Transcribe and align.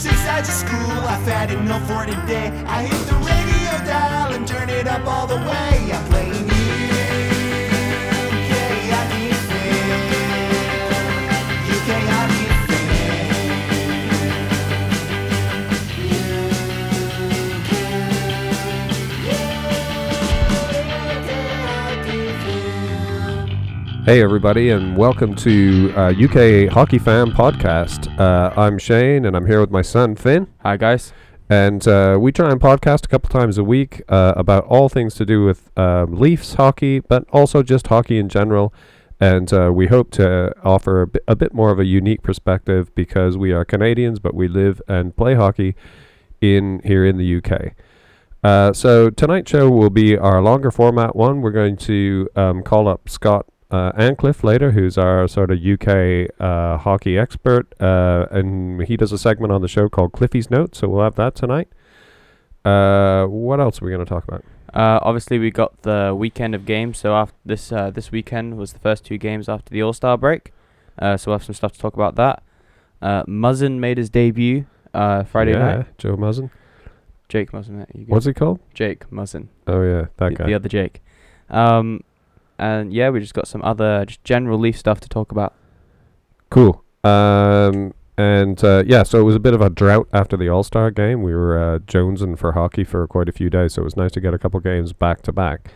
since 0.00 0.24
I 0.26 0.38
just 0.38 0.60
school. 0.60 0.98
I've 1.12 1.26
had 1.26 1.50
enough 1.50 1.86
for 1.86 2.06
today. 2.06 2.48
I 2.66 2.84
hit 2.84 3.02
the 3.06 3.16
radio 3.30 3.72
dial 3.84 4.32
and 4.32 4.48
turn 4.48 4.70
it 4.70 4.86
up 4.86 5.06
all 5.06 5.26
the 5.26 5.36
way. 5.36 5.92
I'm 5.92 6.04
playing 6.06 6.49
Hey, 24.10 24.24
everybody, 24.24 24.70
and 24.70 24.96
welcome 24.96 25.36
to 25.36 25.94
uh, 25.96 26.08
UK 26.08 26.68
Hockey 26.68 26.98
Fam 26.98 27.30
Podcast. 27.30 28.12
Uh, 28.18 28.52
I'm 28.56 28.76
Shane, 28.76 29.24
and 29.24 29.36
I'm 29.36 29.46
here 29.46 29.60
with 29.60 29.70
my 29.70 29.82
son 29.82 30.16
Finn. 30.16 30.48
Hi 30.62 30.76
guys. 30.76 31.12
And 31.48 31.86
uh, 31.86 32.18
we 32.20 32.32
try 32.32 32.50
and 32.50 32.60
podcast 32.60 33.04
a 33.04 33.06
couple 33.06 33.30
times 33.30 33.56
a 33.56 33.62
week 33.62 34.02
uh, 34.08 34.32
about 34.36 34.64
all 34.64 34.88
things 34.88 35.14
to 35.14 35.24
do 35.24 35.44
with 35.44 35.70
um, 35.78 36.16
Leafs 36.16 36.54
hockey, 36.54 36.98
but 36.98 37.24
also 37.32 37.62
just 37.62 37.86
hockey 37.86 38.18
in 38.18 38.28
general. 38.28 38.74
And 39.20 39.52
uh, 39.52 39.70
we 39.72 39.86
hope 39.86 40.10
to 40.14 40.56
offer 40.64 41.02
a 41.02 41.06
bit, 41.06 41.22
a 41.28 41.36
bit 41.36 41.54
more 41.54 41.70
of 41.70 41.78
a 41.78 41.84
unique 41.84 42.24
perspective 42.24 42.92
because 42.96 43.38
we 43.38 43.52
are 43.52 43.64
Canadians, 43.64 44.18
but 44.18 44.34
we 44.34 44.48
live 44.48 44.82
and 44.88 45.14
play 45.14 45.36
hockey 45.36 45.76
in 46.40 46.80
here 46.82 47.04
in 47.04 47.16
the 47.16 47.36
UK. 47.36 47.74
Uh, 48.42 48.72
so 48.72 49.08
tonight's 49.08 49.52
show 49.52 49.70
will 49.70 49.88
be 49.88 50.18
our 50.18 50.42
longer 50.42 50.72
format 50.72 51.14
one. 51.14 51.42
We're 51.42 51.52
going 51.52 51.76
to 51.76 52.28
um, 52.34 52.64
call 52.64 52.88
up 52.88 53.08
Scott 53.08 53.46
uh, 53.70 53.92
Ancliffe 53.96 54.42
later, 54.42 54.72
who's 54.72 54.98
our 54.98 55.28
sort 55.28 55.50
of 55.50 55.64
UK 55.64 56.30
uh, 56.40 56.78
hockey 56.78 57.16
expert, 57.16 57.72
uh, 57.80 58.26
and 58.30 58.82
he 58.82 58.96
does 58.96 59.12
a 59.12 59.18
segment 59.18 59.52
on 59.52 59.62
the 59.62 59.68
show 59.68 59.88
called 59.88 60.12
Cliffy's 60.12 60.50
Notes. 60.50 60.78
So 60.78 60.88
we'll 60.88 61.04
have 61.04 61.14
that 61.16 61.34
tonight. 61.34 61.68
Uh, 62.64 63.26
what 63.26 63.60
else 63.60 63.80
are 63.80 63.84
we 63.84 63.90
going 63.90 64.04
to 64.04 64.08
talk 64.08 64.24
about? 64.24 64.44
Uh, 64.72 65.00
obviously 65.02 65.38
we 65.38 65.50
got 65.50 65.82
the 65.82 66.14
weekend 66.16 66.54
of 66.54 66.64
games. 66.64 66.98
So 66.98 67.14
after 67.14 67.36
this 67.44 67.72
uh, 67.72 67.90
this 67.90 68.12
weekend 68.12 68.56
was 68.56 68.72
the 68.72 68.78
first 68.78 69.04
two 69.04 69.18
games 69.18 69.48
after 69.48 69.70
the 69.70 69.82
All 69.82 69.92
Star 69.92 70.16
break. 70.16 70.52
Uh, 70.98 71.16
so 71.16 71.30
we'll 71.30 71.38
have 71.38 71.44
some 71.44 71.54
stuff 71.54 71.72
to 71.72 71.78
talk 71.78 71.94
about 71.94 72.16
that. 72.16 72.42
Uh, 73.00 73.24
Muzzin 73.24 73.78
made 73.78 73.98
his 73.98 74.10
debut 74.10 74.66
uh, 74.92 75.24
Friday 75.24 75.52
yeah, 75.52 75.76
night. 75.76 75.98
Joe 75.98 76.16
Muzzin. 76.16 76.50
Jake 77.28 77.52
Muzzin. 77.52 77.86
You. 77.94 78.06
What's 78.06 78.26
he 78.26 78.34
called? 78.34 78.60
Jake 78.74 79.08
Muzzin. 79.10 79.48
Oh 79.66 79.82
yeah, 79.82 80.06
that 80.16 80.30
the, 80.30 80.34
guy. 80.34 80.46
the 80.46 80.54
other 80.54 80.68
Jake. 80.68 81.02
Um, 81.48 82.02
and 82.60 82.92
yeah, 82.92 83.08
we 83.10 83.20
just 83.20 83.34
got 83.34 83.48
some 83.48 83.62
other 83.62 84.04
just 84.04 84.22
general 84.22 84.58
Leaf 84.58 84.78
stuff 84.78 85.00
to 85.00 85.08
talk 85.08 85.32
about. 85.32 85.54
Cool. 86.50 86.84
Um, 87.02 87.94
and 88.18 88.62
uh, 88.62 88.84
yeah, 88.86 89.02
so 89.02 89.18
it 89.18 89.22
was 89.22 89.34
a 89.34 89.40
bit 89.40 89.54
of 89.54 89.60
a 89.60 89.70
drought 89.70 90.08
after 90.12 90.36
the 90.36 90.48
All 90.48 90.62
Star 90.62 90.90
game. 90.90 91.22
We 91.22 91.34
were 91.34 91.58
uh, 91.58 91.78
jonesing 91.80 92.38
for 92.38 92.52
hockey 92.52 92.84
for 92.84 93.06
quite 93.06 93.28
a 93.28 93.32
few 93.32 93.48
days, 93.48 93.74
so 93.74 93.82
it 93.82 93.84
was 93.84 93.96
nice 93.96 94.12
to 94.12 94.20
get 94.20 94.34
a 94.34 94.38
couple 94.38 94.60
games 94.60 94.92
back 94.92 95.22
to 95.22 95.32
back. 95.32 95.72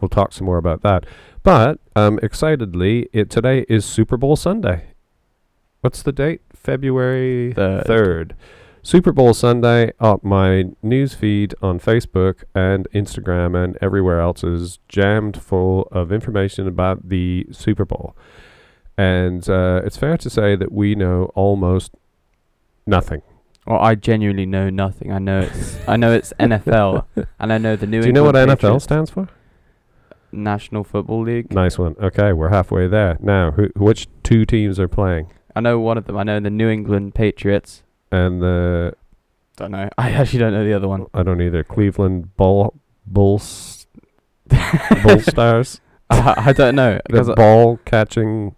We'll 0.00 0.08
talk 0.08 0.32
some 0.32 0.46
more 0.46 0.58
about 0.58 0.82
that. 0.82 1.06
But 1.42 1.80
um, 1.96 2.20
excitedly, 2.22 3.08
it 3.12 3.30
today 3.30 3.66
is 3.68 3.84
Super 3.84 4.16
Bowl 4.16 4.36
Sunday. 4.36 4.90
What's 5.80 6.02
the 6.02 6.12
date? 6.12 6.42
February 6.54 7.52
Third. 7.54 7.86
third. 7.86 8.36
Super 8.88 9.12
Bowl 9.12 9.34
Sunday. 9.34 9.92
Up 10.00 10.24
my 10.24 10.64
news 10.82 11.12
feed 11.12 11.54
on 11.60 11.78
Facebook 11.78 12.44
and 12.54 12.88
Instagram 12.94 13.54
and 13.54 13.76
everywhere 13.82 14.18
else 14.18 14.42
is 14.42 14.78
jammed 14.88 15.42
full 15.42 15.88
of 15.92 16.10
information 16.10 16.66
about 16.66 17.10
the 17.10 17.44
Super 17.52 17.84
Bowl. 17.84 18.16
And 18.96 19.46
uh, 19.46 19.82
it's 19.84 19.98
fair 19.98 20.16
to 20.16 20.30
say 20.30 20.56
that 20.56 20.72
we 20.72 20.94
know 20.94 21.24
almost 21.34 21.92
nothing. 22.86 23.20
Well, 23.66 23.78
I 23.78 23.94
genuinely 23.94 24.46
know 24.46 24.70
nothing. 24.70 25.12
I 25.12 25.18
know 25.18 25.40
it's 25.40 25.76
I 25.86 25.98
know 25.98 26.14
it's 26.14 26.32
NFL, 26.40 27.04
and 27.38 27.52
I 27.52 27.58
know 27.58 27.76
the 27.76 27.86
New 27.86 28.00
Do 28.00 28.06
you 28.06 28.14
know 28.14 28.24
what 28.24 28.36
England 28.36 28.58
NFL 28.58 28.62
Patriots, 28.62 28.84
stands 28.84 29.10
for? 29.10 29.28
National 30.32 30.82
Football 30.82 31.24
League. 31.24 31.52
Nice 31.52 31.78
one. 31.78 31.94
Okay, 32.00 32.32
we're 32.32 32.48
halfway 32.48 32.88
there. 32.88 33.18
Now, 33.20 33.50
who, 33.50 33.68
which 33.76 34.08
two 34.22 34.46
teams 34.46 34.80
are 34.80 34.88
playing? 34.88 35.30
I 35.54 35.60
know 35.60 35.78
one 35.78 35.98
of 35.98 36.06
them. 36.06 36.16
I 36.16 36.22
know 36.22 36.40
the 36.40 36.48
New 36.48 36.70
England 36.70 37.14
Patriots. 37.14 37.82
And 38.10 38.40
the 38.42 38.94
Don't 39.56 39.70
know. 39.72 39.88
I 39.98 40.10
actually 40.12 40.38
don't 40.40 40.52
know 40.52 40.64
the 40.64 40.72
other 40.74 40.88
one. 40.88 41.06
I 41.14 41.22
don't 41.22 41.40
either. 41.42 41.62
Cleveland 41.64 42.36
Bull 42.36 42.74
Bulls 43.06 43.86
Bull 44.46 45.20
Stars. 45.20 45.80
I, 46.10 46.34
I 46.48 46.52
don't 46.52 46.74
know 46.74 47.00
because 47.06 47.26
The 47.26 47.34
ball 47.34 47.78
catching 47.84 48.54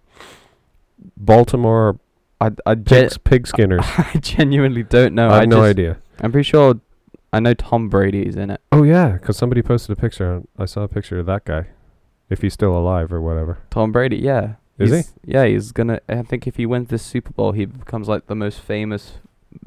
Baltimore 1.16 1.98
I 2.40 2.50
I, 2.64 2.74
gen- 2.74 3.04
pigs, 3.04 3.18
pig 3.18 3.46
skinners. 3.46 3.84
I 3.98 4.18
genuinely 4.20 4.82
don't 4.82 5.14
know. 5.14 5.28
I 5.30 5.40
have 5.40 5.48
no 5.48 5.56
just- 5.56 5.70
idea. 5.70 5.98
I'm 6.20 6.32
pretty 6.32 6.48
sure. 6.48 6.80
I 7.32 7.38
know 7.38 7.54
Tom 7.54 7.88
Brady 7.88 8.26
is 8.26 8.34
in 8.36 8.50
it. 8.50 8.60
Oh 8.72 8.82
yeah, 8.82 9.12
because 9.12 9.36
somebody 9.36 9.62
posted 9.62 9.96
a 9.96 10.00
picture. 10.00 10.42
I 10.58 10.64
saw 10.64 10.82
a 10.82 10.88
picture 10.88 11.18
of 11.20 11.26
that 11.26 11.44
guy, 11.44 11.66
if 12.28 12.42
he's 12.42 12.52
still 12.54 12.76
alive 12.76 13.12
or 13.12 13.20
whatever. 13.20 13.58
Tom 13.70 13.92
Brady, 13.92 14.16
yeah. 14.16 14.54
Is 14.78 14.90
he? 14.90 15.02
Yeah, 15.32 15.44
he's 15.44 15.70
gonna. 15.72 16.00
I 16.08 16.22
think 16.22 16.46
if 16.48 16.56
he 16.56 16.66
wins 16.66 16.88
this 16.88 17.02
Super 17.02 17.30
Bowl, 17.32 17.52
he 17.52 17.66
becomes 17.66 18.08
like 18.08 18.26
the 18.26 18.34
most 18.34 18.60
famous 18.60 19.18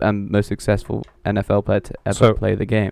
and 0.01 0.29
most 0.29 0.47
successful 0.47 1.03
NFL 1.25 1.66
player 1.66 1.79
to 1.81 1.94
ever 2.05 2.13
So- 2.16 2.33
play 2.33 2.55
the 2.55 2.66
game. 2.66 2.91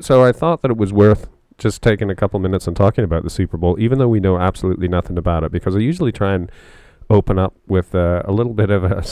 So 0.00 0.24
I 0.24 0.32
thought 0.32 0.62
that 0.62 0.70
it 0.70 0.76
was 0.78 0.92
worth 0.92 1.28
just 1.58 1.82
taking 1.82 2.08
a 2.08 2.14
couple 2.14 2.40
minutes 2.40 2.66
and 2.66 2.74
talking 2.74 3.04
about 3.04 3.22
the 3.22 3.28
Super 3.28 3.58
Bowl, 3.58 3.76
even 3.78 3.98
though 3.98 4.08
we 4.08 4.18
know 4.18 4.38
absolutely 4.38 4.88
nothing 4.88 5.18
about 5.18 5.44
it, 5.44 5.52
because 5.52 5.76
I 5.76 5.80
usually 5.80 6.10
try 6.12 6.32
and 6.34 6.50
open 7.10 7.38
up 7.38 7.54
with 7.66 7.94
uh, 7.94 8.22
a 8.24 8.32
little 8.32 8.54
bit 8.62 8.70
of 8.70 8.82
a 8.84 9.04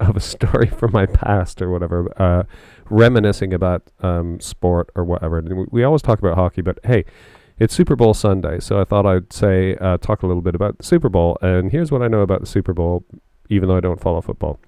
of 0.00 0.16
a 0.16 0.20
story 0.20 0.66
from 0.66 0.90
my 0.92 1.06
past 1.06 1.62
or 1.62 1.70
whatever, 1.70 2.08
uh, 2.20 2.42
reminiscing 2.90 3.54
about 3.54 3.82
um, 4.00 4.40
sport 4.40 4.90
or 4.96 5.04
whatever. 5.04 5.38
And 5.38 5.56
we, 5.58 5.64
we 5.70 5.84
always 5.84 6.02
talk 6.02 6.18
about 6.18 6.34
hockey, 6.36 6.62
but 6.62 6.78
hey, 6.84 7.04
it's 7.58 7.72
Super 7.74 7.94
Bowl 7.94 8.12
Sunday, 8.14 8.58
so 8.58 8.80
I 8.80 8.84
thought 8.84 9.06
I'd 9.06 9.32
say 9.32 9.76
uh, 9.76 9.98
talk 9.98 10.22
a 10.24 10.26
little 10.26 10.42
bit 10.42 10.56
about 10.56 10.78
the 10.78 10.84
Super 10.84 11.08
Bowl. 11.08 11.38
And 11.40 11.70
here's 11.70 11.92
what 11.92 12.02
I 12.02 12.08
know 12.08 12.22
about 12.22 12.40
the 12.40 12.46
Super 12.46 12.72
Bowl, 12.72 13.04
even 13.48 13.68
though 13.68 13.76
I 13.76 13.80
don't 13.80 14.00
follow 14.00 14.20
football. 14.22 14.58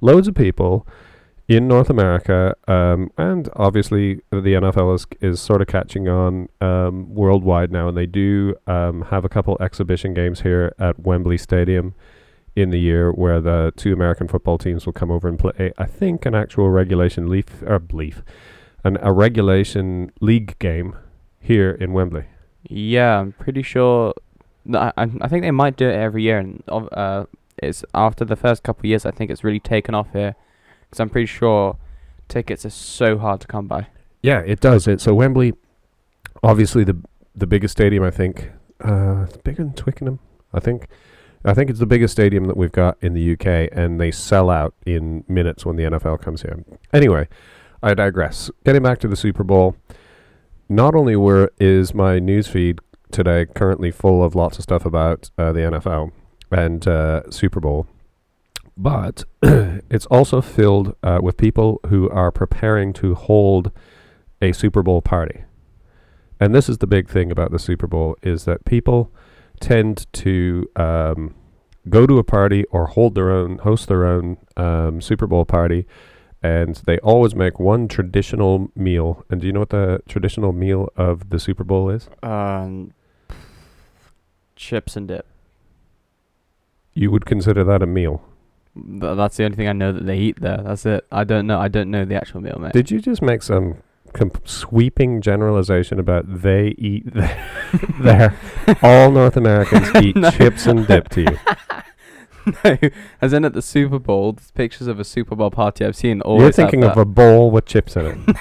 Loads 0.00 0.28
of 0.28 0.34
people 0.34 0.86
in 1.48 1.68
North 1.68 1.90
America, 1.90 2.56
um, 2.66 3.10
and 3.16 3.48
obviously 3.54 4.16
the 4.30 4.54
NFL 4.54 4.94
is 4.94 5.06
is 5.20 5.40
sort 5.40 5.62
of 5.62 5.68
catching 5.68 6.08
on 6.08 6.48
um, 6.60 7.14
worldwide 7.14 7.70
now, 7.70 7.88
and 7.88 7.96
they 7.96 8.06
do 8.06 8.54
um, 8.66 9.02
have 9.02 9.24
a 9.24 9.28
couple 9.28 9.56
exhibition 9.60 10.12
games 10.12 10.40
here 10.40 10.74
at 10.78 10.98
Wembley 11.00 11.38
Stadium 11.38 11.94
in 12.56 12.70
the 12.70 12.80
year 12.80 13.12
where 13.12 13.40
the 13.40 13.72
two 13.76 13.92
American 13.92 14.26
football 14.26 14.58
teams 14.58 14.86
will 14.86 14.92
come 14.92 15.10
over 15.10 15.28
and 15.28 15.38
play. 15.38 15.72
I 15.78 15.84
think 15.84 16.26
an 16.26 16.34
actual 16.34 16.70
regulation 16.70 17.28
leaf 17.28 17.62
or 17.62 17.80
leaf, 17.92 18.22
an 18.82 18.98
a 19.00 19.12
regulation 19.12 20.10
league 20.20 20.58
game 20.58 20.96
here 21.38 21.70
in 21.70 21.92
Wembley. 21.92 22.24
Yeah, 22.68 23.20
I'm 23.20 23.32
pretty 23.32 23.62
sure. 23.62 24.14
I 24.74 24.92
I 24.96 25.28
think 25.28 25.44
they 25.44 25.52
might 25.52 25.76
do 25.76 25.88
it 25.88 25.94
every 25.94 26.24
year, 26.24 26.38
and 26.38 26.62
uh, 26.66 27.26
it's 27.58 27.84
after 27.94 28.24
the 28.24 28.36
first 28.36 28.62
couple 28.62 28.82
of 28.82 28.86
years. 28.86 29.06
I 29.06 29.10
think 29.10 29.30
it's 29.30 29.44
really 29.44 29.60
taken 29.60 29.94
off 29.94 30.08
here, 30.12 30.34
because 30.80 31.00
I'm 31.00 31.10
pretty 31.10 31.26
sure 31.26 31.76
tickets 32.28 32.64
are 32.64 32.70
so 32.70 33.18
hard 33.18 33.40
to 33.40 33.46
come 33.46 33.66
by. 33.66 33.88
Yeah, 34.22 34.40
it 34.40 34.60
does. 34.60 34.86
It 34.86 35.00
so 35.00 35.14
Wembley, 35.14 35.54
obviously 36.42 36.84
the 36.84 36.96
the 37.34 37.46
biggest 37.46 37.72
stadium. 37.72 38.02
I 38.02 38.10
think 38.10 38.50
uh, 38.80 39.26
bigger 39.44 39.64
than 39.64 39.74
Twickenham. 39.74 40.18
I 40.52 40.60
think. 40.60 40.88
I 41.44 41.54
think 41.54 41.70
it's 41.70 41.78
the 41.78 41.86
biggest 41.86 42.10
stadium 42.10 42.46
that 42.46 42.56
we've 42.56 42.72
got 42.72 42.98
in 43.00 43.14
the 43.14 43.34
UK, 43.34 43.70
and 43.70 44.00
they 44.00 44.10
sell 44.10 44.50
out 44.50 44.74
in 44.84 45.22
minutes 45.28 45.64
when 45.64 45.76
the 45.76 45.84
NFL 45.84 46.20
comes 46.20 46.42
here. 46.42 46.64
Anyway, 46.92 47.28
I 47.84 47.94
digress. 47.94 48.50
Getting 48.64 48.82
back 48.82 48.98
to 49.00 49.08
the 49.08 49.14
Super 49.14 49.44
Bowl, 49.44 49.76
not 50.68 50.96
only 50.96 51.14
were 51.14 51.52
is 51.60 51.94
my 51.94 52.18
newsfeed 52.18 52.80
today 53.12 53.46
currently 53.46 53.92
full 53.92 54.24
of 54.24 54.34
lots 54.34 54.58
of 54.58 54.64
stuff 54.64 54.84
about 54.84 55.30
uh, 55.38 55.52
the 55.52 55.60
NFL 55.60 56.10
and 56.50 56.86
uh, 56.86 57.30
Super 57.30 57.60
Bowl, 57.60 57.86
but 58.76 59.24
it's 59.42 60.06
also 60.06 60.40
filled 60.40 60.94
uh, 61.02 61.18
with 61.22 61.36
people 61.36 61.80
who 61.88 62.08
are 62.10 62.30
preparing 62.30 62.92
to 62.94 63.14
hold 63.14 63.70
a 64.40 64.52
Super 64.52 64.82
Bowl 64.82 65.00
party. 65.00 65.44
And 66.38 66.54
this 66.54 66.68
is 66.68 66.78
the 66.78 66.86
big 66.86 67.08
thing 67.08 67.30
about 67.30 67.50
the 67.50 67.58
Super 67.58 67.86
Bowl 67.86 68.16
is 68.22 68.44
that 68.44 68.64
people 68.64 69.10
tend 69.60 70.06
to 70.12 70.68
um, 70.76 71.34
go 71.88 72.06
to 72.06 72.18
a 72.18 72.24
party 72.24 72.64
or 72.64 72.86
hold 72.86 73.14
their 73.14 73.30
own, 73.30 73.58
host 73.58 73.88
their 73.88 74.04
own 74.04 74.36
um, 74.56 75.00
Super 75.00 75.26
Bowl 75.26 75.44
party, 75.44 75.86
and 76.42 76.76
they 76.86 76.98
always 76.98 77.34
make 77.34 77.58
one 77.58 77.88
traditional 77.88 78.70
meal. 78.74 79.24
And 79.30 79.40
do 79.40 79.46
you 79.46 79.52
know 79.52 79.60
what 79.60 79.70
the 79.70 80.02
traditional 80.06 80.52
meal 80.52 80.90
of 80.96 81.30
the 81.30 81.38
Super 81.38 81.64
Bowl 81.64 81.88
is? 81.88 82.10
Um, 82.22 82.92
chips 84.54 84.96
and 84.96 85.08
dip. 85.08 85.26
You 86.96 87.10
would 87.10 87.26
consider 87.26 87.62
that 87.64 87.82
a 87.82 87.86
meal. 87.86 88.22
Th- 88.74 89.16
that's 89.16 89.36
the 89.36 89.44
only 89.44 89.56
thing 89.56 89.68
I 89.68 89.72
know 89.72 89.92
that 89.92 90.06
they 90.06 90.16
eat 90.18 90.40
there. 90.40 90.56
That's 90.64 90.84
it. 90.86 91.06
I 91.12 91.24
don't 91.24 91.46
know. 91.46 91.60
I 91.60 91.68
don't 91.68 91.90
know 91.90 92.04
the 92.06 92.14
actual 92.16 92.40
meal, 92.40 92.58
mate. 92.58 92.72
Did 92.72 92.90
you 92.90 93.00
just 93.00 93.20
make 93.22 93.42
some 93.42 93.76
com- 94.14 94.32
sweeping 94.44 95.20
generalization 95.20 95.98
about 95.98 96.24
they 96.42 96.74
eat 96.78 97.12
th- 97.14 97.30
there? 98.00 98.34
All 98.82 99.10
North 99.10 99.36
Americans 99.36 99.94
eat 100.02 100.16
No. 100.16 100.30
chips 100.30 100.66
and 100.66 100.86
dip 100.86 101.08
to 101.10 101.20
you. 101.22 101.38
no, 102.64 102.78
as 103.20 103.32
in 103.34 103.44
at 103.44 103.52
the 103.52 103.60
Super 103.62 103.98
Bowl, 103.98 104.32
there's 104.32 104.50
pictures 104.52 104.86
of 104.86 104.98
a 104.98 105.04
Super 105.04 105.36
Bowl 105.36 105.50
party 105.50 105.84
I've 105.84 105.96
seen. 105.96 106.20
Always 106.22 106.42
You're 106.42 106.52
thinking 106.52 106.82
of 106.84 106.96
a 106.96 107.04
bowl 107.04 107.50
with 107.50 107.66
chips 107.66 107.94
in 107.96 108.06
it. 108.06 108.36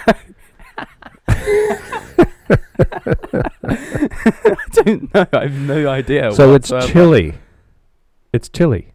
I 3.68 4.56
don't 4.74 5.13
know. 5.13 5.25
I 5.34 5.40
have 5.48 5.60
no 5.60 5.88
idea. 5.90 6.31
so 6.34 6.54
it's 6.54 6.72
whatsoever. 6.72 6.88
chili. 6.94 7.34
It's 8.36 8.50
chili. 8.50 8.92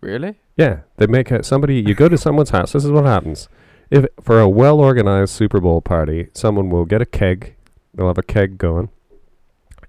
Really? 0.00 0.38
Yeah, 0.56 0.82
they 0.96 1.08
make 1.08 1.32
a 1.32 1.42
somebody. 1.42 1.80
You 1.80 1.92
go 1.92 2.08
to 2.08 2.16
someone's 2.16 2.50
house. 2.50 2.70
This 2.70 2.84
is 2.84 2.92
what 2.92 3.04
happens. 3.04 3.48
If 3.90 4.06
for 4.22 4.38
a 4.38 4.48
well 4.48 4.78
organized 4.78 5.32
Super 5.34 5.60
Bowl 5.60 5.80
party, 5.80 6.28
someone 6.34 6.70
will 6.70 6.84
get 6.84 7.02
a 7.02 7.04
keg. 7.04 7.56
They'll 7.92 8.06
have 8.06 8.16
a 8.16 8.22
keg 8.22 8.56
going, 8.56 8.90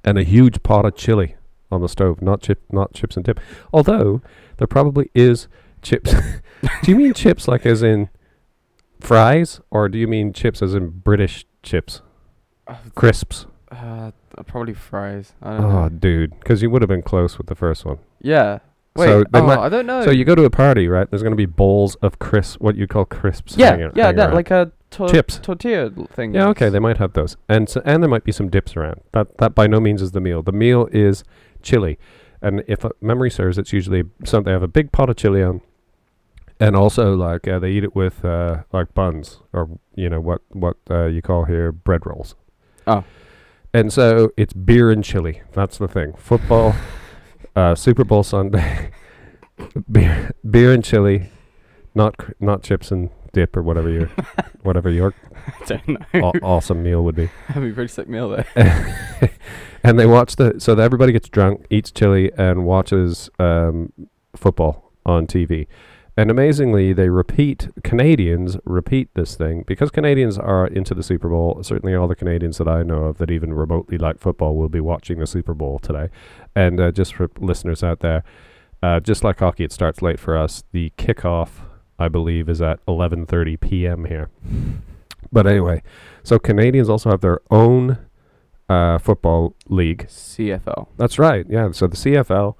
and 0.04 0.18
a 0.18 0.24
huge 0.24 0.63
pot 0.63 0.84
of 0.84 0.96
chili 0.96 1.36
on 1.72 1.81
the 1.81 1.88
stove. 1.88 2.24
Not 2.24 2.42
chip, 2.42 2.63
not 2.72 2.96
chips 2.96 3.16
and 3.16 3.24
dip. 3.24 3.40
Although 3.72 4.24
there 4.57 4.66
probably 4.66 5.12
is 5.13 5.48
chips. 5.84 6.12
do 6.81 6.90
you 6.90 6.96
mean 6.96 7.13
chips 7.13 7.48
like 7.48 7.68
as 7.68 7.84
in 7.84 8.10
fries, 9.00 9.62
or 9.69 9.90
do 9.90 10.00
you 10.00 10.07
mean 10.07 10.34
chips 10.34 10.63
as 10.63 10.74
in 10.74 10.90
British 10.90 11.46
chips, 11.62 12.01
oh, 12.68 12.80
crisps? 12.96 13.46
Uh, 13.71 14.12
probably 14.48 14.74
fries. 14.74 15.33
I 15.42 15.57
don't 15.57 15.66
Oh, 15.66 15.81
know. 15.83 15.89
dude, 15.89 16.31
because 16.39 16.62
you 16.62 16.69
would 16.69 16.81
have 16.81 16.89
been 16.89 17.01
close 17.04 17.38
with 17.38 17.48
the 17.48 17.56
first 17.56 17.86
one. 17.86 18.00
Yeah. 18.21 18.60
Wait. 18.95 19.06
So 19.07 19.24
they 19.31 19.39
oh, 19.39 19.44
might- 19.45 19.60
I 19.60 19.69
don't 19.69 19.86
know. 19.86 20.04
So 20.04 20.12
you 20.12 20.25
go 20.25 20.33
to 20.36 20.44
a 20.44 20.50
party, 20.50 20.88
right? 20.88 21.10
There's 21.10 21.21
going 21.21 21.31
to 21.33 21.38
be 21.38 21.45
bowls 21.45 21.95
of 21.95 22.18
crisps, 22.19 22.60
what 22.60 22.75
you 22.75 22.88
call 22.88 23.06
crisps. 23.06 23.56
yeah, 23.57 23.71
hanging- 23.71 23.92
yeah, 23.95 24.04
hanging 24.06 24.18
that 24.18 24.25
around. 24.30 24.36
like 24.36 24.51
a 24.51 24.71
tor- 24.89 25.10
Chips. 25.10 25.38
tortilla 25.39 25.92
l- 25.95 26.07
thing. 26.12 26.33
Yeah, 26.33 26.48
okay, 26.50 26.69
they 26.69 26.80
might 26.80 26.98
have 26.98 27.13
those, 27.13 27.38
and 27.48 27.69
so, 27.69 27.81
and 27.86 28.01
there 28.01 28.10
might 28.10 28.24
be 28.24 28.31
some 28.31 28.50
dips 28.50 28.75
around. 28.75 29.01
That 29.12 29.38
that 29.38 29.54
by 29.54 29.68
no 29.68 29.80
means 29.80 30.01
is 30.01 30.12
the 30.12 30.19
meal. 30.19 30.42
The 30.42 30.51
meal 30.51 30.89
is 30.92 31.24
chili, 31.62 32.00
and 32.42 32.63
if 32.68 32.83
uh, 32.83 32.89
memory 33.00 33.30
serves, 33.30 33.57
it's 33.60 33.72
usually 33.72 34.04
some 34.25 34.44
they 34.44 34.51
have 34.51 34.63
a 34.63 34.68
big 34.68 34.92
pot 34.92 35.10
of 35.12 35.15
chili 35.15 35.44
on, 35.44 35.62
and 36.60 36.75
also 36.75 37.13
like 37.15 37.48
uh, 37.48 37.60
they 37.60 37.69
eat 37.69 37.83
it 37.83 37.95
with 37.95 38.25
uh, 38.25 38.63
like 38.74 38.94
buns 38.95 39.39
or 39.54 39.69
you 39.95 40.10
know 40.10 40.19
what 40.19 40.42
what 40.50 40.77
uh, 40.89 41.06
you 41.06 41.22
call 41.22 41.45
here 41.45 41.72
bread 41.72 42.06
rolls. 42.07 42.33
Oh. 42.88 43.04
And 43.74 43.92
so 43.94 44.31
it's 44.38 44.54
beer 44.54 44.89
and 44.92 45.04
chili. 45.04 45.42
That's 45.54 45.77
the 45.77 45.88
thing. 45.88 46.13
Football, 46.18 46.75
uh, 47.56 47.75
Super 47.75 48.04
Bowl 48.04 48.24
Sunday, 48.24 48.92
beer 49.92 50.31
beer 50.50 50.74
and 50.74 50.83
chili, 50.83 51.30
not 51.95 52.18
cr- 52.18 52.31
not 52.39 52.63
chips 52.63 52.92
and 52.92 53.10
dip 53.33 53.56
or 53.56 53.62
whatever 53.62 53.89
your 53.89 54.07
whatever 54.63 54.89
your 54.89 55.13
aw- 56.16 56.31
awesome 56.42 56.83
meal 56.83 57.04
would 57.04 57.16
be. 57.16 57.30
That'd 57.50 57.63
be 57.63 57.69
a 57.69 57.74
pretty 57.74 57.92
sick 57.92 58.07
meal 58.10 58.30
there. 58.30 59.33
and 59.83 60.00
they 60.00 60.06
watch 60.06 60.36
the 60.36 60.56
so 60.60 60.75
that 60.75 60.83
everybody 60.83 61.12
gets 61.12 61.30
drunk, 61.30 61.65
eats 61.69 61.92
chili, 61.92 62.31
and 62.38 62.65
watches 62.65 63.30
um, 63.39 63.94
football 64.36 64.92
on 65.06 65.27
TV. 65.27 65.68
And 66.19 66.30
amazingly, 66.30 66.92
they 66.92 67.07
repeat 67.07 67.69
Canadians 67.81 68.57
repeat 68.66 69.07
this 69.13 69.36
thing 69.36 69.63
because 69.66 69.89
Canadians 69.89 70.38
are 70.38 70.68
into 70.68 70.94
the 70.94 71.01
Super 71.01 71.30
Bowl. 71.30 71.63
Certainly, 71.63 71.95
all 71.95 72.10
the 72.10 72.16
Canadians 72.16 72.57
that 72.57 72.68
I 72.68 72.83
know 72.83 73.06
of 73.06 73.19
that 73.19 73.31
even 73.31 73.54
remotely 73.54 73.98
like 73.98 74.19
football 74.19 74.57
will 74.57 74.68
be 74.68 74.81
watching 74.81 75.19
the 75.19 75.25
Super 75.25 75.54
Bowl 75.54 75.80
today. 75.80 76.10
And 76.54 76.77
uh, 76.77 76.92
just 76.92 77.13
for 77.13 77.30
listeners 77.39 77.86
out 77.86 78.01
there, 78.01 78.25
uh, 78.83 79.00
just 79.00 79.24
like 79.24 79.39
hockey, 79.39 79.63
it 79.63 79.71
starts 79.71 80.01
late 80.01 80.19
for 80.19 80.36
us. 80.36 80.66
The 80.74 80.92
kickoff, 80.98 81.51
I 81.98 82.10
believe, 82.10 82.50
is 82.50 82.62
at 82.62 82.86
11:30 82.86 83.57
p.m. 83.62 84.04
here. 84.04 84.27
But 85.31 85.48
anyway, 85.48 85.83
so 86.22 86.38
Canadians 86.38 86.89
also 86.89 87.12
have 87.12 87.22
their 87.22 87.39
own 87.50 87.98
uh, 88.68 88.98
football 88.98 89.56
league. 89.69 90.07
CFL. 90.10 90.88
That's 90.98 91.18
right. 91.18 91.45
Yeah. 91.48 91.72
So 91.72 91.88
the 91.88 91.95
CFL, 91.95 92.56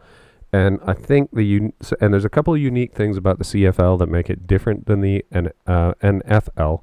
and 0.51 0.80
I 0.86 0.94
think 0.94 1.31
the 1.31 1.44
un- 1.44 1.74
and 2.01 2.13
there's 2.13 2.25
a 2.25 2.30
couple 2.30 2.54
of 2.54 2.60
unique 2.60 2.94
things 2.94 3.18
about 3.18 3.38
the 3.38 3.44
CFL 3.44 4.00
that 4.00 4.07
make 4.07 4.30
it 4.30 4.48
different 4.48 4.86
than 4.88 5.01
the 5.01 5.24
N- 5.31 5.51
uh, 5.68 5.94
NFL. 6.01 6.81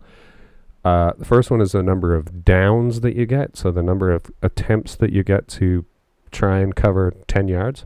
Uh, 0.85 1.13
the 1.19 1.25
first 1.25 1.51
one 1.51 1.61
is 1.61 1.73
the 1.73 1.83
number 1.83 2.15
of 2.15 2.45
downs 2.45 3.01
that 3.01 3.17
you 3.17 3.27
get. 3.27 3.57
So 3.57 3.73
the 3.73 3.83
number 3.83 4.13
of 4.13 4.31
attempts 4.41 4.95
that 4.97 5.13
you 5.13 5.25
get 5.25 5.49
to 5.49 5.85
try 6.31 6.59
and 6.61 6.75
cover 6.77 7.13
ten 7.27 7.49
yards. 7.49 7.85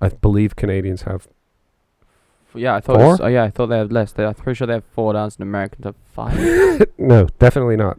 I 0.00 0.10
believe 0.10 0.54
Canadians 0.54 1.02
have 1.02 1.26
Yeah, 2.54 2.74
I 2.76 2.80
thought. 2.80 3.00
Four? 3.18 3.26
Oh, 3.26 3.28
yeah, 3.28 3.44
I 3.44 3.50
thought 3.50 3.66
they 3.66 3.78
had 3.78 3.92
less. 3.92 4.12
They, 4.12 4.24
I'm 4.24 4.34
pretty 4.34 4.56
sure 4.56 4.66
they 4.66 4.74
have 4.74 4.84
four 4.92 5.12
downs, 5.14 5.36
and 5.36 5.42
Americans 5.42 5.84
have 5.86 5.96
five. 6.14 6.86
no, 6.98 7.26
definitely 7.38 7.76
not. 7.76 7.98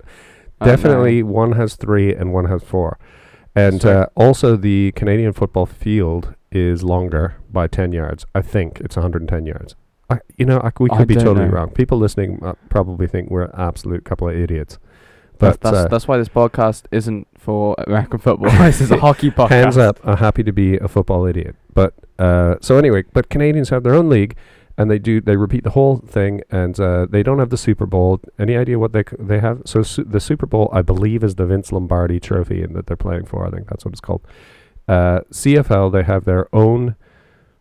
Know. 0.62 0.66
Definitely 0.68 1.24
one 1.24 1.54
has 1.54 1.76
three 1.76 2.14
and 2.14 2.34
one 2.34 2.46
has 2.46 2.62
four. 2.64 3.00
And 3.56 3.82
Sorry. 3.82 4.04
uh, 4.04 4.06
also, 4.16 4.56
the 4.56 4.92
Canadian 4.94 5.34
football 5.34 5.66
field 5.66 6.36
is 6.52 6.84
longer 6.84 7.36
by 7.52 7.68
10 7.68 7.92
yards. 7.92 8.26
I 8.34 8.42
think 8.42 8.80
it's 8.82 8.96
110 8.96 9.46
yards. 9.46 9.76
I, 10.10 10.20
you 10.38 10.46
know, 10.46 10.60
I, 10.60 10.72
we 10.80 10.90
I 10.92 10.98
could 10.98 11.08
be 11.08 11.16
totally 11.16 11.46
know. 11.46 11.52
wrong. 11.52 11.70
People 11.70 11.98
listening 12.00 12.40
uh, 12.44 12.54
probably 12.70 13.08
think 13.08 13.30
we're 13.30 13.44
an 13.44 13.52
absolute 13.56 14.06
couple 14.06 14.28
of 14.28 14.36
idiots. 14.36 14.80
That's, 15.38 15.58
But 15.58 15.62
that's, 15.62 15.86
uh, 15.86 15.88
that's 15.88 16.08
why 16.08 16.18
this 16.18 16.30
podcast 16.30 16.84
isn't 16.92 17.28
for 17.38 17.76
American 17.88 18.20
football. 18.20 18.50
this 18.60 18.82
is 18.82 18.92
a 18.92 18.98
hockey 18.98 19.32
podcast. 19.32 19.50
hands 19.50 19.78
up, 19.78 20.00
I'm 20.04 20.18
happy 20.18 20.44
to 20.44 20.52
be 20.52 20.78
a 20.78 20.88
football 20.88 21.26
idiot. 21.26 21.56
But 21.74 21.94
uh, 22.18 22.56
so 22.62 22.78
anyway, 22.78 23.04
but 23.14 23.30
Canadians 23.30 23.70
have 23.70 23.84
their 23.84 23.94
own 23.94 24.10
league, 24.10 24.36
and 24.78 24.90
they 24.92 25.00
do 25.00 25.22
they 25.22 25.38
repeat 25.38 25.64
the 25.64 25.70
whole 25.70 25.98
thing, 25.98 26.42
and 26.50 26.78
uh, 26.80 27.06
they 27.10 27.24
don't 27.24 27.40
have 27.40 27.52
the 27.52 27.58
Super 27.58 27.86
Bowl. 27.86 28.20
Any 28.38 28.58
idea 28.58 28.80
what 28.80 28.92
they 28.92 29.04
c- 29.04 29.16
they 29.20 29.40
have? 29.40 29.62
So 29.66 29.84
su- 29.84 30.04
the 30.04 30.20
Super 30.20 30.46
Bowl, 30.46 30.70
I 30.74 30.82
believe, 30.82 31.24
is 31.24 31.36
the 31.36 31.46
Vince 31.46 31.72
Lombardi 31.72 32.20
Trophy, 32.20 32.62
and 32.64 32.76
that 32.76 32.88
they're 32.88 32.98
playing 32.98 33.26
for. 33.26 33.46
I 33.46 33.52
think 33.52 33.70
that's 33.70 33.86
what 33.86 33.94
it's 33.94 34.02
called. 34.02 34.22
Uh, 34.90 35.22
CFL, 35.32 35.92
they 35.92 36.02
have 36.02 36.26
their 36.26 36.54
own 36.54 36.96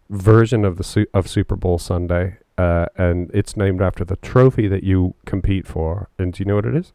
version 0.09 0.65
of 0.65 0.79
the 0.79 0.85
su- 0.85 1.07
of 1.13 1.29
Super 1.29 1.57
Bowl 1.57 1.79
Sunday, 1.79 2.39
uh, 2.57 2.87
and 2.97 3.31
it's 3.35 3.55
named 3.55 3.83
after 3.83 4.03
the 4.03 4.17
trophy 4.17 4.67
that 4.67 4.83
you 4.83 5.15
compete 5.27 5.67
for. 5.67 6.09
And 6.19 6.33
do 6.33 6.41
you 6.41 6.47
know 6.47 6.55
what 6.55 6.65
it 6.65 6.75
is? 6.75 6.95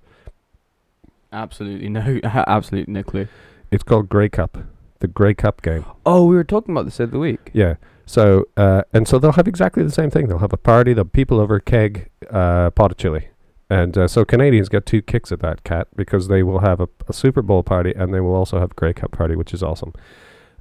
Absolutely 1.31 1.87
no, 1.89 2.19
absolutely 2.23 2.91
no 2.91 3.03
clue. 3.03 3.27
It's 3.69 3.83
called 3.83 4.09
Grey 4.09 4.27
Cup, 4.27 4.57
the 5.01 5.07
Grey 5.07 5.35
Cup 5.35 5.61
game. 5.61 5.85
Oh, 6.03 6.25
we 6.25 6.35
were 6.35 6.43
talking 6.43 6.73
about 6.73 6.85
this 6.85 6.97
the 6.97 7.03
other 7.03 7.19
week. 7.19 7.51
Yeah. 7.53 7.75
So 8.07 8.45
uh, 8.57 8.81
and 8.91 9.07
so 9.07 9.19
they'll 9.19 9.33
have 9.33 9.47
exactly 9.47 9.83
the 9.83 9.91
same 9.91 10.09
thing. 10.09 10.29
They'll 10.29 10.39
have 10.39 10.51
a 10.51 10.57
party. 10.57 10.93
The 10.93 11.05
people 11.05 11.39
over 11.39 11.57
a 11.57 11.61
keg, 11.61 12.09
uh, 12.31 12.71
pot 12.71 12.89
of 12.91 12.97
chili, 12.97 13.27
and 13.73 13.97
uh, 13.97 14.07
so 14.07 14.23
Canadians 14.23 14.69
get 14.69 14.85
two 14.85 15.01
kicks 15.01 15.31
at 15.31 15.39
that 15.39 15.63
cat 15.63 15.87
because 15.95 16.27
they 16.27 16.43
will 16.43 16.59
have 16.59 16.79
a, 16.79 16.87
a 17.07 17.13
Super 17.13 17.41
Bowl 17.41 17.63
party 17.63 17.91
and 17.95 18.13
they 18.13 18.19
will 18.19 18.35
also 18.35 18.59
have 18.59 18.69
a 18.69 18.73
Grey 18.75 18.93
Cup 18.93 19.11
party, 19.11 19.35
which 19.35 19.51
is 19.51 19.63
awesome. 19.63 19.93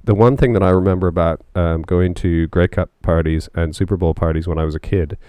The 0.03 0.15
one 0.15 0.35
thing 0.35 0.53
that 0.53 0.63
I 0.63 0.71
remember 0.71 1.07
about 1.07 1.45
um, 1.53 1.83
going 1.83 2.15
to 2.15 2.47
Grey 2.47 2.67
Cup 2.67 2.89
parties 3.03 3.49
and 3.53 3.75
Super 3.75 3.97
Bowl 3.97 4.15
parties 4.15 4.47
when 4.47 4.57
I 4.57 4.63
was 4.63 4.73
a 4.73 4.79
kid 4.79 5.19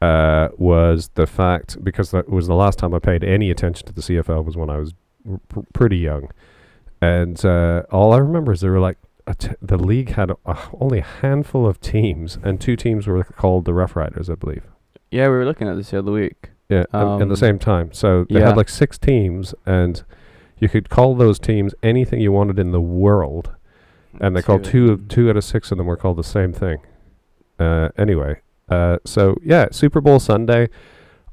uh, 0.00 0.48
was 0.58 1.10
the 1.14 1.28
fact 1.28 1.82
because 1.84 2.10
that 2.10 2.28
was 2.28 2.48
the 2.48 2.56
last 2.56 2.80
time 2.80 2.92
I 2.92 2.98
paid 2.98 3.22
any 3.22 3.52
attention 3.52 3.86
to 3.86 3.92
the 3.92 4.02
CFL 4.02 4.44
was 4.44 4.56
when 4.56 4.68
I 4.68 4.78
was 4.78 4.92
pr- 5.48 5.60
pretty 5.72 5.98
young, 5.98 6.28
and 7.00 7.42
uh, 7.44 7.84
all 7.92 8.12
I 8.12 8.18
remember 8.18 8.50
is 8.50 8.62
there 8.62 8.72
were 8.72 8.80
like 8.80 8.98
the 9.62 9.78
league 9.78 10.10
had 10.10 10.32
a, 10.32 10.58
only 10.80 10.98
a 10.98 11.04
handful 11.04 11.68
of 11.68 11.80
teams, 11.80 12.36
and 12.42 12.60
two 12.60 12.74
teams 12.74 13.06
were 13.06 13.22
called 13.22 13.64
the 13.64 13.72
Rough 13.72 13.94
Riders, 13.94 14.28
I 14.28 14.34
believe. 14.34 14.64
Yeah, 15.12 15.28
we 15.28 15.36
were 15.36 15.44
looking 15.44 15.68
at 15.68 15.76
this 15.76 15.90
the 15.90 16.00
other 16.00 16.10
week. 16.10 16.50
Yeah, 16.72 16.84
um, 16.94 17.20
at 17.20 17.28
the 17.28 17.36
same 17.36 17.58
time. 17.58 17.92
So 17.92 18.24
they 18.30 18.40
yeah. 18.40 18.48
had 18.48 18.56
like 18.56 18.70
six 18.70 18.96
teams, 18.96 19.54
and 19.66 20.02
you 20.58 20.70
could 20.70 20.88
call 20.88 21.14
those 21.14 21.38
teams 21.38 21.74
anything 21.82 22.20
you 22.20 22.32
wanted 22.32 22.58
in 22.58 22.72
the 22.72 22.80
world, 22.80 23.52
and 24.20 24.34
they 24.34 24.40
called 24.40 24.64
two 24.64 24.90
of 24.90 25.08
two 25.08 25.28
out 25.28 25.36
of 25.36 25.44
six 25.44 25.70
of 25.70 25.78
them 25.78 25.86
were 25.86 25.98
called 25.98 26.16
the 26.16 26.24
same 26.24 26.52
thing. 26.52 26.78
Uh, 27.58 27.90
anyway, 27.98 28.40
uh, 28.70 28.96
so 29.04 29.36
yeah, 29.44 29.66
Super 29.70 30.00
Bowl 30.00 30.18
Sunday. 30.18 30.70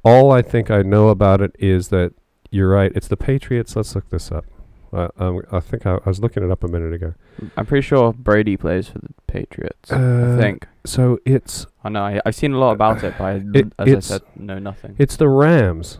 All 0.03 0.31
I 0.31 0.41
think 0.41 0.69
I 0.69 0.81
know 0.81 1.09
about 1.09 1.41
it 1.41 1.55
is 1.57 1.87
that 1.89 2.13
you're 2.51 2.69
right. 2.69 2.91
It's 2.95 3.07
the 3.07 3.17
Patriots. 3.17 3.75
Let's 3.75 3.95
look 3.95 4.09
this 4.09 4.31
up. 4.31 4.45
Uh, 4.91 5.07
um, 5.17 5.41
I 5.51 5.59
think 5.59 5.85
I, 5.85 5.95
I 6.03 6.09
was 6.09 6.19
looking 6.19 6.43
it 6.43 6.49
up 6.51 6.63
a 6.63 6.67
minute 6.67 6.93
ago. 6.93 7.13
I'm 7.55 7.65
pretty 7.65 7.85
sure 7.85 8.11
Brady 8.13 8.57
plays 8.57 8.87
for 8.87 8.99
the 8.99 9.09
Patriots. 9.27 9.91
Uh, 9.91 10.35
I 10.37 10.41
think. 10.41 10.67
So 10.85 11.19
it's 11.25 11.67
I 11.83 11.89
know. 11.89 12.03
I, 12.03 12.21
I've 12.25 12.35
seen 12.35 12.53
a 12.53 12.57
lot 12.57 12.71
about 12.71 13.03
it, 13.03 13.13
but 13.17 13.23
I, 13.23 13.41
It- 13.53 13.73
as 13.77 13.87
I 13.95 13.99
said, 13.99 14.21
know 14.35 14.57
nothing. 14.59 14.95
it's 14.97 15.15
the 15.15 15.29
Rams. 15.29 15.99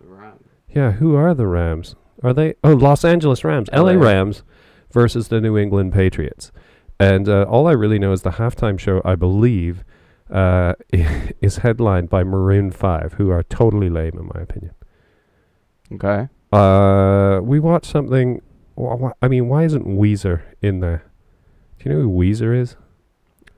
the 0.00 0.08
Rams. 0.08 0.42
Yeah, 0.74 0.92
who 0.92 1.14
are 1.14 1.34
the 1.34 1.46
Rams? 1.46 1.94
Are 2.22 2.32
they? 2.34 2.54
Oh, 2.64 2.72
Los 2.74 3.04
Angeles 3.04 3.44
Rams, 3.44 3.68
LA 3.72 3.92
LA. 3.92 3.92
Rams 4.04 4.42
versus 4.92 5.28
the 5.28 5.40
New 5.40 5.56
England 5.56 5.92
Patriots. 5.92 6.50
And 6.98 7.28
uh, 7.28 7.44
all 7.48 7.66
I 7.66 7.72
really 7.72 7.98
know 7.98 8.12
is 8.12 8.22
the 8.22 8.32
halftime 8.32 8.78
show, 8.78 9.00
I 9.04 9.14
believe, 9.14 9.84
uh, 10.30 10.74
is 11.40 11.58
headlined 11.58 12.10
by 12.10 12.24
Maroon 12.24 12.70
5, 12.72 13.14
who 13.14 13.30
are 13.30 13.42
totally 13.44 13.88
lame, 13.88 14.18
in 14.18 14.26
my 14.34 14.42
opinion. 14.42 14.72
Okay. 15.92 16.28
Uh, 16.52 17.40
we 17.42 17.60
watched 17.60 17.90
something. 17.90 18.40
wh- 18.76 18.98
wh- 19.00 19.12
I 19.22 19.28
mean, 19.28 19.48
why 19.48 19.64
isn't 19.64 19.86
Weezer 19.86 20.42
in 20.62 20.80
there? 20.80 21.04
Do 21.78 21.88
you 21.88 21.94
know 21.96 22.02
who 22.02 22.10
Weezer 22.10 22.58
is? 22.58 22.76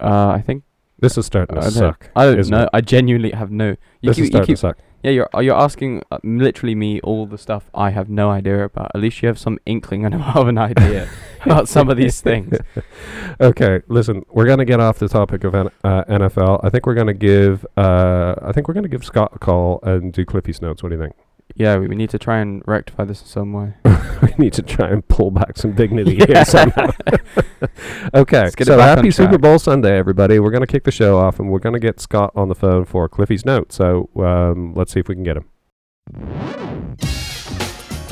Uh, 0.01 0.29
I 0.29 0.41
think 0.45 0.65
This 0.99 1.17
is 1.19 1.27
starting 1.27 1.57
to 1.57 1.67
I 1.67 1.69
suck. 1.71 2.11
I 2.17 2.25
don't 2.27 2.49
know. 2.51 2.63
it? 2.65 2.69
I 2.73 2.81
genuinely 2.81 3.31
have 3.31 3.51
no. 3.51 3.69
You 4.01 4.11
this 4.11 4.11
is 4.11 4.17
keep, 4.17 4.23
you 4.25 4.27
starting 4.31 4.47
keep 4.47 4.57
to 4.57 4.61
suck. 4.61 4.79
Yeah, 5.03 5.11
you're 5.11 5.29
uh, 5.35 5.41
you're 5.41 5.57
asking 5.57 6.03
uh, 6.13 6.19
literally 6.23 6.77
me 6.77 7.01
all 7.01 7.27
the 7.27 7.39
stuff 7.39 7.69
I 7.75 7.91
have 7.91 8.09
no 8.09 8.31
idea 8.31 8.65
about. 8.65 8.93
At 8.95 9.01
least 9.01 9.21
you 9.23 9.27
have 9.27 9.39
some 9.39 9.59
inkling 9.67 10.05
and 10.05 10.15
have 10.23 10.47
an 10.47 10.59
idea. 10.59 11.09
about 11.45 11.69
some 11.69 11.89
of 11.91 11.97
these 11.97 12.21
things. 12.21 12.57
okay, 13.41 13.81
listen, 13.89 14.25
we're 14.31 14.47
gonna 14.47 14.65
get 14.65 14.79
off 14.79 14.99
the 15.01 15.09
topic 15.09 15.43
of 15.43 15.55
N- 15.57 15.71
uh, 15.83 16.05
NFL. 16.05 16.61
I 16.63 16.71
think 16.71 16.87
we're 16.87 16.95
gonna 16.95 17.15
give 17.15 17.67
uh, 17.77 18.35
I 18.43 18.53
think 18.53 18.69
we're 18.69 18.75
gonna 18.75 18.87
give 18.89 19.05
Scott 19.05 19.33
a 19.35 19.39
call 19.41 19.81
and 19.83 20.13
do 20.13 20.25
Cliffy's 20.25 20.63
notes. 20.63 20.83
What 20.85 20.91
do 20.91 20.95
you 20.97 21.03
think? 21.03 21.17
Yeah, 21.55 21.77
we, 21.77 21.89
we 21.89 21.97
need 21.97 22.11
to 22.11 22.19
try 22.19 22.39
and 22.39 22.63
rectify 22.67 23.05
this 23.05 23.21
in 23.21 23.27
some 23.27 23.53
way. 23.53 23.75
we 24.23 24.33
need 24.39 24.53
to 24.55 24.63
try 24.63 24.89
and 24.91 25.07
pull 25.09 25.31
back 25.31 25.57
some 25.57 25.73
dignity 25.73 26.17
here 26.17 26.45
somehow. 26.45 26.91
okay, 28.15 28.43
Let's 28.43 28.55
get 28.55 28.63
it 28.63 28.67
so 28.67 28.79
happy 28.79 29.11
Super. 29.11 29.39
Bowl 29.39 29.59
Sunday, 29.59 29.97
everybody. 29.97 30.39
We're 30.39 30.51
gonna 30.51 30.67
kick 30.67 30.85
the 30.85 30.91
show 30.91 31.19
off, 31.19 31.39
and 31.39 31.51
we're 31.51 31.59
gonna 31.59 31.81
get 31.81 32.01
Scott 32.01 32.33
on 32.35 32.49
the 32.49 32.55
phone 32.55 32.85
for 32.85 33.09
Cliffy's 33.09 33.45
notes. 33.45 33.77
So 33.77 34.09
um, 34.17 34.75
let's 34.75 34.93
see 34.93 35.01
if 35.01 35.09
we 35.09 35.15
can 35.15 35.25
get 35.25 35.37
him. 35.37 35.45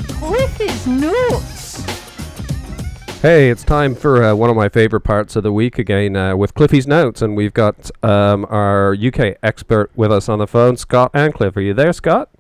Cliffy's 0.09 0.87
notes. 0.87 1.61
Hey, 3.23 3.51
it's 3.51 3.65
time 3.65 3.95
for 3.95 4.25
uh, 4.25 4.35
one 4.35 4.49
of 4.49 4.57
my 4.57 4.71
favorite 4.71 5.03
parts 5.03 5.37
of 5.37 5.43
the 5.43 5.53
week 5.53 5.79
again 5.79 6.17
uh, 6.17 6.35
with 6.37 6.55
Cliffy's 6.55 6.87
notes, 6.87 7.21
and 7.21 7.37
we've 7.37 7.53
got 7.53 7.91
um, 8.03 8.47
our 8.49 8.95
UK 8.95 9.37
expert 9.43 9.91
with 9.95 10.11
us 10.11 10.27
on 10.29 10.39
the 10.39 10.47
phone, 10.47 10.79
Scott 10.79 11.11
Ancliffe. 11.13 11.55
Are 11.57 11.61
you 11.61 11.75
there, 11.75 11.93
Scott? 11.93 12.31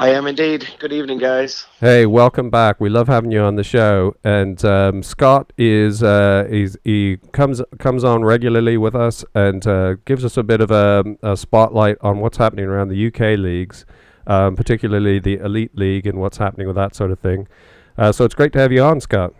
I 0.00 0.10
am 0.10 0.28
indeed. 0.28 0.64
Good 0.78 0.92
evening, 0.92 1.18
guys. 1.18 1.66
Hey, 1.80 2.06
welcome 2.06 2.50
back. 2.50 2.80
We 2.80 2.88
love 2.88 3.08
having 3.08 3.32
you 3.32 3.40
on 3.40 3.56
the 3.56 3.64
show. 3.64 4.14
And 4.22 4.64
um, 4.64 5.02
Scott 5.02 5.52
is 5.58 6.04
uh, 6.04 6.46
he's, 6.48 6.76
he 6.84 7.16
comes 7.32 7.60
comes 7.80 8.04
on 8.04 8.24
regularly 8.24 8.76
with 8.76 8.94
us 8.94 9.24
and 9.34 9.66
uh, 9.66 9.94
gives 10.04 10.24
us 10.24 10.36
a 10.36 10.44
bit 10.44 10.60
of 10.60 10.70
a, 10.70 11.02
a 11.24 11.36
spotlight 11.36 11.96
on 12.00 12.20
what's 12.20 12.36
happening 12.36 12.66
around 12.66 12.90
the 12.90 13.08
UK 13.08 13.36
leagues, 13.40 13.86
um, 14.28 14.54
particularly 14.54 15.18
the 15.18 15.38
Elite 15.38 15.76
League 15.76 16.06
and 16.06 16.20
what's 16.20 16.36
happening 16.36 16.68
with 16.68 16.76
that 16.76 16.94
sort 16.94 17.10
of 17.10 17.18
thing. 17.18 17.48
Uh, 17.96 18.12
so 18.12 18.24
it's 18.24 18.36
great 18.36 18.52
to 18.52 18.60
have 18.60 18.70
you 18.70 18.84
on, 18.84 19.00
Scott. 19.00 19.34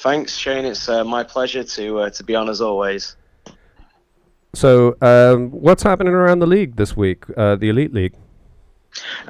Thanks, 0.00 0.36
Shane. 0.36 0.66
It's 0.66 0.86
uh, 0.86 1.02
my 1.02 1.24
pleasure 1.24 1.64
to 1.64 2.00
uh, 2.00 2.10
to 2.10 2.22
be 2.22 2.34
on 2.34 2.50
as 2.50 2.60
always. 2.60 3.16
So 4.52 4.98
um, 5.00 5.50
what's 5.50 5.82
happening 5.82 6.12
around 6.12 6.40
the 6.40 6.46
league 6.46 6.76
this 6.76 6.94
week, 6.94 7.24
uh, 7.38 7.56
the 7.56 7.70
Elite 7.70 7.94
League? 7.94 8.12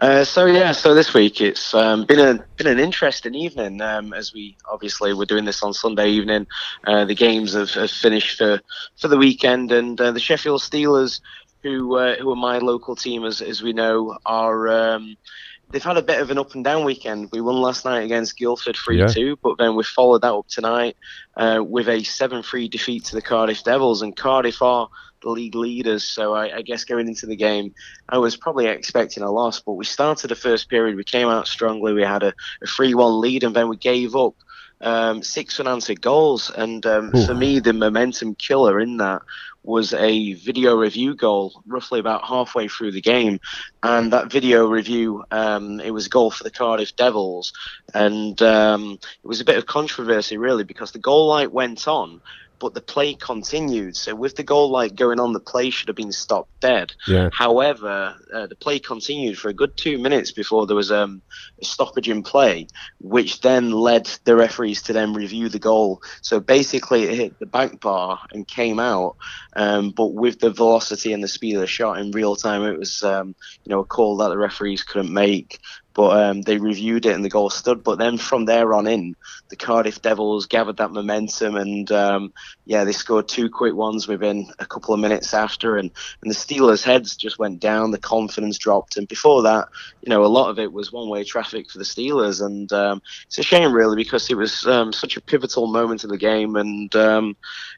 Uh, 0.01 0.25
so 0.25 0.47
yeah, 0.47 0.73
so 0.73 0.95
this 0.95 1.13
week 1.13 1.41
it's 1.41 1.75
um, 1.75 2.05
been 2.05 2.21
a 2.21 2.45
been 2.57 2.67
an 2.67 2.79
interesting 2.79 3.35
evening 3.35 3.81
um, 3.81 4.13
as 4.13 4.33
we 4.33 4.57
obviously 4.71 5.13
we're 5.13 5.25
doing 5.25 5.45
this 5.45 5.63
on 5.63 5.73
Sunday 5.73 6.09
evening. 6.09 6.47
Uh, 6.87 7.05
the 7.05 7.15
games 7.15 7.55
have, 7.55 7.71
have 7.71 7.91
finished 7.91 8.39
for 8.39 8.61
for 8.97 9.09
the 9.09 9.17
weekend, 9.17 9.73
and 9.73 10.01
uh, 10.01 10.13
the 10.13 10.21
Sheffield 10.21 10.61
Steelers, 10.61 11.21
who 11.63 11.97
uh, 11.97 12.17
who 12.17 12.31
are 12.31 12.37
my 12.37 12.59
local 12.59 12.95
team, 12.95 13.25
as 13.25 13.41
as 13.41 13.63
we 13.63 13.73
know, 13.73 14.17
are. 14.25 14.69
Um, 14.69 15.17
They've 15.71 15.83
had 15.83 15.97
a 15.97 16.03
bit 16.03 16.21
of 16.21 16.31
an 16.31 16.39
up 16.39 16.55
and 16.55 16.63
down 16.63 16.85
weekend. 16.85 17.31
We 17.33 17.41
won 17.41 17.57
last 17.57 17.85
night 17.85 18.05
against 18.05 18.39
Guildford 18.39 18.77
3 18.77 19.09
2, 19.09 19.39
but 19.43 19.59
then 19.59 19.75
we 19.75 19.83
followed 19.83 20.23
that 20.23 20.33
up 20.33 20.47
tonight 20.47 20.97
uh, 21.37 21.61
with 21.67 21.89
a 21.89 22.05
7 22.05 22.45
3 22.45 22.69
defeat 22.69 23.05
to 23.07 23.17
the 23.17 23.23
Cardiff 23.23 23.65
Devils. 23.65 24.01
And 24.01 24.17
Cardiff 24.17 24.63
are 24.63 24.89
the 25.23 25.31
league 25.31 25.55
leaders, 25.55 26.05
so 26.05 26.35
I, 26.35 26.57
I 26.57 26.63
guess 26.63 26.85
going 26.85 27.09
into 27.09 27.27
the 27.27 27.37
game, 27.37 27.75
I 28.09 28.19
was 28.19 28.37
probably 28.37 28.67
expecting 28.67 29.23
a 29.23 29.31
loss. 29.31 29.61
But 29.61 29.75
we 29.75 29.85
started 29.85 30.29
the 30.29 30.35
first 30.35 30.69
period, 30.69 30.97
we 30.97 31.05
came 31.05 31.29
out 31.29 31.49
strongly, 31.49 31.93
we 31.93 32.03
had 32.03 32.23
a 32.23 32.35
3 32.67 32.95
1 32.95 33.21
lead, 33.21 33.45
and 33.45 33.55
then 33.55 33.69
we 33.69 33.77
gave 33.77 34.15
up 34.15 34.35
um, 34.81 35.23
six 35.23 35.59
unanswered 35.59 36.01
goals. 36.01 36.51
And 36.51 36.85
um, 36.87 37.13
for 37.27 37.35
me, 37.35 37.61
the 37.61 37.73
momentum 37.73 38.35
killer 38.35 38.81
in 38.81 38.99
that 38.99 39.23
was 39.63 39.93
a 39.95 40.35
video 40.35 40.77
review 40.77 41.15
goal 41.15 41.63
roughly 41.67 41.99
about 41.99 42.25
halfway 42.25 42.69
through 42.69 42.93
the 42.93 43.01
game. 43.01 43.41
And 43.83 44.13
that 44.13 44.31
video 44.31 44.67
review 44.67 45.25
um, 45.33 45.81
it 45.81 45.91
was 45.91 46.07
a 46.07 46.11
goal 46.11 46.31
for 46.31 46.45
the 46.45 46.51
cardiff 46.51 46.95
devils. 46.95 47.53
And 47.93 48.41
um, 48.43 48.99
it 49.03 49.27
was 49.27 49.41
a 49.41 49.45
bit 49.45 49.59
of 49.59 49.67
controversy 49.67 50.39
really 50.39 50.65
because 50.65 50.93
the 50.93 50.99
goal 50.99 51.29
light 51.29 51.53
went 51.53 51.89
on 51.89 52.21
but 52.59 52.75
the 52.75 52.81
play 52.81 53.15
continued 53.15 53.97
so 53.97 54.15
with 54.15 54.37
the 54.37 54.43
goal 54.43 54.71
light 54.71 54.95
going 54.95 55.21
on 55.21 55.33
the 55.33 55.41
play 55.41 55.71
should 55.71 55.89
have 55.89 55.97
been 55.97 56.13
stopped 56.13 56.51
dead 56.61 56.93
Yeah. 57.07 57.31
However, 57.33 58.17
uh, 58.33 58.47
the 58.47 58.57
play 58.57 58.79
continued 58.79 59.39
for 59.39 59.49
a 59.49 59.55
good 59.55 59.77
two 59.77 59.99
minutes 59.99 60.33
before 60.33 60.67
there 60.67 60.77
was 60.77 60.91
um, 60.91 61.23
a 61.61 61.65
stoppage 61.65 62.09
in 62.09 62.23
play, 62.23 62.67
which 63.01 63.41
then 63.41 63.71
led 63.71 64.07
the 64.25 64.37
referees 64.37 64.83
to 64.83 64.93
then 64.93 65.13
review 65.13 65.49
the 65.49 65.59
goal. 65.59 66.03
So 66.23 66.41
basically, 66.41 67.05
it 67.05 67.15
hit 67.15 67.39
the 67.39 67.47
back 67.47 67.81
bar 67.81 68.21
and 68.33 68.47
came 68.47 68.79
out, 68.79 69.17
um, 69.55 69.91
but 69.91 70.15
with 70.15 70.41
the 70.41 70.51
velocity 70.51 71.13
and 71.13 71.23
the 71.23 71.29
speed 71.29 71.55
of 71.55 71.61
the 71.61 71.67
shot 71.67 71.99
in 71.99 72.11
real 72.11 72.37
time, 72.37 72.63
it 72.63 72.79
was 72.79 73.03
um, 73.03 73.35
you 73.65 73.71
know 73.71 73.81
a 73.81 73.85
call 73.85 74.17
that 74.19 74.29
the 74.29 74.39
referees 74.39 74.83
couldn't 74.83 75.13
make. 75.13 75.61
But 75.97 76.23
um, 76.23 76.43
they 76.43 76.59
reviewed 76.59 77.07
it 77.07 77.15
and 77.15 77.25
the 77.25 77.31
goal 77.31 77.49
stood. 77.49 77.83
But 77.83 77.99
then 77.99 78.19
from 78.19 78.45
there 78.45 78.75
on 78.75 78.87
in, 78.87 79.17
the 79.49 79.57
Cardiff 79.57 80.03
Devils 80.03 80.47
gathered 80.47 80.76
that 80.76 80.93
momentum 80.93 81.57
and 81.57 81.91
um, 81.91 82.33
yeah, 82.67 82.83
they 82.83 82.93
scored 82.93 83.29
two 83.29 83.49
quick 83.49 83.75
ones 83.75 84.09
within 84.09 84.49
a 84.59 84.67
couple 84.67 84.93
of 84.93 84.99
minutes 84.99 85.33
after, 85.33 85.76
and 85.76 85.91
and 86.23 86.31
the 86.31 86.35
Steelers' 86.35 86.83
heads 86.83 87.17
just 87.17 87.38
went 87.38 87.61
down, 87.61 87.93
the 87.93 87.99
confidence 87.99 88.59
dropped, 88.59 88.97
and 88.97 89.07
before 89.07 89.43
that, 89.43 89.69
you 90.03 90.11
know, 90.11 90.25
a 90.25 90.26
lot 90.26 90.50
of 90.50 90.59
it 90.59 90.73
was 90.73 90.93
one-way 90.93 91.23
traffic 91.23 91.71
for 91.71 91.79
the 91.79 91.85
Steelers, 91.85 92.45
and 92.45 92.73
um, 92.73 93.00
it's 93.26 93.38
a 93.38 93.43
shame 93.45 93.73
really 93.73 93.97
because 93.97 94.29
it 94.31 94.37
was 94.37 94.67
um, 94.67 94.93
such 94.93 95.17
a 95.17 95.21
pivotal 95.21 95.69
moment 95.69 96.03
in 96.03 96.11
the 96.11 96.19
game, 96.19 96.57
and 96.57 96.95
um, 96.97 97.37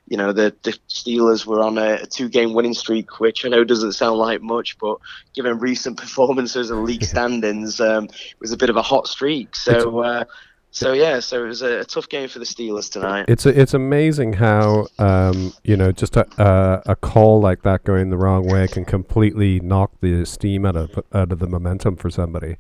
you 0.09 0.17
know, 0.17 0.33
the, 0.33 0.55
the 0.63 0.73
Steelers 0.89 1.45
were 1.45 1.63
on 1.63 1.77
a, 1.77 1.97
a 2.03 2.07
two-game 2.07 2.55
winning 2.55 2.75
streak, 2.75 3.21
which 3.21 3.45
I 3.45 3.51
know 3.51 3.65
doesn't 3.65 3.93
sound 3.93 4.19
like 4.19 4.41
much, 4.41 4.79
but 4.79 4.97
given 5.35 5.59
recent 5.59 5.97
performances 6.01 6.71
and 6.71 6.85
league 6.85 7.05
standings, 7.05 7.79
um, 7.79 8.08
it 8.09 8.41
was 8.41 8.53
a 8.53 8.57
bit 8.57 8.71
of 8.71 8.77
a 8.77 8.83
hot 8.83 9.07
streak. 9.07 9.55
So. 9.57 10.01
Uh, 10.01 10.25
so 10.71 10.93
yeah, 10.93 11.21
so 11.21 11.45
it 11.45 11.49
was 11.49 11.63
a, 11.63 11.81
a 11.81 11.85
tough 11.85 12.11
game 12.11 12.29
for 12.29 12.39
the 12.39 12.45
Steelers 12.45 12.93
tonight. 12.93 13.25
It's 13.27 13.47
it's 13.47 13.73
amazing 13.73 14.35
how 14.35 14.87
um, 14.99 15.55
you 15.65 15.79
know 15.79 15.93
just 15.93 16.15
a, 16.15 16.27
a 16.37 16.93
a 16.93 16.97
call 16.97 17.41
like 17.41 17.63
that 17.63 17.85
going 17.85 18.11
the 18.11 18.19
wrong 18.19 18.47
way 18.47 18.69
can 18.69 18.85
completely 18.85 19.61
knock 19.61 19.93
the 20.03 20.27
steam 20.27 20.67
out 20.67 20.77
of 20.77 20.99
out 21.15 21.33
of 21.33 21.39
the 21.39 21.47
momentum 21.47 21.97
for 21.97 22.11
somebody. 22.11 22.59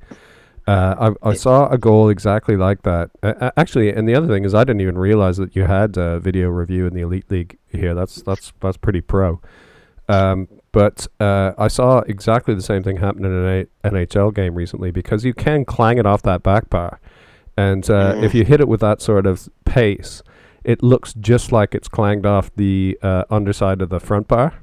Uh, 0.67 1.13
I, 1.23 1.31
I 1.31 1.35
saw 1.35 1.69
a 1.71 1.79
goal 1.79 2.11
exactly 2.11 2.55
like 2.57 2.83
that. 2.83 3.11
Uh, 3.23 3.51
actually, 3.57 3.91
and 3.91 4.07
the 4.07 4.15
other 4.15 4.27
thing 4.27 4.45
is, 4.45 4.55
I 4.55 4.65
didn't 4.65 4.83
even 4.83 4.99
realize 4.99 5.39
that 5.39 5.57
you 5.57 5.65
had 5.65 5.97
uh, 5.97 6.19
video 6.19 6.49
review 6.49 6.87
in 6.87 6.93
the 6.93 7.01
elite 7.01 7.31
league 7.31 7.59
here. 7.69 7.95
That's 7.95 8.21
that's 8.23 8.53
that's 8.61 8.77
pretty 8.77 9.01
pro. 9.01 9.41
Um, 10.09 10.49
but 10.73 11.07
uh, 11.21 11.53
I 11.59 11.69
saw 11.69 12.01
exactly 12.01 12.55
the 12.55 12.63
same 12.63 12.83
thing 12.83 12.97
happen 12.99 13.25
in 13.25 13.33
an 13.33 13.67
A- 13.85 13.91
NHL 13.91 14.35
game 14.35 14.55
recently 14.55 14.91
because 14.91 15.25
you 15.25 15.35
can 15.35 15.65
clang 15.65 15.99
it 15.99 16.07
off 16.07 16.23
that 16.23 16.43
back 16.43 16.69
bar, 16.71 17.01
and 17.57 17.89
uh, 17.91 18.15
Mhm. 18.15 18.23
if 18.23 18.35
you 18.35 18.45
hit 18.45 18.61
it 18.61 18.69
with 18.69 18.81
that 18.81 19.01
sort 19.03 19.27
of 19.27 19.49
pace, 19.65 20.23
it 20.65 20.83
looks 20.83 21.15
just 21.15 21.53
like 21.53 21.75
it's 21.75 21.89
clanged 21.89 22.27
off 22.27 22.51
the 22.57 22.99
uh, 23.03 23.25
underside 23.31 23.81
of 23.83 23.89
the 23.89 24.01
front 24.01 24.29
bar. 24.29 24.55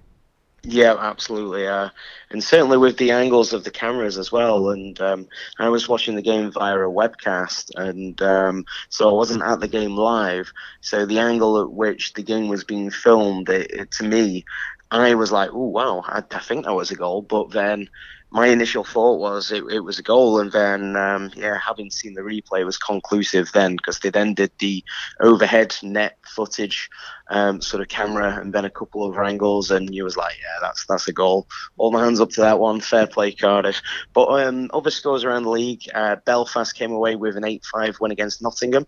Yeah, 0.68 0.96
absolutely. 0.98 1.68
Uh, 1.68 1.90
and 2.32 2.44
certainly 2.44 2.78
with 2.78 2.98
the 2.98 3.12
angles 3.12 3.54
of 3.54 3.64
the 3.66 3.70
cameras 3.70 4.18
as 4.18 4.32
well. 4.32 4.72
And 4.72 5.00
um, 5.00 5.28
I 5.60 5.70
was 5.70 5.88
watching 5.88 6.16
the 6.16 6.24
game 6.24 6.52
via 6.52 6.76
a 6.80 6.92
webcast, 6.92 7.70
and 7.76 8.20
um, 8.24 8.66
so 8.90 9.08
I 9.08 9.14
wasn't 9.14 9.44
at 9.44 9.60
the 9.60 9.68
game 9.68 9.96
live. 9.96 10.52
So 10.82 11.06
the 11.06 11.20
angle 11.20 11.62
at 11.62 11.72
which 11.72 12.14
the 12.14 12.24
game 12.24 12.48
was 12.48 12.64
being 12.64 12.90
filmed, 12.90 13.48
it, 13.48 13.70
it, 13.70 13.92
to 13.92 14.06
me, 14.06 14.44
I 14.92 15.16
was 15.16 15.32
like, 15.32 15.50
"Oh 15.54 15.68
wow, 15.68 16.04
I, 16.06 16.24
I 16.32 16.40
think 16.40 16.66
that 16.66 16.74
was 16.74 16.92
a 16.92 16.96
goal." 16.96 17.22
But 17.22 17.52
then 17.52 17.90
my 18.32 18.48
initial 18.48 18.84
thought 18.84 19.20
was 19.20 19.52
it, 19.52 19.64
it 19.72 19.80
was 19.80 19.98
a 19.98 20.04
goal, 20.04 20.40
and 20.40 20.52
then 20.52 20.96
um, 20.96 21.32
yeah, 21.36 21.58
having 21.58 21.90
seen 21.90 22.14
the 22.14 22.22
replay 22.22 22.66
was 22.66 22.78
conclusive 22.78 23.52
then 23.54 23.76
because 23.78 24.00
they 24.00 24.10
then 24.10 24.34
did 24.34 24.52
the 24.60 24.84
overhead 25.22 25.76
net 25.82 26.18
footage 26.26 26.90
um, 27.30 27.62
sort 27.62 27.82
of 27.82 27.88
camera 27.88 28.38
and 28.40 28.54
then 28.54 28.66
a 28.66 28.70
couple 28.70 29.04
of 29.04 29.18
angles, 29.18 29.72
and 29.72 29.94
you 29.94 30.04
was 30.04 30.18
like, 30.18 30.36
yeah, 30.40 30.60
that's 30.62 30.86
that's 30.86 31.08
a 31.08 31.14
goal. 31.14 31.48
All 31.78 31.92
my 31.92 32.04
hands 32.04 32.20
up 32.20 32.30
to 32.32 32.42
that 32.42 32.60
one. 32.60 32.82
Fair 32.82 33.08
play, 33.08 33.32
Cardiff. 33.32 33.82
But 34.14 34.28
um, 34.46 34.70
other 34.74 34.92
scores 34.92 35.24
around 35.24 35.44
the 35.44 35.50
league, 35.50 35.84
uh, 35.94 36.18
Belfast 36.26 36.76
came 36.76 36.92
away 36.92 37.16
with 37.16 37.38
an 37.38 37.44
8-5 37.44 38.00
win 38.00 38.12
against 38.12 38.42
Nottingham. 38.42 38.86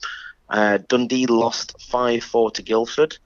Uh, 0.50 0.80
Dundee 0.88 1.26
lost 1.26 1.76
5-4 1.92 2.54
to 2.54 2.62
Guildford. 2.62 3.18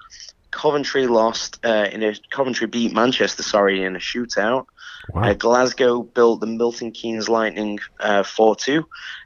Coventry 0.52 1.08
lost 1.08 1.60
uh, 1.66 1.88
in 1.92 2.04
a 2.04 2.14
Coventry 2.30 2.68
beat 2.68 2.94
Manchester, 2.94 3.44
sorry, 3.44 3.84
in 3.84 3.96
a 3.96 4.00
shootout. 4.00 4.66
Wow. 5.10 5.24
Uh, 5.24 5.34
Glasgow 5.34 6.04
built 6.04 6.42
the 6.42 6.48
Milton 6.48 6.92
Keynes 6.92 7.28
Lightning 7.28 7.80
uh, 8.00 8.24
4-2, 8.24 8.84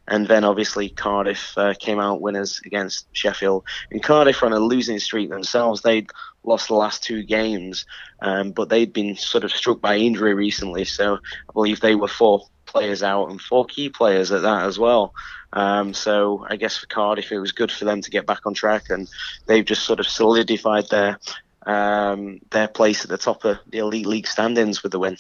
and 0.08 0.28
then 0.28 0.44
obviously 0.44 0.90
Cardiff 0.90 1.58
uh, 1.58 1.74
came 1.78 2.00
out 2.00 2.22
winners 2.22 2.62
against 2.66 3.08
Sheffield. 3.12 3.66
And 3.92 4.02
Cardiff 4.02 4.42
are 4.42 4.46
on 4.46 4.54
a 4.54 4.60
losing 4.60 5.00
streak 5.00 5.30
themselves. 5.30 5.82
They'd 5.82 6.10
lost 6.44 6.68
the 6.68 6.76
last 6.76 7.04
two 7.04 7.24
games, 7.24 7.86
um, 8.22 8.52
but 8.52 8.70
they'd 8.70 8.94
been 8.94 9.16
sort 9.16 9.44
of 9.44 9.52
struck 9.52 9.82
by 9.82 9.98
injury 9.98 10.34
recently. 10.34 10.86
So 10.86 11.16
I 11.16 11.54
believe 11.54 11.82
they 11.82 11.96
were 11.96 12.08
four 12.08 12.48
players 12.66 13.04
out 13.04 13.30
and 13.30 13.42
four 13.42 13.66
key 13.66 13.90
players 13.90 14.32
at 14.32 14.44
that 14.44 14.64
as 14.64 14.78
well. 14.78 15.14
Um, 15.56 15.94
so 15.94 16.46
I 16.50 16.58
guess 16.58 16.78
for 16.78 16.86
Cardiff, 16.88 17.32
it 17.32 17.40
was 17.40 17.52
good 17.52 17.72
for 17.72 17.86
them 17.86 18.02
to 18.02 18.12
get 18.12 18.26
back 18.26 18.46
on 18.46 18.54
track, 18.54 18.90
and 18.90 19.10
they've 19.48 19.66
just 19.66 19.84
sort 19.84 20.00
of 20.00 20.08
solidified 20.08 20.90
their 20.90 21.18
um, 21.66 22.40
their 22.52 22.68
place 22.68 23.04
at 23.04 23.10
the 23.10 23.18
top 23.18 23.46
of 23.46 23.58
the 23.70 23.80
elite 23.80 24.06
league 24.06 24.28
standings 24.28 24.84
with 24.84 24.92
the 24.92 25.00
win. 25.00 25.18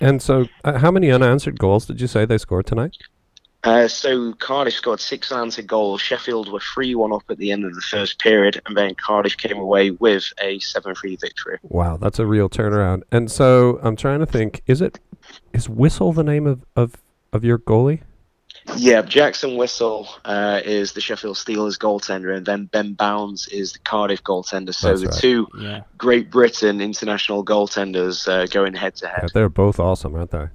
And 0.00 0.22
so, 0.22 0.46
uh, 0.64 0.78
how 0.78 0.90
many 0.90 1.10
unanswered 1.10 1.58
goals 1.58 1.86
did 1.86 2.00
you 2.00 2.06
say 2.06 2.24
they 2.24 2.38
scored 2.38 2.66
tonight? 2.66 2.96
Uh, 3.64 3.86
so 3.86 4.32
Cardiff 4.34 4.74
scored 4.74 5.00
six 5.00 5.30
unanswered 5.30 5.68
goals. 5.68 6.00
Sheffield 6.00 6.50
were 6.50 6.60
3 6.60 6.96
1 6.96 7.12
up 7.12 7.22
at 7.28 7.38
the 7.38 7.52
end 7.52 7.64
of 7.64 7.74
the 7.74 7.80
first 7.80 8.18
period, 8.20 8.60
and 8.66 8.76
then 8.76 8.94
Cardiff 8.94 9.36
came 9.36 9.58
away 9.58 9.90
with 9.90 10.32
a 10.40 10.58
7 10.58 10.94
3 10.94 11.16
victory. 11.16 11.58
Wow, 11.62 11.96
that's 11.96 12.18
a 12.18 12.26
real 12.26 12.48
turnaround. 12.48 13.02
And 13.12 13.30
so 13.30 13.78
I'm 13.82 13.96
trying 13.96 14.20
to 14.20 14.26
think: 14.26 14.62
is 14.66 14.80
it 14.80 14.98
is 15.52 15.68
Whistle 15.68 16.12
the 16.12 16.24
name 16.24 16.46
of 16.46 16.64
of, 16.74 16.96
of 17.32 17.44
your 17.44 17.58
goalie? 17.58 18.02
Yeah, 18.76 19.02
Jackson 19.02 19.56
Whistle 19.56 20.08
uh, 20.24 20.60
is 20.64 20.92
the 20.92 21.00
Sheffield 21.00 21.36
Steelers 21.36 21.76
goaltender, 21.76 22.36
and 22.36 22.46
then 22.46 22.66
Ben 22.66 22.94
Bowns 22.94 23.48
is 23.48 23.72
the 23.72 23.80
Cardiff 23.80 24.22
goaltender. 24.22 24.74
So 24.74 24.88
That's 24.88 25.00
the 25.00 25.06
right. 25.08 25.18
two 25.18 25.48
Yeah. 25.58 25.80
Great 25.98 26.30
Britain 26.30 26.80
international 26.80 27.44
goaltenders 27.44 28.28
uh, 28.28 28.46
going 28.46 28.74
head 28.74 28.94
to 28.96 29.08
head. 29.08 29.30
they're 29.34 29.48
both 29.48 29.80
awesome, 29.80 30.14
aren't 30.14 30.30
they? 30.30 30.46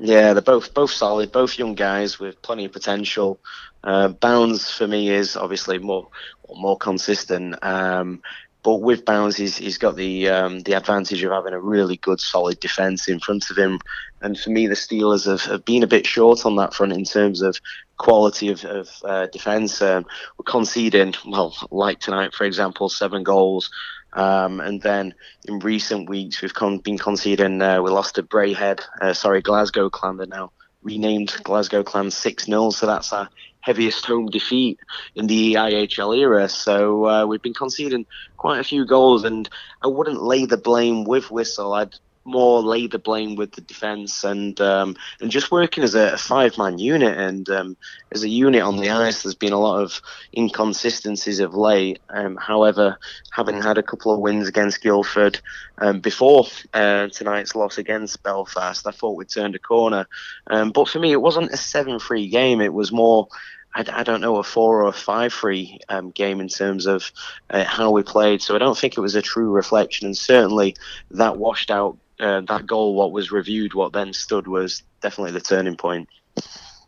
Yeah, 0.00 0.32
they're 0.32 0.42
both 0.42 0.72
both 0.74 0.90
solid, 0.90 1.32
both 1.32 1.58
young 1.58 1.74
guys 1.74 2.18
with 2.18 2.40
plenty 2.42 2.64
of 2.64 2.72
potential. 2.72 3.40
Uh, 3.84 4.08
Bowns 4.08 4.70
for 4.70 4.86
me 4.86 5.10
is 5.10 5.36
obviously 5.36 5.78
more 5.78 6.08
more 6.54 6.78
consistent, 6.78 7.56
um, 7.62 8.22
but 8.62 8.76
with 8.76 9.04
Bowns, 9.04 9.36
he's 9.36 9.56
he's 9.56 9.78
got 9.78 9.96
the 9.96 10.28
um, 10.28 10.60
the 10.60 10.72
advantage 10.74 11.22
of 11.22 11.32
having 11.32 11.54
a 11.54 11.60
really 11.60 11.96
good, 11.96 12.20
solid 12.20 12.60
defense 12.60 13.08
in 13.08 13.20
front 13.20 13.50
of 13.50 13.56
him. 13.56 13.78
And 14.20 14.38
for 14.38 14.50
me, 14.50 14.66
the 14.66 14.74
Steelers 14.74 15.26
have, 15.26 15.42
have 15.42 15.64
been 15.64 15.82
a 15.82 15.86
bit 15.86 16.06
short 16.06 16.44
on 16.44 16.56
that 16.56 16.74
front 16.74 16.92
in 16.92 17.04
terms 17.04 17.40
of 17.40 17.58
quality 17.98 18.48
of, 18.48 18.64
of 18.64 18.90
uh, 19.04 19.26
defense. 19.26 19.80
Um, 19.80 20.06
we're 20.36 20.44
conceding, 20.44 21.14
well, 21.26 21.54
like 21.70 22.00
tonight, 22.00 22.34
for 22.34 22.44
example, 22.44 22.88
seven 22.88 23.22
goals. 23.22 23.70
Um, 24.14 24.60
and 24.60 24.80
then 24.82 25.14
in 25.44 25.60
recent 25.60 26.08
weeks, 26.08 26.42
we've 26.42 26.54
con- 26.54 26.78
been 26.78 26.98
conceding. 26.98 27.62
Uh, 27.62 27.80
we 27.82 27.90
lost 27.90 28.16
to 28.16 28.22
Braehead, 28.22 28.80
uh, 29.00 29.12
sorry, 29.12 29.40
Glasgow 29.40 29.88
Clan. 29.90 30.16
They're 30.16 30.26
now 30.26 30.50
renamed 30.82 31.36
Glasgow 31.42 31.82
Clan 31.82 32.10
6 32.10 32.44
0. 32.46 32.70
So 32.70 32.86
that's 32.86 33.12
our 33.12 33.28
heaviest 33.60 34.04
home 34.06 34.26
defeat 34.26 34.78
in 35.14 35.26
the 35.26 35.34
E 35.34 35.54
IHL 35.54 36.16
era. 36.16 36.48
So 36.48 37.06
uh, 37.06 37.26
we've 37.26 37.42
been 37.42 37.54
conceding 37.54 38.06
quite 38.36 38.60
a 38.60 38.64
few 38.64 38.86
goals, 38.86 39.24
and 39.24 39.48
I 39.82 39.88
wouldn't 39.88 40.22
lay 40.22 40.46
the 40.46 40.56
blame 40.56 41.04
with 41.04 41.30
Whistle. 41.30 41.74
I'd 41.74 41.94
more 42.28 42.62
lay 42.62 42.86
the 42.86 42.98
blame 42.98 43.34
with 43.34 43.52
the 43.52 43.60
defence 43.62 44.22
and 44.22 44.60
um, 44.60 44.96
and 45.20 45.30
just 45.30 45.50
working 45.50 45.82
as 45.82 45.94
a, 45.94 46.16
five 46.16 46.56
man 46.58 46.78
unit 46.78 47.16
and 47.16 47.48
um, 47.50 47.76
as 48.12 48.22
a 48.22 48.28
unit 48.28 48.62
on 48.62 48.76
the 48.76 48.90
ice. 48.90 49.22
There's 49.22 49.34
been 49.34 49.52
a 49.52 49.60
lot 49.60 49.80
of 49.80 50.00
inconsistencies 50.36 51.40
of 51.40 51.54
late. 51.54 52.00
Um, 52.10 52.36
however, 52.36 52.98
having 53.32 53.60
had 53.60 53.78
a 53.78 53.82
couple 53.82 54.12
of 54.12 54.20
wins 54.20 54.48
against 54.48 54.82
Guildford 54.82 55.40
um, 55.78 56.00
before 56.00 56.46
uh, 56.74 57.08
tonight's 57.08 57.54
loss 57.54 57.78
against 57.78 58.22
Belfast, 58.22 58.86
I 58.86 58.90
thought 58.90 59.16
we 59.16 59.24
turned 59.24 59.54
a 59.54 59.58
corner. 59.58 60.06
Um, 60.48 60.70
but 60.70 60.88
for 60.88 60.98
me, 60.98 61.12
it 61.12 61.22
wasn't 61.22 61.52
a 61.52 61.56
seven 61.56 61.98
three 61.98 62.28
game. 62.28 62.60
It 62.60 62.74
was 62.74 62.92
more. 62.92 63.28
I, 63.74 63.84
I 63.92 64.02
don't 64.02 64.22
know 64.22 64.36
a 64.36 64.42
four 64.42 64.82
or 64.82 64.88
a 64.88 64.92
five 64.92 65.32
three 65.32 65.78
um, 65.88 66.10
game 66.10 66.40
in 66.40 66.48
terms 66.48 66.86
of 66.86 67.12
uh, 67.50 67.64
how 67.64 67.90
we 67.90 68.02
played. 68.02 68.42
So 68.42 68.54
I 68.54 68.58
don't 68.58 68.76
think 68.76 68.96
it 68.96 69.00
was 69.00 69.14
a 69.14 69.22
true 69.22 69.50
reflection, 69.50 70.06
and 70.06 70.16
certainly 70.16 70.76
that 71.10 71.36
washed 71.36 71.70
out 71.70 71.98
uh, 72.20 72.40
that 72.42 72.66
goal. 72.66 72.94
What 72.94 73.12
was 73.12 73.30
reviewed, 73.30 73.74
what 73.74 73.92
then 73.92 74.12
stood, 74.12 74.46
was 74.46 74.82
definitely 75.00 75.32
the 75.32 75.40
turning 75.40 75.76
point. 75.76 76.08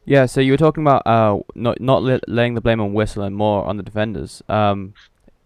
Yeah, 0.05 0.27
so 0.27 0.41
you 0.41 0.53
were 0.53 0.59
talking 0.59 0.83
about 0.83 1.07
uh 1.07 1.41
not 1.55 1.81
not 1.81 2.03
li- 2.03 2.21
laying 2.27 2.55
the 2.55 2.61
blame 2.61 2.81
on 2.81 2.95
Whistle 2.95 3.23
and 3.23 3.37
more 3.37 3.65
on 3.65 3.77
the 3.77 3.83
defenders. 3.83 4.43
Um, 4.49 4.95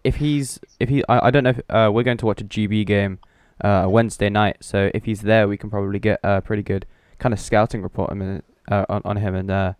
if 0.03 0.15
he's 0.15 0.59
if 0.79 0.89
he 0.89 1.03
I, 1.09 1.27
I 1.27 1.31
don't 1.31 1.43
know 1.43 1.49
if 1.51 1.61
uh, 1.69 1.91
we're 1.91 2.03
going 2.03 2.17
to 2.17 2.25
watch 2.25 2.41
a 2.41 2.45
GB 2.45 2.85
game 2.85 3.19
uh 3.61 3.85
Wednesday 3.89 4.29
night, 4.29 4.57
so 4.61 4.89
if 4.93 5.05
he's 5.05 5.21
there, 5.21 5.47
we 5.47 5.57
can 5.57 5.69
probably 5.69 5.99
get 5.99 6.19
a 6.23 6.41
pretty 6.41 6.63
good 6.63 6.85
kind 7.19 7.33
of 7.33 7.39
scouting 7.39 7.81
report 7.81 8.11
on 8.11 8.21
him, 8.21 8.43
uh, 8.71 8.85
on, 8.89 9.01
on 9.05 9.17
him 9.17 9.35
and 9.35 9.51
uh 9.51 9.73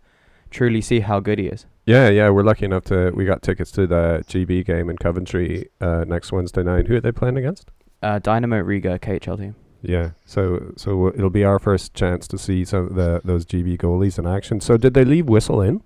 truly 0.50 0.80
see 0.80 1.00
how 1.00 1.20
good 1.20 1.38
he 1.38 1.46
is. 1.46 1.66
Yeah, 1.86 2.08
yeah. 2.08 2.28
We're 2.30 2.42
lucky 2.42 2.64
enough 2.64 2.84
to 2.84 3.10
we 3.14 3.24
got 3.24 3.42
tickets 3.42 3.70
to 3.72 3.86
the 3.86 4.24
GB 4.26 4.66
game 4.66 4.90
in 4.90 4.96
Coventry 4.98 5.68
uh, 5.80 6.04
next 6.06 6.32
Wednesday 6.32 6.62
night. 6.62 6.88
Who 6.88 6.96
are 6.96 7.00
they 7.00 7.12
playing 7.12 7.36
against? 7.36 7.70
Uh, 8.02 8.18
Dinamo 8.18 8.64
Riga 8.64 8.98
KHL 8.98 9.38
team. 9.38 9.54
Yeah, 9.86 10.10
so 10.24 10.72
so 10.76 11.06
uh, 11.06 11.12
it'll 11.14 11.30
be 11.30 11.44
our 11.44 11.60
first 11.60 11.94
chance 11.94 12.26
to 12.28 12.38
see 12.38 12.64
some 12.64 12.86
of 12.86 12.94
the 12.96 13.20
those 13.24 13.46
GB 13.46 13.78
goalies 13.78 14.18
in 14.18 14.26
action. 14.26 14.60
So 14.60 14.76
did 14.76 14.94
they 14.94 15.04
leave 15.04 15.26
Whistle 15.26 15.62
in? 15.62 15.80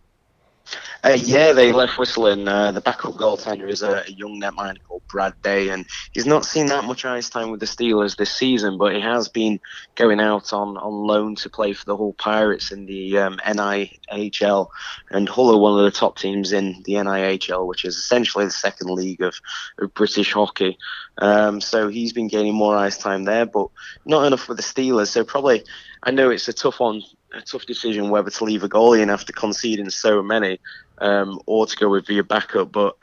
Uh, 1.02 1.16
yeah, 1.18 1.52
they 1.52 1.72
left 1.72 1.98
Whistle 1.98 2.26
in. 2.26 2.46
Uh, 2.46 2.72
the 2.72 2.80
backup 2.80 3.14
goaltender 3.14 3.68
is 3.68 3.82
a, 3.82 4.04
a 4.06 4.10
young 4.10 4.40
netminder 4.40 4.82
called 4.86 5.02
Brad 5.08 5.32
Day, 5.42 5.70
and 5.70 5.86
he's 6.12 6.26
not 6.26 6.44
seen 6.44 6.66
that 6.66 6.84
much 6.84 7.04
ice 7.04 7.30
time 7.30 7.50
with 7.50 7.60
the 7.60 7.66
Steelers 7.66 8.16
this 8.16 8.36
season, 8.36 8.76
but 8.76 8.94
he 8.94 9.00
has 9.00 9.28
been 9.28 9.60
going 9.94 10.20
out 10.20 10.52
on, 10.52 10.76
on 10.76 10.92
loan 11.06 11.34
to 11.36 11.48
play 11.48 11.72
for 11.72 11.86
the 11.86 11.96
Hull 11.96 12.12
Pirates 12.18 12.70
in 12.70 12.84
the 12.84 13.18
um, 13.18 13.38
NIHL. 13.46 14.68
And 15.10 15.28
Hull 15.28 15.54
are 15.54 15.58
one 15.58 15.78
of 15.78 15.84
the 15.84 15.98
top 15.98 16.18
teams 16.18 16.52
in 16.52 16.82
the 16.84 16.94
NIHL, 16.94 17.66
which 17.66 17.84
is 17.84 17.96
essentially 17.96 18.44
the 18.44 18.50
second 18.50 18.90
league 18.90 19.22
of, 19.22 19.34
of 19.78 19.94
British 19.94 20.32
hockey. 20.32 20.76
Um, 21.18 21.60
so 21.60 21.88
he's 21.88 22.12
been 22.12 22.28
gaining 22.28 22.54
more 22.54 22.76
ice 22.76 22.98
time 22.98 23.24
there, 23.24 23.46
but 23.46 23.68
not 24.04 24.26
enough 24.26 24.42
for 24.42 24.54
the 24.54 24.62
Steelers. 24.62 25.08
So 25.08 25.24
probably, 25.24 25.64
I 26.02 26.10
know 26.10 26.30
it's 26.30 26.48
a 26.48 26.52
tough 26.52 26.80
one 26.80 27.02
a 27.32 27.40
tough 27.40 27.66
decision 27.66 28.10
whether 28.10 28.30
to 28.30 28.44
leave 28.44 28.62
a 28.64 28.68
goalie 28.68 29.00
in 29.02 29.10
after 29.10 29.32
conceding 29.32 29.90
so 29.90 30.22
many, 30.22 30.58
um, 30.98 31.40
or 31.46 31.66
to 31.66 31.76
go 31.76 31.88
with 31.88 32.08
your 32.08 32.24
backup. 32.24 32.72
But 32.72 32.96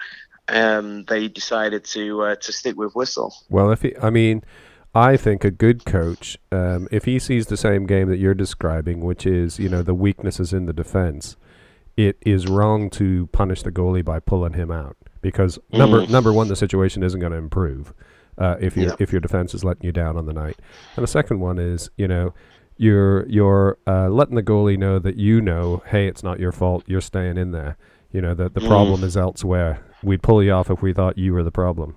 um, 0.49 1.03
they 1.05 1.27
decided 1.27 1.83
to 1.85 2.21
uh, 2.23 2.35
to 2.35 2.51
stick 2.53 2.77
with 2.77 2.95
Whistle. 2.95 3.33
Well, 3.49 3.71
if 3.71 3.81
he, 3.81 3.95
I 4.01 4.09
mean, 4.09 4.43
I 4.95 5.17
think 5.17 5.43
a 5.43 5.51
good 5.51 5.85
coach, 5.85 6.37
um, 6.51 6.87
if 6.91 7.05
he 7.05 7.19
sees 7.19 7.47
the 7.47 7.57
same 7.57 7.85
game 7.85 8.09
that 8.09 8.17
you're 8.17 8.33
describing, 8.33 9.01
which 9.01 9.25
is 9.25 9.59
you 9.59 9.69
know 9.69 9.81
the 9.83 9.93
weaknesses 9.93 10.53
in 10.53 10.65
the 10.65 10.73
defense, 10.73 11.35
it 11.95 12.17
is 12.25 12.47
wrong 12.47 12.89
to 12.91 13.27
punish 13.27 13.63
the 13.63 13.71
goalie 13.71 14.05
by 14.05 14.19
pulling 14.19 14.53
him 14.53 14.71
out 14.71 14.95
because 15.21 15.59
number 15.71 16.01
Mm. 16.01 16.09
number 16.09 16.31
one, 16.33 16.47
the 16.47 16.55
situation 16.55 17.03
isn't 17.03 17.19
going 17.19 17.31
to 17.33 17.37
improve 17.37 17.93
uh, 18.37 18.55
if 18.59 18.77
you 18.77 18.85
Yeah. 18.87 18.95
if 18.99 19.11
your 19.11 19.21
defense 19.21 19.53
is 19.53 19.63
letting 19.63 19.85
you 19.85 19.91
down 19.91 20.15
on 20.17 20.25
the 20.25 20.33
night, 20.33 20.57
and 20.95 21.03
the 21.03 21.07
second 21.07 21.39
one 21.39 21.59
is 21.59 21.89
you 21.97 22.07
know. 22.07 22.33
You're 22.77 23.27
you're 23.27 23.77
uh, 23.87 24.09
letting 24.09 24.35
the 24.35 24.43
goalie 24.43 24.77
know 24.77 24.99
that 24.99 25.17
you 25.17 25.41
know, 25.41 25.81
hey, 25.87 26.07
it's 26.07 26.23
not 26.23 26.39
your 26.39 26.51
fault. 26.51 26.83
You're 26.87 27.01
staying 27.01 27.37
in 27.37 27.51
there. 27.51 27.77
You 28.11 28.21
know 28.21 28.33
that 28.35 28.53
the 28.53 28.61
Mm. 28.61 28.67
problem 28.67 29.03
is 29.03 29.17
elsewhere. 29.17 29.83
We'd 30.03 30.21
pull 30.21 30.43
you 30.43 30.51
off 30.51 30.69
if 30.69 30.81
we 30.81 30.93
thought 30.93 31.17
you 31.17 31.33
were 31.33 31.43
the 31.43 31.51
problem. 31.51 31.95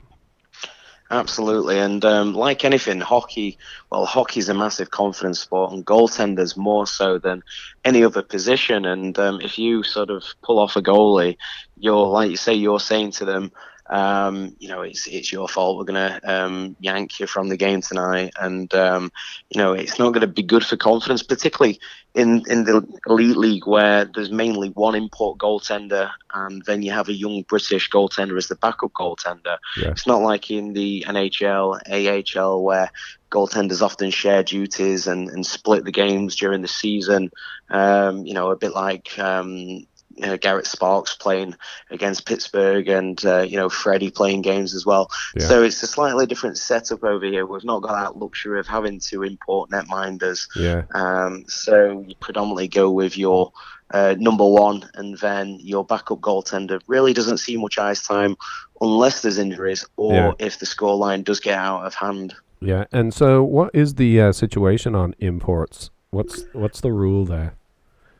Absolutely, 1.12 1.76
and 1.78 2.04
um, 2.04 2.34
like 2.34 2.64
anything, 2.64 3.00
hockey. 3.00 3.58
Well, 3.90 4.06
hockey's 4.06 4.48
a 4.48 4.54
massive 4.54 4.90
confidence 4.92 5.40
sport, 5.40 5.72
and 5.72 5.84
goaltenders 5.84 6.56
more 6.56 6.86
so 6.86 7.18
than 7.18 7.42
any 7.84 8.04
other 8.04 8.22
position. 8.22 8.84
And 8.84 9.18
um, 9.18 9.40
if 9.40 9.58
you 9.58 9.82
sort 9.82 10.08
of 10.10 10.22
pull 10.44 10.60
off 10.60 10.76
a 10.76 10.82
goalie, 10.82 11.36
you're 11.76 12.06
like 12.06 12.30
you 12.30 12.36
say, 12.36 12.54
you're 12.54 12.78
saying 12.78 13.10
to 13.12 13.24
them, 13.24 13.50
um, 13.90 14.54
you 14.60 14.68
know, 14.68 14.82
it's 14.82 15.08
it's 15.08 15.32
your 15.32 15.48
fault. 15.48 15.76
We're 15.76 15.84
gonna 15.84 16.20
um, 16.22 16.76
yank 16.78 17.18
you 17.18 17.26
from 17.26 17.48
the 17.48 17.56
game 17.56 17.82
tonight, 17.82 18.32
and 18.40 18.72
um, 18.72 19.10
you 19.50 19.60
know, 19.60 19.72
it's 19.72 19.98
not 19.98 20.10
going 20.10 20.20
to 20.20 20.28
be 20.28 20.44
good 20.44 20.64
for 20.64 20.76
confidence, 20.76 21.24
particularly 21.24 21.80
in 22.14 22.44
in 22.48 22.64
the 22.64 22.86
elite 23.06 23.36
league 23.36 23.66
where 23.66 24.04
there's 24.04 24.30
mainly 24.30 24.68
one 24.70 24.94
import 24.94 25.38
goaltender, 25.38 26.08
and 26.32 26.64
then 26.66 26.82
you 26.82 26.92
have 26.92 27.08
a 27.08 27.12
young 27.12 27.42
British 27.42 27.90
goaltender 27.90 28.36
as 28.36 28.46
the 28.46 28.54
backup 28.54 28.92
goaltender. 28.92 29.58
Yeah. 29.76 29.90
It's 29.90 30.06
not 30.06 30.22
like 30.22 30.52
in 30.52 30.72
the 30.72 31.04
NHL, 31.08 32.36
AHL, 32.38 32.62
where 32.62 32.92
goaltenders 33.30 33.82
often 33.82 34.10
share 34.10 34.42
duties 34.44 35.08
and, 35.08 35.28
and 35.30 35.44
split 35.44 35.84
the 35.84 35.92
games 35.92 36.36
during 36.36 36.62
the 36.62 36.68
season. 36.68 37.30
Um, 37.70 38.24
you 38.24 38.34
know, 38.34 38.50
a 38.50 38.56
bit 38.56 38.72
like 38.72 39.18
um, 39.18 39.86
uh, 40.24 40.36
Garrett 40.36 40.66
Sparks 40.66 41.14
playing 41.16 41.54
against 41.90 42.26
Pittsburgh 42.26 42.88
and, 42.88 43.24
uh, 43.24 43.40
you 43.40 43.56
know, 43.56 43.68
Freddie 43.68 44.10
playing 44.10 44.42
games 44.42 44.74
as 44.74 44.84
well. 44.86 45.10
Yeah. 45.36 45.46
So 45.46 45.62
it's 45.62 45.82
a 45.82 45.86
slightly 45.86 46.26
different 46.26 46.58
setup 46.58 47.04
over 47.04 47.24
here. 47.26 47.46
We've 47.46 47.64
not 47.64 47.82
got 47.82 48.00
that 48.00 48.18
luxury 48.18 48.58
of 48.60 48.66
having 48.66 49.00
to 49.00 49.22
import 49.22 49.70
netminders. 49.70 50.48
Yeah. 50.56 50.82
Um, 50.94 51.44
so 51.48 52.04
you 52.06 52.14
predominantly 52.20 52.68
go 52.68 52.90
with 52.90 53.16
your 53.18 53.52
uh, 53.92 54.14
number 54.18 54.46
one, 54.46 54.88
and 54.94 55.18
then 55.18 55.58
your 55.60 55.84
backup 55.84 56.20
goaltender 56.20 56.80
really 56.86 57.12
doesn't 57.12 57.38
see 57.38 57.56
much 57.56 57.76
ice 57.76 58.06
time 58.06 58.36
unless 58.80 59.22
there's 59.22 59.36
injuries 59.38 59.84
or 59.96 60.14
Yeah. 60.14 60.32
if 60.38 60.60
the 60.60 60.66
scoreline 60.66 61.24
does 61.24 61.40
get 61.40 61.58
out 61.58 61.84
of 61.84 61.94
hand. 61.94 62.34
Yeah, 62.60 62.84
and 62.92 63.12
so 63.12 63.42
what 63.42 63.70
is 63.74 63.94
the 63.96 64.20
uh, 64.20 64.32
situation 64.32 64.94
on 64.94 65.14
imports? 65.18 65.90
What's 66.10 66.44
what's 66.52 66.80
the 66.80 66.92
rule 66.92 67.24
there 67.24 67.54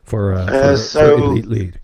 for, 0.03 0.33
uh, 0.33 0.45
Uh, 0.45 0.75
so- 0.75 1.17
for 1.17 1.23
elite 1.23 1.45
league? 1.47 1.79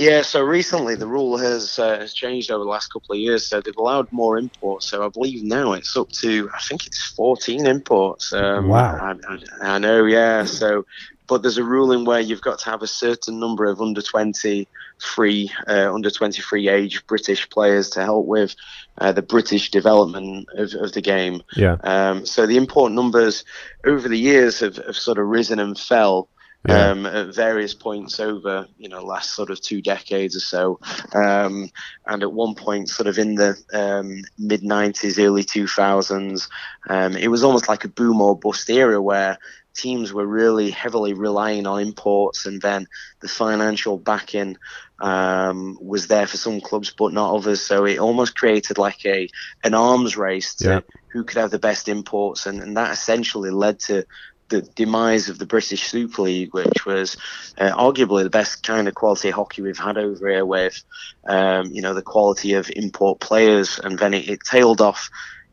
Yeah, 0.00 0.22
so 0.22 0.42
recently 0.42 0.94
the 0.94 1.06
rule 1.06 1.36
has 1.36 1.78
uh, 1.78 1.98
has 1.98 2.14
changed 2.14 2.50
over 2.50 2.64
the 2.64 2.70
last 2.70 2.86
couple 2.86 3.14
of 3.14 3.20
years. 3.20 3.46
So 3.46 3.60
they've 3.60 3.76
allowed 3.76 4.06
more 4.10 4.38
imports. 4.38 4.88
So 4.88 5.04
I 5.04 5.10
believe 5.10 5.42
now 5.42 5.74
it's 5.74 5.94
up 5.94 6.08
to 6.22 6.48
I 6.54 6.58
think 6.60 6.86
it's 6.86 7.12
14 7.16 7.66
imports. 7.66 8.32
Um, 8.32 8.68
Wow. 8.68 8.96
I, 8.96 9.14
I, 9.28 9.74
I 9.74 9.78
know, 9.78 10.06
yeah. 10.06 10.46
So, 10.46 10.86
but 11.28 11.42
there's 11.42 11.58
a 11.58 11.64
ruling 11.64 12.06
where 12.06 12.20
you've 12.20 12.40
got 12.40 12.60
to 12.60 12.70
have 12.70 12.80
a 12.80 12.86
certain 12.86 13.38
number 13.38 13.66
of 13.66 13.82
under 13.82 14.00
20 14.00 14.66
free, 15.00 15.52
uh, 15.68 15.92
under 15.92 16.08
23 16.08 16.68
age 16.70 17.06
British 17.06 17.50
players 17.50 17.90
to 17.90 18.02
help 18.02 18.24
with 18.24 18.54
uh, 19.02 19.12
the 19.12 19.22
British 19.22 19.70
development 19.70 20.48
of, 20.56 20.72
of 20.80 20.92
the 20.92 21.02
game. 21.02 21.42
Yeah, 21.56 21.76
Um, 21.84 22.24
so 22.24 22.46
the 22.46 22.56
import 22.56 22.92
numbers 22.92 23.44
over 23.84 24.08
the 24.08 24.18
years 24.18 24.60
have, 24.60 24.76
have 24.76 24.96
sort 24.96 25.18
of 25.18 25.26
risen 25.26 25.58
and 25.58 25.78
fell. 25.78 26.30
Yeah. 26.64 26.90
um, 26.90 27.06
at 27.06 27.34
various 27.34 27.74
points 27.74 28.20
over 28.20 28.66
you 28.76 28.88
know 28.88 29.02
last 29.02 29.34
sort 29.34 29.50
of 29.50 29.60
two 29.60 29.80
decades 29.82 30.36
or 30.36 30.40
so, 30.40 30.78
um, 31.14 31.68
and 32.06 32.22
at 32.22 32.32
one 32.32 32.54
point 32.54 32.88
sort 32.88 33.06
of 33.06 33.18
in 33.18 33.34
the 33.34 33.56
um, 33.72 34.22
mid 34.38 34.62
'90s, 34.62 35.18
early 35.18 35.42
2000s, 35.44 36.48
um, 36.88 37.16
it 37.16 37.28
was 37.28 37.42
almost 37.44 37.68
like 37.68 37.84
a 37.84 37.88
boom 37.88 38.20
or 38.20 38.38
bust 38.38 38.68
era 38.70 39.00
where 39.00 39.38
teams 39.74 40.12
were 40.12 40.26
really 40.26 40.70
heavily 40.70 41.12
relying 41.14 41.66
on 41.66 41.80
imports, 41.80 42.46
and 42.46 42.60
then 42.60 42.86
the 43.20 43.28
financial 43.28 43.98
backing 43.98 44.56
um, 45.00 45.78
was 45.80 46.06
there 46.08 46.26
for 46.26 46.36
some 46.36 46.60
clubs 46.60 46.92
but 46.96 47.12
not 47.12 47.34
others. 47.34 47.60
So 47.62 47.84
it 47.84 47.98
almost 47.98 48.36
created 48.36 48.78
like 48.78 49.04
a 49.06 49.28
an 49.64 49.74
arms 49.74 50.16
race 50.16 50.54
to 50.56 50.68
Yeah. 50.68 50.80
who 51.12 51.24
could 51.24 51.38
have 51.38 51.50
the 51.50 51.58
best 51.58 51.88
imports, 51.88 52.46
and, 52.46 52.60
and 52.60 52.76
that 52.76 52.92
essentially 52.92 53.50
led 53.50 53.78
to 53.80 54.04
the 54.50 54.62
demise 54.62 55.28
of 55.28 55.38
the 55.38 55.46
British 55.46 55.88
Super 55.88 56.22
League, 56.22 56.52
which 56.52 56.84
was 56.84 57.16
uh, 57.58 57.70
arguably 57.70 58.22
the 58.22 58.30
best 58.30 58.62
kind 58.62 58.86
of 58.88 58.94
quality 58.94 59.30
hockey 59.30 59.62
we've 59.62 59.78
had 59.78 59.96
over 59.96 60.28
here, 60.28 60.44
with 60.44 60.82
um, 61.26 61.70
you 61.70 61.80
know 61.80 61.94
the 61.94 62.02
quality 62.02 62.54
of 62.54 62.70
import 62.76 63.20
players, 63.20 63.78
and 63.78 63.98
then 63.98 64.12
it, 64.12 64.28
it 64.28 64.40
tailed 64.44 64.80
off 64.80 65.08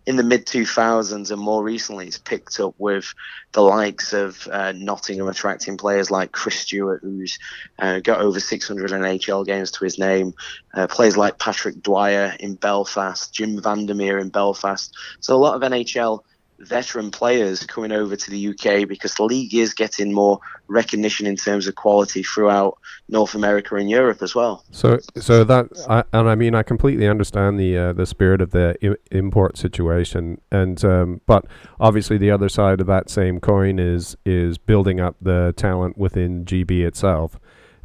in 0.08 0.16
the 0.16 0.24
mid 0.24 0.46
2000s, 0.46 1.32
and 1.32 1.42
more 1.42 1.62
recently 1.62 2.08
it's 2.08 2.18
picked 2.18 2.62
up 2.62 2.74
with 2.78 3.14
the 3.52 3.62
likes 3.62 4.14
of 4.14 4.48
uh, 4.50 4.72
Nottingham 4.72 5.28
attracting 5.28 5.76
players 5.76 6.10
like 6.10 6.32
Chris 6.32 6.60
Stewart, 6.62 7.02
who's 7.04 7.38
uh, 7.80 8.00
got 8.00 8.22
over 8.22 8.40
600 8.40 8.92
NHL 8.92 9.46
games 9.46 9.70
to 9.72 9.84
his 9.84 10.00
name, 10.00 10.34
uh, 10.74 10.88
players 10.88 11.18
like 11.18 11.40
Patrick 11.40 11.82
Dwyer 11.84 12.36
in 12.40 12.56
Belfast, 12.56 13.34
Jim 13.34 13.62
Vandermeer 13.62 14.18
in 14.18 14.30
Belfast. 14.30 14.96
So 15.20 15.36
a 15.36 15.38
lot 15.38 15.62
of 15.62 15.70
NHL 15.70 16.22
veteran 16.60 17.12
players 17.12 17.66
coming 17.66 17.92
over 17.92 18.16
to 18.16 18.32
the 18.32 18.48
UK 18.50 18.88
because 18.88 19.14
the 19.16 19.24
league 19.24 19.54
is 19.54 19.74
getting 19.74 20.12
more 20.14 20.40
recognition 20.68 21.28
in 21.28 21.36
terms 21.36 21.68
of 21.68 21.76
quality 21.76 22.24
throughout 22.24 22.78
North 23.10 23.36
America 23.36 23.76
and 23.76 23.90
Europe 23.90 24.22
as 24.22 24.34
well. 24.34 24.64
So, 24.72 24.98
so 25.16 25.44
that, 25.44 25.68
I, 25.88 26.04
and 26.14 26.28
I 26.30 26.36
mean, 26.36 26.56
I 26.56 26.64
completely 26.64 27.08
understand 27.08 27.60
the 27.60 27.78
uh, 27.78 27.94
the 27.94 28.06
spirit 28.06 28.42
of 28.42 28.52
the 28.52 28.76
I- 28.84 29.16
import 29.16 29.58
situation, 29.58 30.42
and 30.52 30.84
um, 30.84 31.22
but 31.26 31.46
obviously 31.80 32.18
the 32.18 32.32
other 32.32 32.50
side 32.50 32.82
of 32.82 32.88
that 32.88 33.10
same 33.10 33.40
coin 33.40 33.80
is 33.80 34.18
is 34.26 34.58
building 34.58 35.00
up 35.00 35.16
the 35.22 35.54
talent 35.56 35.98
within 35.98 36.44
GB 36.44 36.86
itself, 36.86 37.40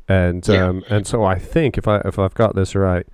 and 0.08 0.46
Yeah. 0.48 0.66
um, 0.66 0.82
and 0.88 1.06
so 1.06 1.24
I 1.24 1.38
think 1.38 1.76
if 1.78 1.86
I 1.86 1.98
if 2.04 2.18
I've 2.18 2.34
got 2.34 2.54
this 2.56 2.74
right, 2.74 3.06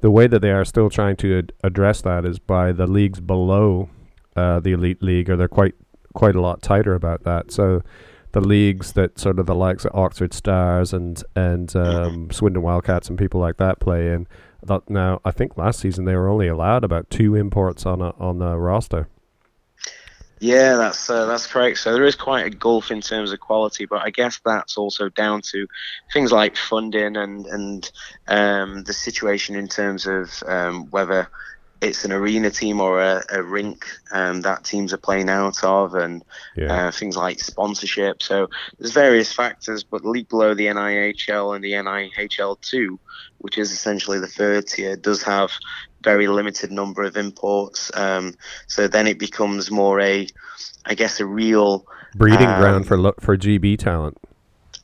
the 0.00 0.10
way 0.10 0.26
that 0.26 0.40
they 0.40 0.50
are 0.50 0.64
still 0.64 0.90
trying 0.90 1.16
to 1.16 1.38
ad- 1.38 1.52
address 1.62 2.02
that 2.02 2.24
is 2.24 2.38
by 2.38 2.72
the 2.72 2.86
leagues 2.86 3.20
below 3.20 3.88
uh, 4.36 4.60
the 4.60 4.72
elite 4.72 5.02
league, 5.02 5.30
or 5.30 5.36
they're 5.36 5.48
quite 5.48 5.74
quite 6.14 6.36
a 6.36 6.40
lot 6.40 6.62
tighter 6.62 6.94
about 6.94 7.24
that. 7.24 7.50
So 7.50 7.82
the 8.32 8.40
leagues 8.40 8.92
that 8.92 9.18
sort 9.18 9.38
of 9.38 9.46
the 9.46 9.54
likes 9.54 9.84
of 9.84 9.94
Oxford 9.94 10.34
Stars 10.34 10.92
and 10.92 11.22
and 11.36 11.74
um, 11.76 12.30
Swindon 12.32 12.62
Wildcats 12.62 13.08
and 13.08 13.18
people 13.18 13.40
like 13.40 13.56
that 13.58 13.80
play 13.80 14.12
in. 14.12 14.26
That 14.62 14.88
now 14.88 15.20
I 15.24 15.30
think 15.30 15.56
last 15.56 15.80
season 15.80 16.04
they 16.04 16.16
were 16.16 16.28
only 16.28 16.48
allowed 16.48 16.84
about 16.84 17.10
two 17.10 17.34
imports 17.34 17.86
on 17.86 18.00
a 18.00 18.10
on 18.18 18.38
the 18.38 18.56
roster. 18.56 19.08
Yeah, 20.40 20.76
that's 20.76 21.08
uh, 21.08 21.26
that's 21.26 21.46
correct. 21.46 21.78
So 21.78 21.92
there 21.92 22.04
is 22.04 22.16
quite 22.16 22.44
a 22.44 22.50
gulf 22.50 22.90
in 22.90 23.00
terms 23.00 23.32
of 23.32 23.40
quality, 23.40 23.86
but 23.86 24.02
I 24.02 24.10
guess 24.10 24.40
that's 24.44 24.76
also 24.76 25.08
down 25.08 25.42
to 25.52 25.66
things 26.12 26.32
like 26.32 26.56
funding 26.56 27.16
and 27.16 27.46
and 27.46 27.90
um, 28.26 28.84
the 28.84 28.92
situation 28.92 29.54
in 29.54 29.68
terms 29.68 30.06
of 30.06 30.42
um, 30.46 30.90
whether 30.90 31.28
it's 31.84 32.04
an 32.04 32.12
arena 32.12 32.50
team 32.50 32.80
or 32.80 33.00
a, 33.00 33.22
a 33.30 33.42
rink 33.42 33.86
um, 34.10 34.40
that 34.40 34.64
teams 34.64 34.92
are 34.92 34.98
playing 34.98 35.28
out 35.28 35.62
of, 35.62 35.94
and 35.94 36.24
Yeah, 36.56 36.86
uh, 36.86 36.90
things 36.90 37.16
like 37.16 37.40
sponsorship. 37.40 38.22
So 38.22 38.48
there's 38.78 38.92
various 38.92 39.32
factors, 39.32 39.84
but 39.84 40.04
league 40.04 40.28
below 40.28 40.54
the 40.54 40.66
NIHL 40.66 41.54
and 41.54 41.64
the 41.64 41.72
NIHL 41.72 42.60
two, 42.60 42.98
which 43.38 43.58
is 43.58 43.70
essentially 43.70 44.18
the 44.18 44.26
third 44.26 44.66
tier, 44.66 44.96
does 44.96 45.22
have 45.22 45.50
very 46.02 46.26
limited 46.28 46.72
number 46.72 47.02
of 47.02 47.16
imports. 47.16 47.90
Um, 47.94 48.34
so 48.66 48.88
then 48.88 49.06
it 49.06 49.18
becomes 49.18 49.70
more 49.70 50.00
a, 50.00 50.26
I 50.84 50.94
guess, 50.94 51.20
a 51.20 51.26
real 51.26 51.86
breeding 52.14 52.48
um, 52.48 52.60
ground 52.60 52.86
for 52.86 52.98
lo- 52.98 53.14
for 53.20 53.36
GB 53.36 53.78
talent. 53.78 54.18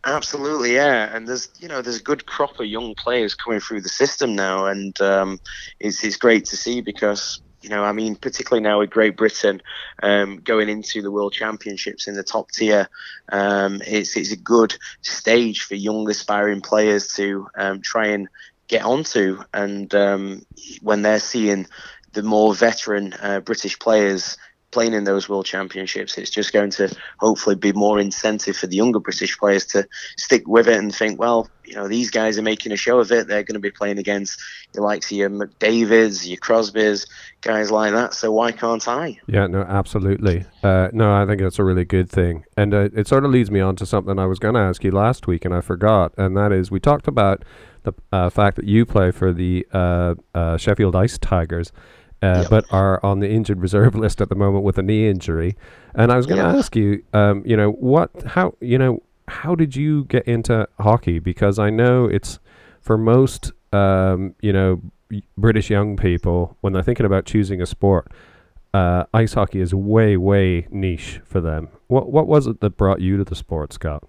Absolutely, 0.05 0.75
yeah. 0.75 1.15
And 1.15 1.29
there's 1.29 1.49
you 1.59 1.69
know 1.69 1.83
there's 1.83 2.01
a 2.01 2.03
good 2.03 2.25
crop 2.27 2.59
of 2.59 2.67
young 2.67 2.95
players 2.95 3.35
coming 3.35 3.61
through 3.61 3.83
the 3.83 3.89
system 3.91 4.35
now, 4.35 4.67
and 4.67 4.99
um, 5.01 5.39
it's 5.79 6.03
it's 6.03 6.17
great 6.17 6.47
to 6.47 6.57
see 6.57 6.81
because 6.81 7.43
you 7.61 7.69
know 7.69 7.85
I 7.85 7.93
mean 7.93 8.17
particularly 8.17 8.63
now 8.63 8.79
with 8.79 8.89
Great 8.91 9.17
Britain 9.17 9.61
um, 10.03 10.41
going 10.41 10.71
into 10.71 11.03
the 11.03 11.11
World 11.11 11.35
Championships 11.35 12.09
in 12.09 12.15
the 12.15 12.23
top 12.23 12.51
tier, 12.51 12.89
um, 13.31 13.83
it's 13.87 14.17
it's 14.17 14.33
a 14.33 14.37
good 14.39 14.75
stage 15.03 15.63
for 15.65 15.75
young 15.75 16.09
aspiring 16.09 16.63
players 16.63 17.09
to 17.15 17.47
um, 17.59 17.83
try 17.83 18.07
and 18.07 18.29
get 18.69 18.83
onto, 18.85 19.43
and 19.53 19.95
um, 19.95 20.47
when 20.81 21.03
they're 21.03 21.21
seeing 21.21 21.67
the 22.13 22.23
more 22.23 22.55
veteran 22.55 23.13
uh, 23.21 23.41
British 23.41 23.79
players 23.79 24.39
playing 24.71 24.93
in 24.93 25.05
those 25.05 25.29
World 25.29 25.47
Championships, 25.47 26.17
it's 26.17 26.31
just 26.31 26.53
going 26.53 26.71
to 26.71 26.95
hopefully 27.19 27.57
be 27.57 27.73
more 27.73 27.99
incentive 27.99 28.57
for 28.57 28.67
the 28.67 28.77
younger 28.77 29.01
British 29.01 29.37
players 29.39 29.67
to 29.67 29.87
stick 30.17 30.47
with 30.47 30.69
it 30.69 30.79
and 30.79 30.95
think, 30.95 31.19
well, 31.19 31.49
you 31.65 31.75
know, 31.75 31.89
these 31.89 32.11
guys 32.11 32.39
are 32.39 32.43
making 32.43 32.73
a 32.73 32.77
show 32.77 32.99
of 32.99 33.13
it. 33.13 33.29
They're 33.29 33.43
going 33.43 33.55
to 33.55 33.61
be 33.61 33.71
playing 33.71 33.99
against 33.99 34.41
the 34.73 34.83
likes 34.83 35.11
of 35.11 35.17
your 35.17 35.31
McDavids, 35.31 36.27
your 36.29 36.39
Crosbys, 36.39 37.07
guys 37.43 37.71
like 37.71 37.93
that. 37.93 38.15
So 38.15 38.33
why 38.33 38.53
can't 38.53 38.87
I? 38.87 39.19
Yeah, 39.27 39.47
no, 39.47 39.63
absolutely. 39.63 40.47
Uh, 40.63 40.89
no, 40.93 41.13
I 41.13 41.27
think 41.27 41.41
that's 41.41 41.59
a 41.59 41.65
really 41.65 41.85
good 41.85 42.11
thing, 42.11 42.45
and 42.57 42.75
uh, 42.75 42.89
it 42.95 43.09
sort 43.09 43.25
of 43.25 43.31
leads 43.31 43.51
me 43.51 43.61
on 43.61 43.77
to 43.77 43.87
something 43.87 44.19
I 44.19 44.27
was 44.27 44.39
going 44.39 44.55
to 44.55 44.61
ask 44.61 44.83
you 44.85 44.91
last 44.91 45.27
week, 45.27 45.45
and 45.45 45.55
I 45.55 45.61
forgot, 45.61 46.13
and 46.17 46.37
that 46.37 46.53
is 46.53 46.71
we 46.71 46.81
talked 46.81 47.09
about 47.09 47.45
the 47.83 47.93
uh, 48.13 48.31
fact 48.31 48.57
that 48.57 48.67
you 48.67 48.85
play 48.85 49.11
for 49.11 49.33
the 49.33 49.67
uh, 49.73 50.15
uh, 50.35 50.57
Sheffield 50.57 50.95
Ice 50.97 51.19
Tigers. 51.19 51.73
Uh, 52.23 52.41
Yep. 52.43 52.51
But 52.51 52.65
are 52.71 53.01
on 53.05 53.21
the 53.21 53.31
injured 53.31 53.61
reserve 53.61 53.95
list 54.05 54.21
at 54.21 54.29
the 54.29 54.35
moment 54.35 54.63
with 54.65 54.77
a 54.79 54.83
knee 54.83 55.09
injury, 55.09 55.57
and 55.95 56.13
I 56.13 56.17
was 56.17 56.27
going 56.27 56.39
to 56.39 56.45
Yeah. 56.51 56.57
ask 56.59 56.77
you, 56.77 57.03
um, 57.15 57.43
you 57.47 57.57
know, 57.57 57.71
what, 57.73 58.11
how, 58.27 58.55
you 58.61 58.77
know, 58.79 59.03
how 59.29 59.55
did 59.55 59.75
you 59.77 60.05
get 60.05 60.25
into 60.27 60.69
hockey? 60.79 61.19
Because 61.19 61.59
I 61.59 61.71
know 61.71 62.05
it's 62.05 62.39
for 62.81 62.99
most, 62.99 63.53
um, 63.73 64.35
you 64.43 64.53
know, 64.53 64.83
British 65.39 65.71
young 65.71 65.97
people 65.97 66.57
when 66.61 66.73
they're 66.73 66.83
thinking 66.83 67.07
about 67.07 67.25
choosing 67.25 67.63
a 67.63 67.67
sport, 67.67 68.13
uh, 68.75 69.05
ice 69.15 69.35
hockey 69.35 69.61
is 69.61 69.75
way, 69.75 70.17
way 70.17 70.67
niche 70.71 71.21
for 71.25 71.41
them. 71.41 71.69
What 71.89 72.13
what 72.13 72.27
was 72.29 72.47
it 72.47 72.61
that 72.61 72.77
brought 72.77 73.01
you 73.01 73.17
to 73.17 73.25
the 73.25 73.35
sport, 73.35 73.73
Scott? 73.73 74.05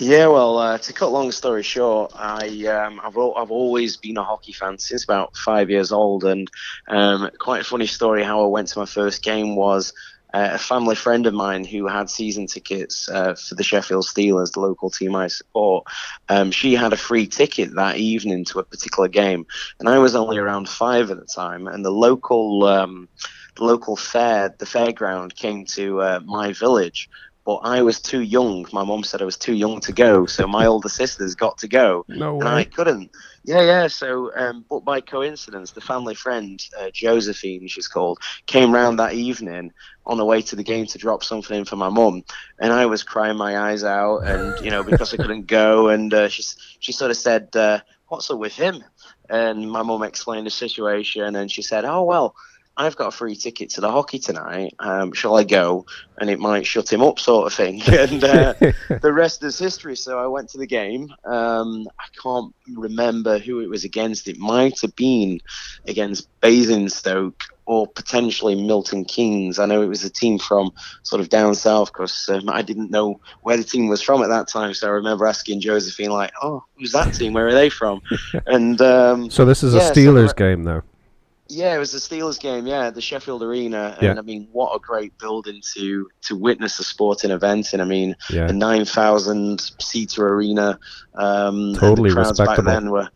Yeah, 0.00 0.28
well, 0.28 0.56
uh, 0.56 0.78
to 0.78 0.92
cut 0.94 1.12
long 1.12 1.30
story 1.30 1.62
short, 1.62 2.12
I 2.14 2.46
um, 2.68 3.02
I've 3.04 3.18
I've 3.18 3.50
always 3.50 3.98
been 3.98 4.16
a 4.16 4.24
hockey 4.24 4.52
fan 4.52 4.78
since 4.78 5.04
about 5.04 5.36
five 5.36 5.68
years 5.68 5.92
old, 5.92 6.24
and 6.24 6.50
um, 6.88 7.28
quite 7.38 7.60
a 7.60 7.64
funny 7.64 7.84
story 7.84 8.24
how 8.24 8.42
I 8.42 8.46
went 8.46 8.68
to 8.68 8.78
my 8.78 8.86
first 8.86 9.22
game 9.22 9.56
was 9.56 9.92
uh, 10.32 10.48
a 10.52 10.58
family 10.58 10.94
friend 10.94 11.26
of 11.26 11.34
mine 11.34 11.64
who 11.66 11.86
had 11.86 12.08
season 12.08 12.46
tickets 12.46 13.10
uh, 13.10 13.34
for 13.34 13.56
the 13.56 13.62
Sheffield 13.62 14.06
Steelers, 14.06 14.52
the 14.52 14.60
local 14.60 14.88
team 14.88 15.14
I 15.14 15.26
support. 15.26 15.86
Um, 16.30 16.50
she 16.50 16.74
had 16.74 16.94
a 16.94 16.96
free 16.96 17.26
ticket 17.26 17.74
that 17.74 17.98
evening 17.98 18.46
to 18.46 18.60
a 18.60 18.64
particular 18.64 19.08
game, 19.08 19.44
and 19.80 19.86
I 19.86 19.98
was 19.98 20.14
only 20.14 20.38
around 20.38 20.66
five 20.70 21.10
at 21.10 21.18
the 21.18 21.26
time, 21.26 21.66
and 21.66 21.84
the 21.84 21.90
local 21.90 22.64
um, 22.64 23.10
the 23.56 23.64
local 23.64 23.96
fair, 23.96 24.54
the 24.58 24.64
fairground, 24.64 25.34
came 25.34 25.66
to 25.66 26.00
uh, 26.00 26.20
my 26.24 26.54
village 26.54 27.10
but 27.44 27.56
I 27.64 27.82
was 27.82 28.00
too 28.00 28.20
young. 28.20 28.66
My 28.72 28.84
mum 28.84 29.02
said 29.02 29.22
I 29.22 29.24
was 29.24 29.38
too 29.38 29.54
young 29.54 29.80
to 29.80 29.92
go, 29.92 30.26
so 30.26 30.46
my 30.46 30.66
older 30.66 30.88
sisters 30.88 31.34
got 31.34 31.58
to 31.58 31.68
go, 31.68 32.04
No 32.08 32.38
and 32.38 32.48
I 32.48 32.64
couldn't. 32.64 33.10
Yeah, 33.44 33.62
yeah. 33.62 33.86
So, 33.88 34.30
um, 34.36 34.64
but 34.68 34.84
by 34.84 35.00
coincidence, 35.00 35.72
the 35.72 35.80
family 35.80 36.14
friend 36.14 36.60
uh, 36.78 36.90
Josephine, 36.92 37.66
she's 37.68 37.88
called, 37.88 38.18
came 38.46 38.72
round 38.72 38.98
that 38.98 39.14
evening 39.14 39.72
on 40.04 40.18
the 40.18 40.24
way 40.24 40.42
to 40.42 40.56
the 40.56 40.62
game 40.62 40.86
to 40.86 40.98
drop 40.98 41.24
something 41.24 41.56
in 41.58 41.64
for 41.64 41.76
my 41.76 41.88
mum, 41.88 42.22
and 42.60 42.72
I 42.72 42.86
was 42.86 43.02
crying 43.02 43.36
my 43.36 43.58
eyes 43.58 43.84
out, 43.84 44.20
and 44.26 44.58
you 44.60 44.70
know 44.70 44.84
because 44.84 45.14
I 45.14 45.16
couldn't 45.16 45.46
go, 45.46 45.88
and 45.88 46.12
uh, 46.12 46.28
she 46.28 46.42
she 46.80 46.92
sort 46.92 47.10
of 47.10 47.16
said, 47.16 47.48
uh, 47.56 47.80
"What's 48.08 48.30
up 48.30 48.38
with 48.38 48.54
him?" 48.54 48.84
And 49.30 49.70
my 49.70 49.82
mum 49.82 50.02
explained 50.02 50.46
the 50.46 50.50
situation, 50.50 51.36
and 51.36 51.50
she 51.50 51.62
said, 51.62 51.84
"Oh 51.84 52.04
well." 52.04 52.34
I've 52.80 52.96
got 52.96 53.08
a 53.08 53.10
free 53.10 53.36
ticket 53.36 53.68
to 53.70 53.82
the 53.82 53.90
hockey 53.90 54.18
tonight. 54.18 54.74
Um, 54.78 55.12
shall 55.12 55.36
I 55.36 55.44
go? 55.44 55.84
And 56.18 56.30
it 56.30 56.38
might 56.40 56.66
shut 56.66 56.90
him 56.90 57.02
up, 57.02 57.18
sort 57.18 57.46
of 57.46 57.52
thing. 57.52 57.82
and 57.86 58.24
uh, 58.24 58.54
the 59.02 59.12
rest 59.12 59.42
is 59.44 59.58
history. 59.58 59.96
So 59.96 60.18
I 60.18 60.26
went 60.26 60.48
to 60.50 60.58
the 60.58 60.66
game. 60.66 61.12
Um, 61.26 61.86
I 61.98 62.04
can't 62.22 62.54
remember 62.74 63.38
who 63.38 63.60
it 63.60 63.68
was 63.68 63.84
against. 63.84 64.28
It 64.28 64.38
might 64.38 64.80
have 64.80 64.96
been 64.96 65.40
against 65.86 66.28
Basingstoke 66.40 67.42
or 67.66 67.86
potentially 67.86 68.54
Milton 68.54 69.04
Keynes. 69.04 69.58
I 69.58 69.66
know 69.66 69.82
it 69.82 69.86
was 69.88 70.02
a 70.04 70.10
team 70.10 70.38
from 70.38 70.70
sort 71.02 71.20
of 71.20 71.28
down 71.28 71.54
south 71.54 71.92
because 71.92 72.28
um, 72.30 72.48
I 72.48 72.62
didn't 72.62 72.90
know 72.90 73.20
where 73.42 73.56
the 73.58 73.62
team 73.64 73.88
was 73.88 74.00
from 74.00 74.22
at 74.22 74.28
that 74.30 74.48
time. 74.48 74.72
So 74.74 74.86
I 74.88 74.90
remember 74.90 75.26
asking 75.26 75.60
Josephine, 75.60 76.10
like, 76.10 76.32
"Oh, 76.42 76.64
who's 76.78 76.92
that 76.92 77.12
team? 77.14 77.34
Where 77.34 77.46
are 77.46 77.54
they 77.54 77.68
from?" 77.68 78.00
And 78.46 78.80
um, 78.80 79.30
So 79.30 79.44
this 79.44 79.62
is 79.62 79.74
Yeah, 79.74 79.82
a 79.82 79.84
so 79.84 79.92
Steelers 79.94 80.30
I- 80.30 80.38
game, 80.38 80.64
though. 80.64 80.82
Yeah, 81.50 81.74
it 81.74 81.78
was 81.78 81.90
the 81.92 81.98
Steelers 81.98 82.38
game. 82.38 82.66
Yeah, 82.66 82.86
at 82.86 82.94
the 82.94 83.00
Sheffield 83.00 83.42
Arena, 83.42 83.96
Yeah. 84.00 84.10
and 84.10 84.18
I 84.18 84.22
mean, 84.22 84.48
what 84.52 84.74
a 84.74 84.78
great 84.78 85.18
building 85.18 85.60
to 85.74 86.08
to 86.22 86.36
witness 86.36 86.78
a 86.78 86.84
sporting 86.84 87.30
event 87.32 87.72
And 87.72 87.82
I 87.82 87.84
mean, 87.84 88.16
Yeah. 88.30 88.48
a 88.48 88.52
nine 88.52 88.84
thousand 88.84 89.60
seater 89.80 90.28
arena. 90.28 90.78
Um, 91.14 91.70
and 91.70 91.74
Totally 91.76 92.10
the 92.10 92.14
crowds 92.14 92.38
back 92.38 92.48
respectable. 92.58 92.72
then 92.72 92.90
were. 92.90 93.08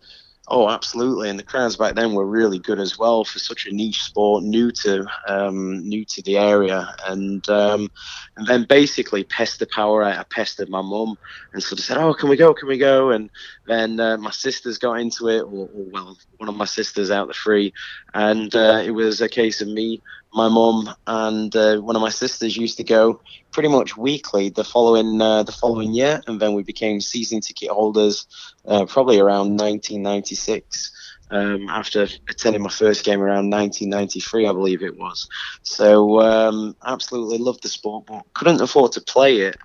Oh, 0.48 0.68
absolutely, 0.68 1.30
and 1.30 1.38
the 1.38 1.42
crowds 1.42 1.76
back 1.76 1.94
then 1.94 2.12
were 2.12 2.26
really 2.26 2.58
good 2.58 2.78
as 2.78 2.98
well 2.98 3.24
for 3.24 3.38
such 3.38 3.64
a 3.64 3.72
niche 3.74 4.02
sport, 4.02 4.44
new 4.44 4.70
to 4.72 5.06
um, 5.26 5.78
new 5.88 6.04
to 6.04 6.22
the 6.22 6.36
area, 6.36 6.94
and 7.06 7.48
um, 7.48 7.90
and 8.36 8.46
then 8.46 8.66
basically 8.68 9.24
pestered 9.24 9.70
power. 9.70 10.04
I, 10.04 10.18
I 10.18 10.24
pestered 10.24 10.68
my 10.68 10.82
mum 10.82 11.16
and 11.54 11.62
sort 11.62 11.78
of 11.78 11.84
said, 11.86 11.96
"Oh, 11.96 12.12
can 12.12 12.28
we 12.28 12.36
go? 12.36 12.52
Can 12.52 12.68
we 12.68 12.76
go?" 12.76 13.10
And 13.10 13.30
then 13.66 13.98
uh, 13.98 14.18
my 14.18 14.30
sisters 14.32 14.76
got 14.76 15.00
into 15.00 15.28
it, 15.28 15.40
or, 15.40 15.70
or 15.72 15.84
well, 15.90 16.18
one 16.36 16.50
of 16.50 16.56
my 16.56 16.66
sisters 16.66 17.10
out 17.10 17.28
the 17.28 17.34
free, 17.34 17.72
and 18.12 18.54
uh, 18.54 18.82
it 18.84 18.90
was 18.90 19.22
a 19.22 19.30
case 19.30 19.62
of 19.62 19.68
me, 19.68 20.02
my 20.34 20.48
mum, 20.48 20.92
and 21.06 21.54
uh, 21.54 21.78
one 21.78 21.96
of 21.96 22.02
my 22.02 22.08
sisters 22.08 22.56
used 22.56 22.76
to 22.78 22.84
go 22.84 23.20
pretty 23.52 23.68
much 23.68 23.96
weekly 23.96 24.48
the 24.50 24.64
following 24.64 25.20
uh, 25.20 25.44
the 25.44 25.52
following 25.52 25.94
year, 25.94 26.20
and 26.26 26.40
then 26.40 26.54
we 26.54 26.62
became 26.62 27.00
season 27.00 27.40
ticket 27.40 27.70
holders 27.70 28.26
uh, 28.66 28.84
probably 28.86 29.20
around 29.20 29.56
1996. 29.56 30.90
Um, 31.30 31.68
after 31.70 32.06
attending 32.28 32.62
my 32.62 32.70
first 32.70 33.04
game 33.04 33.20
around 33.20 33.50
1993, 33.50 34.46
I 34.46 34.52
believe 34.52 34.82
it 34.82 34.96
was. 34.98 35.26
So 35.62 36.20
um, 36.20 36.76
absolutely 36.84 37.38
loved 37.38 37.62
the 37.62 37.68
sport, 37.68 38.04
but 38.06 38.24
couldn't 38.34 38.60
afford 38.60 38.92
to 38.92 39.00
play 39.00 39.38
it 39.38 39.56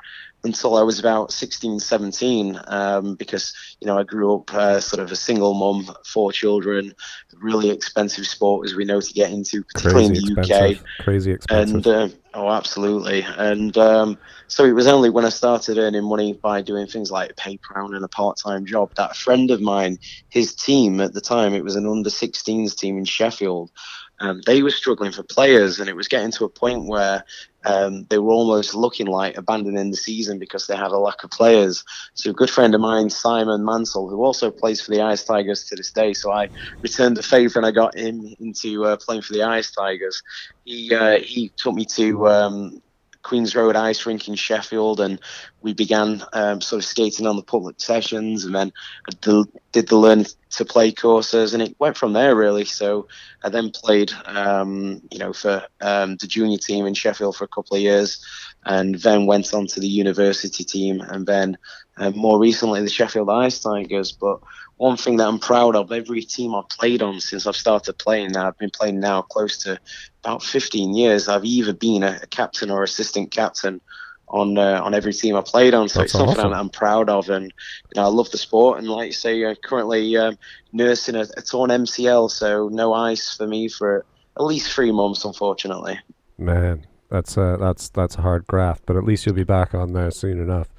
until 0.44 0.78
I 0.78 0.82
was 0.84 1.00
about 1.00 1.32
16, 1.32 1.80
17, 1.80 2.60
um, 2.68 3.16
because 3.16 3.54
you 3.82 3.88
know 3.88 3.98
I 3.98 4.04
grew 4.04 4.36
up 4.36 4.54
uh, 4.54 4.80
sort 4.80 5.02
of 5.02 5.12
a 5.12 5.16
single 5.16 5.54
mum, 5.54 5.94
four 6.06 6.32
children, 6.32 6.94
really 7.38 7.70
expensive 7.70 8.26
sport 8.26 8.68
as 8.68 8.76
we 8.76 8.86
know 8.86 9.02
to 9.02 9.14
get 9.14 9.32
into, 9.32 9.64
particularly 9.64 10.08
Crazy 10.08 10.28
in 10.28 10.36
the 10.36 10.76
UK. 10.76 11.04
Crazy 11.04 11.32
expensive. 11.32 11.76
And 11.76 11.88
uh, 11.88 12.10
oh, 12.34 12.50
absolutely. 12.50 13.26
And 13.38 13.78
um, 13.78 14.18
so 14.48 14.64
it 14.64 14.74
was 14.74 14.88
only 14.88 15.10
when 15.10 15.26
I 15.26 15.30
started 15.30 15.78
earning 15.78 16.06
money 16.06 16.34
by 16.34 16.62
doing 16.62 16.88
things 16.88 17.12
like 17.12 17.36
paper 17.36 17.74
round 17.76 17.96
and 17.96 18.06
a 18.06 18.10
part-time 18.10 18.66
job 18.66 18.94
that 18.96 19.12
a 19.12 19.16
friend 19.16 19.52
of 19.52 19.62
mine, 19.62 19.98
his 20.30 20.56
team 20.56 21.02
at 21.02 21.14
the 21.14 21.22
time, 21.22 21.54
it 21.54 21.64
was 21.64 21.76
an 21.76 21.88
under 21.88 22.10
16s 22.10 22.76
team 22.76 22.98
in 22.98 23.06
Sheffield. 23.06 23.72
Um, 24.22 24.42
they 24.46 24.62
were 24.62 24.72
struggling 24.72 25.12
for 25.12 25.24
players, 25.24 25.80
and 25.80 25.90
it 25.90 25.96
was 25.96 26.10
getting 26.10 26.32
to 26.32 26.46
a 26.46 26.50
point 26.50 26.86
where 26.86 27.24
um, 27.66 28.06
they 28.10 28.18
were 28.18 28.32
almost 28.32 28.74
looking 28.74 29.08
like 29.08 29.38
abandoning 29.38 29.92
the 29.92 29.98
season 29.98 30.40
because 30.40 30.68
they 30.68 30.76
had 30.76 30.92
a 30.92 30.98
lack 30.98 31.24
of 31.24 31.32
players. 31.32 31.84
So 32.14 32.32
a 32.32 32.34
good 32.34 32.50
friend 32.50 32.74
of 32.74 32.82
mine, 32.82 33.10
Simon 33.10 33.66
Mansell, 33.66 34.10
who 34.10 34.24
also 34.24 34.50
plays 34.50 34.82
for 34.82 34.92
the 34.92 35.02
Ice 35.02 35.24
Tigers 35.24 35.66
to 35.66 35.76
this 35.76 35.92
day, 35.92 36.14
so 36.14 36.32
I 36.32 36.50
returned 36.82 37.18
the 37.18 37.24
favour 37.24 37.60
and 37.60 37.66
I 37.66 37.72
got 37.72 37.98
him 37.98 38.34
into 38.40 38.86
uh, 38.86 38.98
playing 38.98 39.24
for 39.24 39.34
the 39.34 39.44
Ice 39.44 39.72
Tigers. 39.72 40.22
He 40.64 40.94
uh, 40.94 41.20
he 41.20 41.52
took 41.58 41.76
me 41.76 41.86
to 41.96 42.28
um, 42.30 42.82
Queens 43.22 43.56
Road 43.56 43.76
Ice 43.76 44.06
Rink 44.06 44.28
in 44.28 44.36
Sheffield, 44.36 45.00
and 45.00 45.20
we 45.62 45.74
began 45.74 46.24
um, 46.34 46.62
sort 46.62 46.82
of 46.82 46.86
skating 46.86 47.28
on 47.28 47.36
the 47.36 47.44
public 47.44 47.80
sessions, 47.80 48.46
and 48.46 48.56
then 48.56 48.72
did 49.72 49.88
the 49.88 49.98
learn 49.98 50.26
to 50.52 50.66
play 50.66 50.92
courses, 50.92 51.54
and 51.54 51.62
it 51.62 51.76
went 51.80 51.98
from 51.98 52.14
there 52.14 52.36
really. 52.36 52.66
So 52.66 53.08
I 53.44 53.50
then 53.50 53.72
played, 53.72 54.12
um, 54.26 55.02
you 55.12 55.20
know, 55.20 55.34
for 55.34 55.64
um, 55.82 56.16
the 56.18 56.28
junior 56.28 56.58
team 56.58 56.86
in 56.86 56.94
Sheffield 56.94 57.36
for 57.36 57.44
a 57.44 57.50
couple 57.50 57.76
of 57.76 57.84
years, 57.84 58.24
and 58.66 58.96
then 58.96 59.26
went 59.26 59.54
on 59.54 59.68
to 59.68 59.80
the 59.80 59.88
university 59.88 60.64
team, 60.64 61.02
and 61.02 61.28
then 61.28 61.58
uh, 61.98 62.12
more 62.12 62.40
recently 62.40 62.82
the 62.82 62.90
Sheffield 62.90 63.30
Ice 63.30 63.60
Tigers. 63.60 64.12
But 64.12 64.40
one 64.80 64.96
thing 64.96 65.18
that 65.18 65.28
I'm 65.28 65.40
proud 65.40 65.76
of, 65.76 65.92
every 65.92 66.22
team 66.24 66.56
I've 66.56 66.70
played 66.70 67.02
on 67.02 67.20
since 67.20 67.46
I've 67.46 67.58
started 67.58 67.98
playing 67.98 68.32
now, 68.32 68.48
I've 68.48 68.58
been 68.58 68.70
playing 68.70 69.02
now 69.02 69.22
close 69.22 69.58
to 69.64 69.78
about 70.24 70.42
15 70.42 70.96
years. 70.96 71.28
I've 71.28 71.44
either 71.44 71.74
been 71.74 72.02
a, 72.02 72.18
a 72.24 72.28
captain 72.28 72.72
or 72.72 72.82
assistant 72.84 73.30
captain 73.32 73.82
on 74.30 74.58
uh, 74.58 74.80
on 74.82 74.94
every 74.94 75.12
team 75.12 75.36
I 75.36 75.42
played 75.42 75.74
on. 75.74 75.90
So 75.90 76.00
That's 76.00 76.14
it's 76.14 76.18
something 76.18 76.38
awesome. 76.38 76.54
I'm, 76.54 76.60
I'm 76.60 76.70
proud 76.70 77.10
of, 77.10 77.30
and 77.30 77.46
you 77.46 77.96
know 78.02 78.04
I 78.04 78.08
love 78.08 78.32
the 78.32 78.38
sport. 78.38 78.80
And 78.80 78.88
like 78.88 79.08
you 79.08 79.12
say, 79.12 79.44
uh, 79.44 79.54
currently 79.62 80.16
um, 80.16 80.38
nursing 80.72 81.16
a, 81.16 81.26
a 81.36 81.42
torn 81.42 81.72
MCL, 81.72 82.32
so 82.32 82.70
no 82.70 82.94
ice 82.94 83.36
for 83.36 83.48
me 83.48 83.68
for 83.68 84.06
at 84.38 84.44
least 84.46 84.72
three 84.72 84.94
months, 84.94 85.26
unfortunately. 85.26 86.00
Man, 86.38 86.88
that's 87.10 87.38
uh, 87.38 87.58
that's 87.60 87.90
that's 87.90 88.16
a 88.16 88.22
hard 88.22 88.48
graft, 88.48 88.84
but 88.86 88.96
at 88.96 89.04
least 89.04 89.26
you'll 89.26 89.36
be 89.36 89.44
back 89.44 89.74
on 89.74 89.92
there 89.92 90.12
soon 90.12 90.40
enough. 90.40 90.70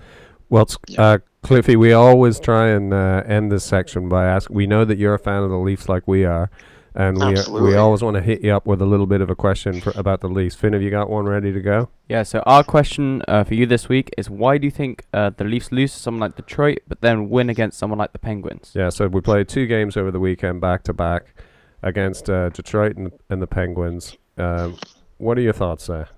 Well, 0.49 0.63
it's- 0.63 0.79
Yeah. 0.89 1.03
uh, 1.03 1.19
Cliffy, 1.43 1.75
we 1.77 1.93
always 1.93 2.39
try 2.39 2.69
and 2.69 2.93
uh, 2.93 3.23
end 3.27 3.51
this 3.51 3.65
section 3.65 4.09
by 4.09 4.27
asking. 4.27 4.55
We 4.57 4.67
know 4.67 4.85
that 4.85 4.99
you're 4.99 5.15
a 5.15 5.19
fan 5.19 5.43
of 5.43 5.51
the 5.51 5.57
Leafs, 5.57 5.89
like 5.89 6.07
we 6.07 6.25
are, 6.25 6.51
and 6.95 7.19
we 7.19 7.35
we 7.61 7.77
always 7.77 8.03
want 8.03 8.17
to 8.17 8.23
hit 8.23 8.43
you 8.43 8.53
up 8.53 8.67
with 8.67 8.83
a 8.83 8.87
little 8.87 9.07
bit 9.07 9.21
of 9.21 9.31
a 9.31 9.35
question 9.35 9.81
for, 9.81 9.93
about 9.97 10.21
the 10.21 10.29
Leafs. 10.29 10.55
Finn, 10.55 10.75
have 10.75 10.83
you 10.83 10.91
got 10.91 11.09
one 11.09 11.25
ready 11.25 11.53
to 11.53 11.61
go? 11.61 11.89
Yeah, 12.09 12.25
so 12.25 12.41
our 12.41 12.63
question 12.63 13.23
uh, 13.27 13.45
for 13.45 13.55
you 13.55 13.65
this 13.65 13.89
week 13.89 14.11
is 14.19 14.29
why 14.29 14.59
do 14.59 14.67
you 14.67 14.71
think 14.71 15.05
uh, 15.15 15.31
the 15.31 15.45
Leafs 15.45 15.73
lose 15.73 15.93
to 15.95 15.99
someone 15.99 16.21
like 16.21 16.37
Detroit, 16.37 16.81
but 16.87 17.01
then 17.01 17.31
win 17.31 17.49
against 17.49 17.79
someone 17.79 17.99
like 17.99 18.13
the 18.13 18.19
Penguins? 18.19 18.73
Yeah, 18.75 18.91
so 18.91 19.09
we 19.09 19.21
played 19.21 19.49
two 19.49 19.67
games 19.67 19.97
over 19.97 20.11
the 20.11 20.21
weekend, 20.21 20.61
back 20.61 20.83
to 20.85 20.93
back, 20.93 21.35
against 21.83 22.29
uh, 22.29 22.51
Detroit 22.51 22.97
and, 22.97 23.13
and 23.31 23.41
the 23.41 23.47
Penguins. 23.47 24.17
Um, 24.37 24.77
what 25.17 25.39
are 25.39 25.43
your 25.43 25.53
thoughts 25.53 25.87
there? 25.87 26.09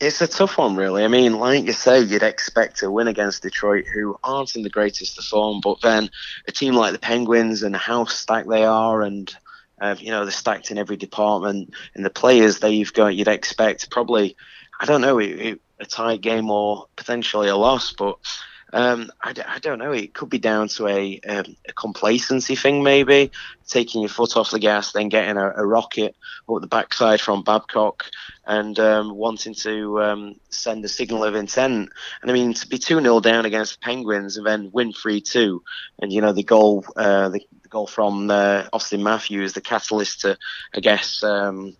It's 0.00 0.20
a 0.20 0.26
tough 0.26 0.58
one, 0.58 0.76
really. 0.76 1.04
I 1.04 1.08
mean, 1.08 1.38
like 1.38 1.64
you 1.64 1.72
say, 1.72 2.00
you'd 2.00 2.22
expect 2.22 2.78
to 2.78 2.90
win 2.90 3.08
against 3.08 3.42
Detroit, 3.42 3.86
who 3.86 4.18
aren't 4.24 4.56
in 4.56 4.62
the 4.62 4.70
greatest 4.70 5.18
of 5.18 5.24
form, 5.24 5.60
but 5.62 5.80
then 5.82 6.10
a 6.48 6.52
team 6.52 6.74
like 6.74 6.92
the 6.92 6.98
Penguins 6.98 7.62
and 7.62 7.76
how 7.76 8.04
stacked 8.04 8.48
they 8.48 8.64
are, 8.64 9.02
and 9.02 9.34
uh, 9.80 9.94
you 9.98 10.10
know 10.10 10.24
they're 10.24 10.32
stacked 10.32 10.70
in 10.70 10.78
every 10.78 10.96
department, 10.96 11.72
and 11.94 12.04
the 12.04 12.10
players 12.10 12.58
they've 12.58 12.92
got, 12.92 13.14
you'd 13.14 13.28
expect 13.28 13.90
probably, 13.90 14.36
I 14.80 14.84
don't 14.84 15.00
know, 15.00 15.20
a 15.20 15.58
tight 15.88 16.20
game 16.20 16.50
or 16.50 16.86
potentially 16.96 17.48
a 17.48 17.56
loss, 17.56 17.92
but. 17.92 18.18
Um, 18.74 19.10
I, 19.22 19.32
d- 19.32 19.42
I 19.46 19.60
don't 19.60 19.78
know. 19.78 19.92
It 19.92 20.14
could 20.14 20.28
be 20.28 20.38
down 20.38 20.66
to 20.68 20.88
a, 20.88 21.20
um, 21.28 21.56
a 21.68 21.72
complacency 21.72 22.56
thing, 22.56 22.82
maybe 22.82 23.30
taking 23.68 24.02
your 24.02 24.08
foot 24.08 24.36
off 24.36 24.50
the 24.50 24.58
gas, 24.58 24.90
then 24.90 25.08
getting 25.08 25.36
a, 25.36 25.52
a 25.56 25.64
rocket 25.64 26.16
up 26.48 26.60
the 26.60 26.66
backside 26.66 27.20
from 27.20 27.44
Babcock, 27.44 28.04
and 28.44 28.76
um, 28.80 29.14
wanting 29.14 29.54
to 29.54 30.02
um, 30.02 30.34
send 30.50 30.84
a 30.84 30.88
signal 30.88 31.22
of 31.22 31.36
intent. 31.36 31.90
And 32.20 32.30
I 32.30 32.34
mean, 32.34 32.52
to 32.54 32.66
be 32.66 32.78
2 32.78 33.00
0 33.00 33.20
down 33.20 33.46
against 33.46 33.80
Penguins 33.80 34.36
and 34.36 34.44
then 34.44 34.70
win 34.72 34.92
3 34.92 35.20
2, 35.20 35.62
and 36.00 36.12
you 36.12 36.20
know, 36.20 36.32
the 36.32 36.42
goal, 36.42 36.84
uh, 36.96 37.28
the, 37.28 37.46
the 37.62 37.68
goal 37.68 37.86
from 37.86 38.28
uh, 38.28 38.64
Austin 38.72 39.04
Matthews, 39.04 39.52
the 39.52 39.60
catalyst 39.60 40.22
to, 40.22 40.36
I 40.74 40.80
guess, 40.80 41.22
um, 41.22 41.76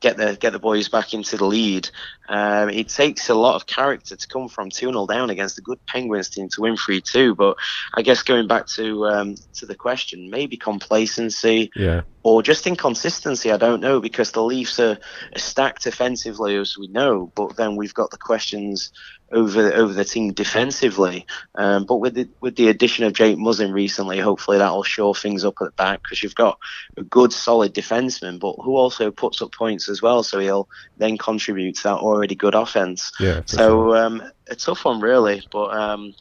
get 0.00 0.16
the 0.16 0.36
get 0.38 0.52
the 0.52 0.58
boys 0.58 0.88
back 0.88 1.14
into 1.14 1.36
the 1.36 1.44
lead. 1.44 1.88
Um, 2.28 2.68
it 2.68 2.88
takes 2.88 3.28
a 3.28 3.34
lot 3.34 3.54
of 3.54 3.66
character 3.66 4.16
to 4.16 4.28
come 4.28 4.48
from 4.48 4.70
2 4.70 4.88
0 4.88 5.06
down 5.06 5.30
against 5.30 5.58
a 5.58 5.62
good 5.62 5.78
Penguins 5.86 6.28
team 6.28 6.48
to 6.50 6.60
win 6.62 6.76
3 6.76 7.00
2. 7.00 7.34
But 7.34 7.56
I 7.94 8.02
guess 8.02 8.22
going 8.22 8.48
back 8.48 8.66
to 8.76 9.06
um, 9.06 9.34
to 9.54 9.66
the 9.66 9.74
question, 9.74 10.30
maybe 10.30 10.56
complacency 10.56 11.70
Yeah, 11.74 12.02
or 12.22 12.42
just 12.42 12.66
inconsistency. 12.66 13.52
I 13.52 13.56
don't 13.56 13.80
know 13.80 14.00
because 14.00 14.32
the 14.32 14.42
Leafs 14.42 14.80
are, 14.80 14.98
are 15.34 15.38
stacked 15.38 15.86
offensively, 15.86 16.56
as 16.56 16.76
we 16.78 16.88
know, 16.88 17.32
but 17.34 17.56
then 17.56 17.76
we've 17.76 17.94
got 17.94 18.10
the 18.10 18.18
questions 18.18 18.90
over 19.32 19.72
over 19.72 19.92
the 19.92 20.04
team 20.04 20.32
defensively. 20.32 21.26
Um, 21.54 21.84
but 21.84 21.96
with 21.96 22.14
the 22.14 22.28
with 22.40 22.56
the 22.56 22.68
addition 22.68 23.04
of 23.04 23.12
Jake 23.12 23.36
Muzzin 23.36 23.72
recently, 23.72 24.18
hopefully 24.18 24.58
that'll 24.58 24.82
shore 24.82 25.14
things 25.14 25.44
up 25.44 25.54
at 25.60 25.66
the 25.66 25.72
back 25.72 26.02
because 26.02 26.22
you've 26.22 26.34
got 26.34 26.58
a 26.96 27.02
good, 27.02 27.32
solid 27.32 27.74
defenseman, 27.74 28.38
but 28.38 28.56
who 28.62 28.76
also 28.76 29.10
puts 29.10 29.42
up 29.42 29.52
points 29.52 29.88
as 29.88 30.00
well, 30.00 30.22
so 30.22 30.38
he'll 30.38 30.68
then 30.98 31.18
contribute 31.18 31.76
to 31.76 31.82
that 31.84 31.98
already 31.98 32.34
good 32.34 32.54
offense. 32.54 33.12
yeah. 33.18 33.40
for 33.42 33.48
sure. 33.48 33.58
So 33.58 33.96
um, 33.96 34.22
a 34.48 34.56
tough 34.56 34.84
one, 34.84 35.00
really. 35.00 35.42
But 35.50 35.76
um, 35.76 36.14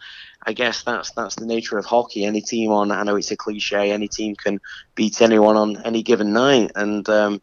I 0.46 0.54
guess 0.54 0.84
that's 0.84 1.12
that's 1.12 1.36
the 1.36 1.46
nature 1.46 1.78
of 1.78 1.86
hockey. 1.86 2.26
Any 2.26 2.42
team 2.42 2.72
on, 2.72 2.92
I 2.92 3.04
know 3.04 3.16
it's 3.16 3.32
a 3.32 3.38
cliche, 3.38 3.92
any 3.92 4.08
team 4.08 4.36
can 4.36 4.60
beat 4.94 5.22
anyone 5.22 5.58
on 5.58 5.82
any 5.84 6.04
given 6.04 6.34
night, 6.34 6.72
and 6.76 7.08
um, 7.10 7.42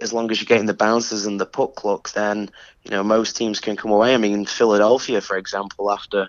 as 0.00 0.12
long 0.12 0.30
as 0.30 0.40
you're 0.40 0.46
getting 0.46 0.66
the 0.66 0.74
bounces 0.74 1.26
and 1.26 1.40
the 1.40 1.46
puck 1.46 1.84
luck, 1.84 2.12
then 2.12 2.50
you 2.84 2.90
know 2.90 3.02
most 3.02 3.36
teams 3.36 3.60
can 3.60 3.76
come 3.76 3.90
away. 3.90 4.14
I 4.14 4.18
mean, 4.18 4.44
Philadelphia, 4.44 5.20
for 5.20 5.36
example, 5.36 5.90
after 5.90 6.28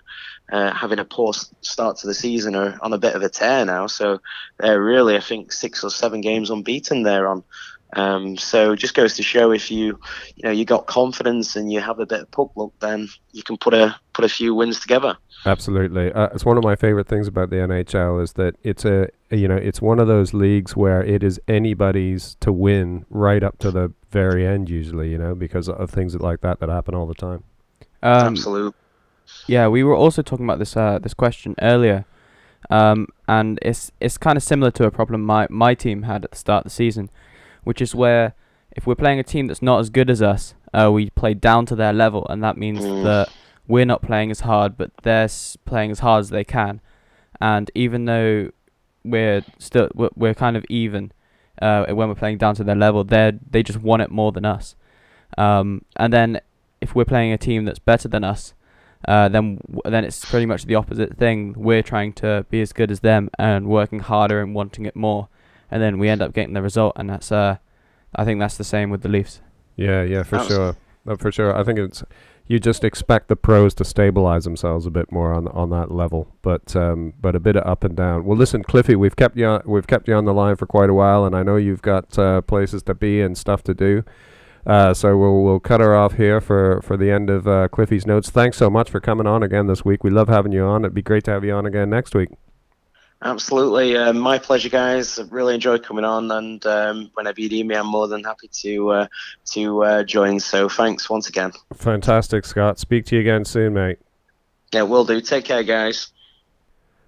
uh, 0.50 0.72
having 0.72 0.98
a 0.98 1.04
poor 1.04 1.32
start 1.60 1.98
to 1.98 2.06
the 2.06 2.14
season, 2.14 2.54
are 2.54 2.78
on 2.80 2.92
a 2.92 2.98
bit 2.98 3.14
of 3.14 3.22
a 3.22 3.28
tear 3.28 3.64
now. 3.64 3.86
So 3.86 4.20
they're 4.58 4.82
really, 4.82 5.16
I 5.16 5.20
think, 5.20 5.52
six 5.52 5.84
or 5.84 5.90
seven 5.90 6.20
games 6.20 6.50
unbeaten. 6.50 7.02
They're 7.02 7.28
on. 7.28 7.44
Um, 7.92 8.36
so 8.36 8.72
it 8.72 8.78
just 8.78 8.94
goes 8.94 9.14
to 9.14 9.22
show 9.22 9.52
if 9.52 9.70
you, 9.70 9.98
you 10.34 10.42
know, 10.42 10.50
you 10.50 10.64
got 10.64 10.86
confidence 10.86 11.54
and 11.56 11.72
you 11.72 11.80
have 11.80 12.00
a 12.00 12.06
bit 12.06 12.20
of 12.20 12.30
puck 12.30 12.50
luck, 12.56 12.72
then 12.80 13.08
you 13.32 13.42
can 13.42 13.56
put 13.56 13.74
a 13.74 13.94
put 14.12 14.24
a 14.24 14.28
few 14.28 14.54
wins 14.54 14.80
together. 14.80 15.16
Absolutely, 15.44 16.12
uh, 16.12 16.28
it's 16.34 16.44
one 16.44 16.56
of 16.56 16.64
my 16.64 16.74
favorite 16.74 17.06
things 17.06 17.28
about 17.28 17.50
the 17.50 17.56
NHL 17.56 18.22
is 18.22 18.32
that 18.32 18.56
it's 18.62 18.84
a 18.84 19.08
you 19.30 19.46
know 19.46 19.56
it's 19.56 19.80
one 19.80 20.00
of 20.00 20.08
those 20.08 20.34
leagues 20.34 20.74
where 20.74 21.02
it 21.02 21.22
is 21.22 21.40
anybody's 21.46 22.36
to 22.40 22.52
win 22.52 23.06
right 23.08 23.42
up 23.42 23.58
to 23.60 23.70
the 23.70 23.92
very 24.10 24.46
end 24.46 24.68
usually 24.68 25.10
you 25.10 25.18
know 25.18 25.34
because 25.34 25.68
of 25.68 25.90
things 25.90 26.14
like 26.16 26.40
that 26.40 26.58
that 26.58 26.68
happen 26.68 26.94
all 26.94 27.06
the 27.06 27.14
time. 27.14 27.44
Um, 28.02 28.34
Absolute. 28.34 28.74
Yeah, 29.46 29.68
we 29.68 29.82
were 29.82 29.94
also 29.94 30.22
talking 30.22 30.44
about 30.44 30.58
this 30.58 30.76
uh, 30.76 30.98
this 30.98 31.14
question 31.14 31.54
earlier, 31.62 32.04
um, 32.68 33.08
and 33.28 33.58
it's 33.62 33.92
it's 34.00 34.18
kind 34.18 34.36
of 34.36 34.42
similar 34.42 34.70
to 34.72 34.84
a 34.84 34.90
problem 34.90 35.22
my 35.22 35.46
my 35.50 35.74
team 35.74 36.02
had 36.02 36.24
at 36.24 36.32
the 36.32 36.36
start 36.36 36.60
of 36.60 36.64
the 36.64 36.74
season. 36.74 37.10
Which 37.66 37.80
is 37.80 37.94
where 37.94 38.34
if 38.76 38.86
we're 38.86 38.94
playing 39.04 39.18
a 39.18 39.22
team 39.34 39.46
that's 39.48 39.62
not 39.70 39.80
as 39.80 39.90
good 39.90 40.08
as 40.10 40.20
us, 40.22 40.54
uh, 40.72 40.90
we 40.92 41.10
play 41.10 41.34
down 41.34 41.66
to 41.66 41.74
their 41.74 41.92
level, 41.92 42.22
and 42.30 42.42
that 42.44 42.56
means 42.56 42.84
Mm. 42.84 43.02
that 43.04 43.28
we're 43.66 43.84
not 43.92 44.02
playing 44.02 44.30
as 44.30 44.40
hard, 44.40 44.76
but 44.80 44.90
they're 45.02 45.28
playing 45.64 45.90
as 45.90 46.00
hard 46.00 46.20
as 46.20 46.30
they 46.30 46.44
can. 46.44 46.80
And 47.40 47.70
even 47.74 48.04
though 48.04 48.50
we're 49.04 49.42
still 49.58 49.88
we're, 49.94 50.14
we're 50.14 50.34
kind 50.34 50.56
of 50.56 50.64
even 50.68 51.12
uh, 51.60 51.86
when 51.98 52.08
we're 52.08 52.14
playing 52.24 52.38
down 52.38 52.54
to 52.56 52.64
their 52.64 52.76
level, 52.86 53.02
they 53.04 53.32
they 53.50 53.62
just 53.62 53.80
want 53.80 54.02
it 54.02 54.10
more 54.10 54.30
than 54.32 54.44
us. 54.44 54.76
Um, 55.36 55.82
and 55.96 56.12
then 56.12 56.40
if 56.80 56.94
we're 56.94 57.04
playing 57.14 57.32
a 57.32 57.38
team 57.38 57.64
that's 57.64 57.78
better 57.78 58.08
than 58.08 58.22
us, 58.24 58.54
uh, 59.08 59.28
then 59.28 59.58
then 59.84 60.04
it's 60.04 60.24
pretty 60.24 60.46
much 60.46 60.66
the 60.66 60.74
opposite 60.76 61.16
thing. 61.16 61.54
We're 61.56 61.82
trying 61.82 62.12
to 62.14 62.44
be 62.50 62.60
as 62.60 62.72
good 62.72 62.90
as 62.90 63.00
them 63.00 63.30
and 63.38 63.66
working 63.66 64.00
harder 64.00 64.40
and 64.42 64.54
wanting 64.54 64.86
it 64.86 64.94
more, 64.94 65.28
and 65.70 65.82
then 65.82 65.98
we 65.98 66.08
end 66.08 66.22
up 66.22 66.32
getting 66.32 66.54
the 66.54 66.62
result. 66.62 66.94
And 66.96 67.08
that's 67.10 67.30
uh, 67.32 67.56
I 68.14 68.24
think 68.24 68.40
that's 68.40 68.56
the 68.56 68.64
same 68.64 68.90
with 68.90 69.02
the 69.02 69.08
Leafs. 69.08 69.40
Yeah, 69.76 70.02
yeah, 70.02 70.22
for 70.22 70.36
Abs- 70.36 70.48
sure. 70.48 70.76
No, 71.04 71.16
for 71.16 71.30
sure. 71.30 71.56
I 71.56 71.62
think 71.62 71.78
it's 71.78 72.02
you 72.48 72.60
just 72.60 72.84
expect 72.84 73.28
the 73.28 73.36
pros 73.36 73.74
to 73.74 73.84
stabilize 73.84 74.44
themselves 74.44 74.86
a 74.86 74.90
bit 74.90 75.10
more 75.10 75.32
on 75.32 75.48
on 75.48 75.70
that 75.70 75.90
level, 75.90 76.32
but 76.42 76.74
um, 76.76 77.12
but 77.20 77.34
a 77.34 77.40
bit 77.40 77.56
of 77.56 77.66
up 77.66 77.84
and 77.84 77.96
down. 77.96 78.24
Well, 78.24 78.36
listen, 78.36 78.62
Cliffy, 78.62 78.96
we've 78.96 79.16
kept 79.16 79.36
you 79.36 79.46
on, 79.46 79.62
we've 79.66 79.86
kept 79.86 80.08
you 80.08 80.14
on 80.14 80.24
the 80.24 80.34
line 80.34 80.56
for 80.56 80.66
quite 80.66 80.90
a 80.90 80.94
while, 80.94 81.24
and 81.24 81.34
I 81.34 81.42
know 81.42 81.56
you've 81.56 81.82
got 81.82 82.18
uh, 82.18 82.40
places 82.42 82.82
to 82.84 82.94
be 82.94 83.20
and 83.20 83.36
stuff 83.36 83.62
to 83.64 83.74
do. 83.74 84.04
Uh, 84.64 84.92
so 84.92 85.16
we'll 85.16 85.42
we'll 85.44 85.60
cut 85.60 85.80
her 85.80 85.94
off 85.94 86.14
here 86.14 86.40
for 86.40 86.80
for 86.82 86.96
the 86.96 87.10
end 87.10 87.30
of 87.30 87.46
uh, 87.46 87.68
Cliffy's 87.68 88.06
notes. 88.06 88.30
Thanks 88.30 88.56
so 88.56 88.68
much 88.68 88.90
for 88.90 89.00
coming 89.00 89.26
on 89.26 89.42
again 89.42 89.66
this 89.66 89.84
week. 89.84 90.02
We 90.02 90.10
love 90.10 90.28
having 90.28 90.52
you 90.52 90.64
on. 90.64 90.84
It'd 90.84 90.94
be 90.94 91.02
great 91.02 91.24
to 91.24 91.30
have 91.32 91.44
you 91.44 91.52
on 91.52 91.66
again 91.66 91.90
next 91.90 92.14
week. 92.14 92.30
Absolutely, 93.26 93.96
uh, 93.96 94.12
my 94.12 94.38
pleasure, 94.38 94.68
guys. 94.68 95.18
I've 95.18 95.32
really 95.32 95.54
enjoyed 95.54 95.82
coming 95.82 96.04
on, 96.04 96.30
and 96.30 96.64
um, 96.64 97.10
whenever 97.14 97.40
you 97.40 97.48
need 97.48 97.66
me, 97.66 97.74
I'm 97.74 97.88
more 97.88 98.06
than 98.06 98.22
happy 98.22 98.46
to 98.62 98.90
uh, 98.90 99.06
to 99.46 99.82
uh, 99.82 100.04
join. 100.04 100.38
So 100.38 100.68
thanks 100.68 101.10
once 101.10 101.28
again. 101.28 101.50
Fantastic, 101.74 102.46
Scott. 102.46 102.78
Speak 102.78 103.04
to 103.06 103.16
you 103.16 103.22
again 103.22 103.44
soon, 103.44 103.74
mate. 103.74 103.98
Yeah, 104.72 104.82
will 104.82 105.04
do. 105.04 105.20
Take 105.20 105.44
care, 105.44 105.64
guys. 105.64 106.12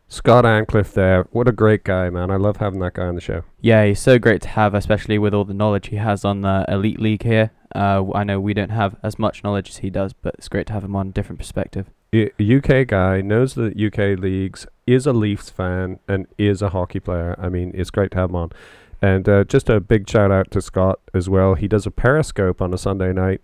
Scott 0.08 0.44
Ancliffe 0.44 0.92
there. 0.92 1.28
What 1.30 1.46
a 1.46 1.52
great 1.52 1.84
guy, 1.84 2.10
man. 2.10 2.32
I 2.32 2.36
love 2.36 2.56
having 2.56 2.80
that 2.80 2.94
guy 2.94 3.06
on 3.06 3.14
the 3.14 3.20
show. 3.20 3.44
Yeah, 3.60 3.84
he's 3.84 4.00
so 4.00 4.18
great 4.18 4.42
to 4.42 4.48
have, 4.48 4.74
especially 4.74 5.18
with 5.18 5.32
all 5.32 5.44
the 5.44 5.54
knowledge 5.54 5.86
he 5.88 5.96
has 5.96 6.24
on 6.24 6.40
the 6.40 6.64
elite 6.66 6.98
league 6.98 7.22
here. 7.22 7.52
Uh, 7.76 8.02
I 8.12 8.24
know 8.24 8.40
we 8.40 8.54
don't 8.54 8.70
have 8.70 8.96
as 9.04 9.20
much 9.20 9.44
knowledge 9.44 9.70
as 9.70 9.76
he 9.78 9.90
does, 9.90 10.14
but 10.14 10.34
it's 10.34 10.48
great 10.48 10.66
to 10.66 10.72
have 10.72 10.82
him 10.82 10.96
on 10.96 11.08
a 11.08 11.12
different 11.12 11.38
perspective. 11.38 11.90
UK 12.12 12.86
guy 12.86 13.20
knows 13.20 13.54
the 13.54 13.68
UK 13.68 14.18
leagues, 14.18 14.66
is 14.86 15.06
a 15.06 15.12
Leafs 15.12 15.50
fan, 15.50 15.98
and 16.08 16.26
is 16.38 16.62
a 16.62 16.70
hockey 16.70 17.00
player. 17.00 17.36
I 17.38 17.48
mean, 17.48 17.72
it's 17.74 17.90
great 17.90 18.10
to 18.12 18.18
have 18.18 18.30
him 18.30 18.36
on. 18.36 18.52
And 19.00 19.28
uh, 19.28 19.44
just 19.44 19.68
a 19.68 19.80
big 19.80 20.08
shout 20.08 20.32
out 20.32 20.50
to 20.52 20.62
Scott 20.62 21.00
as 21.14 21.28
well. 21.28 21.54
He 21.54 21.68
does 21.68 21.86
a 21.86 21.90
Periscope 21.90 22.60
on 22.60 22.72
a 22.74 22.78
Sunday 22.78 23.12
night. 23.12 23.42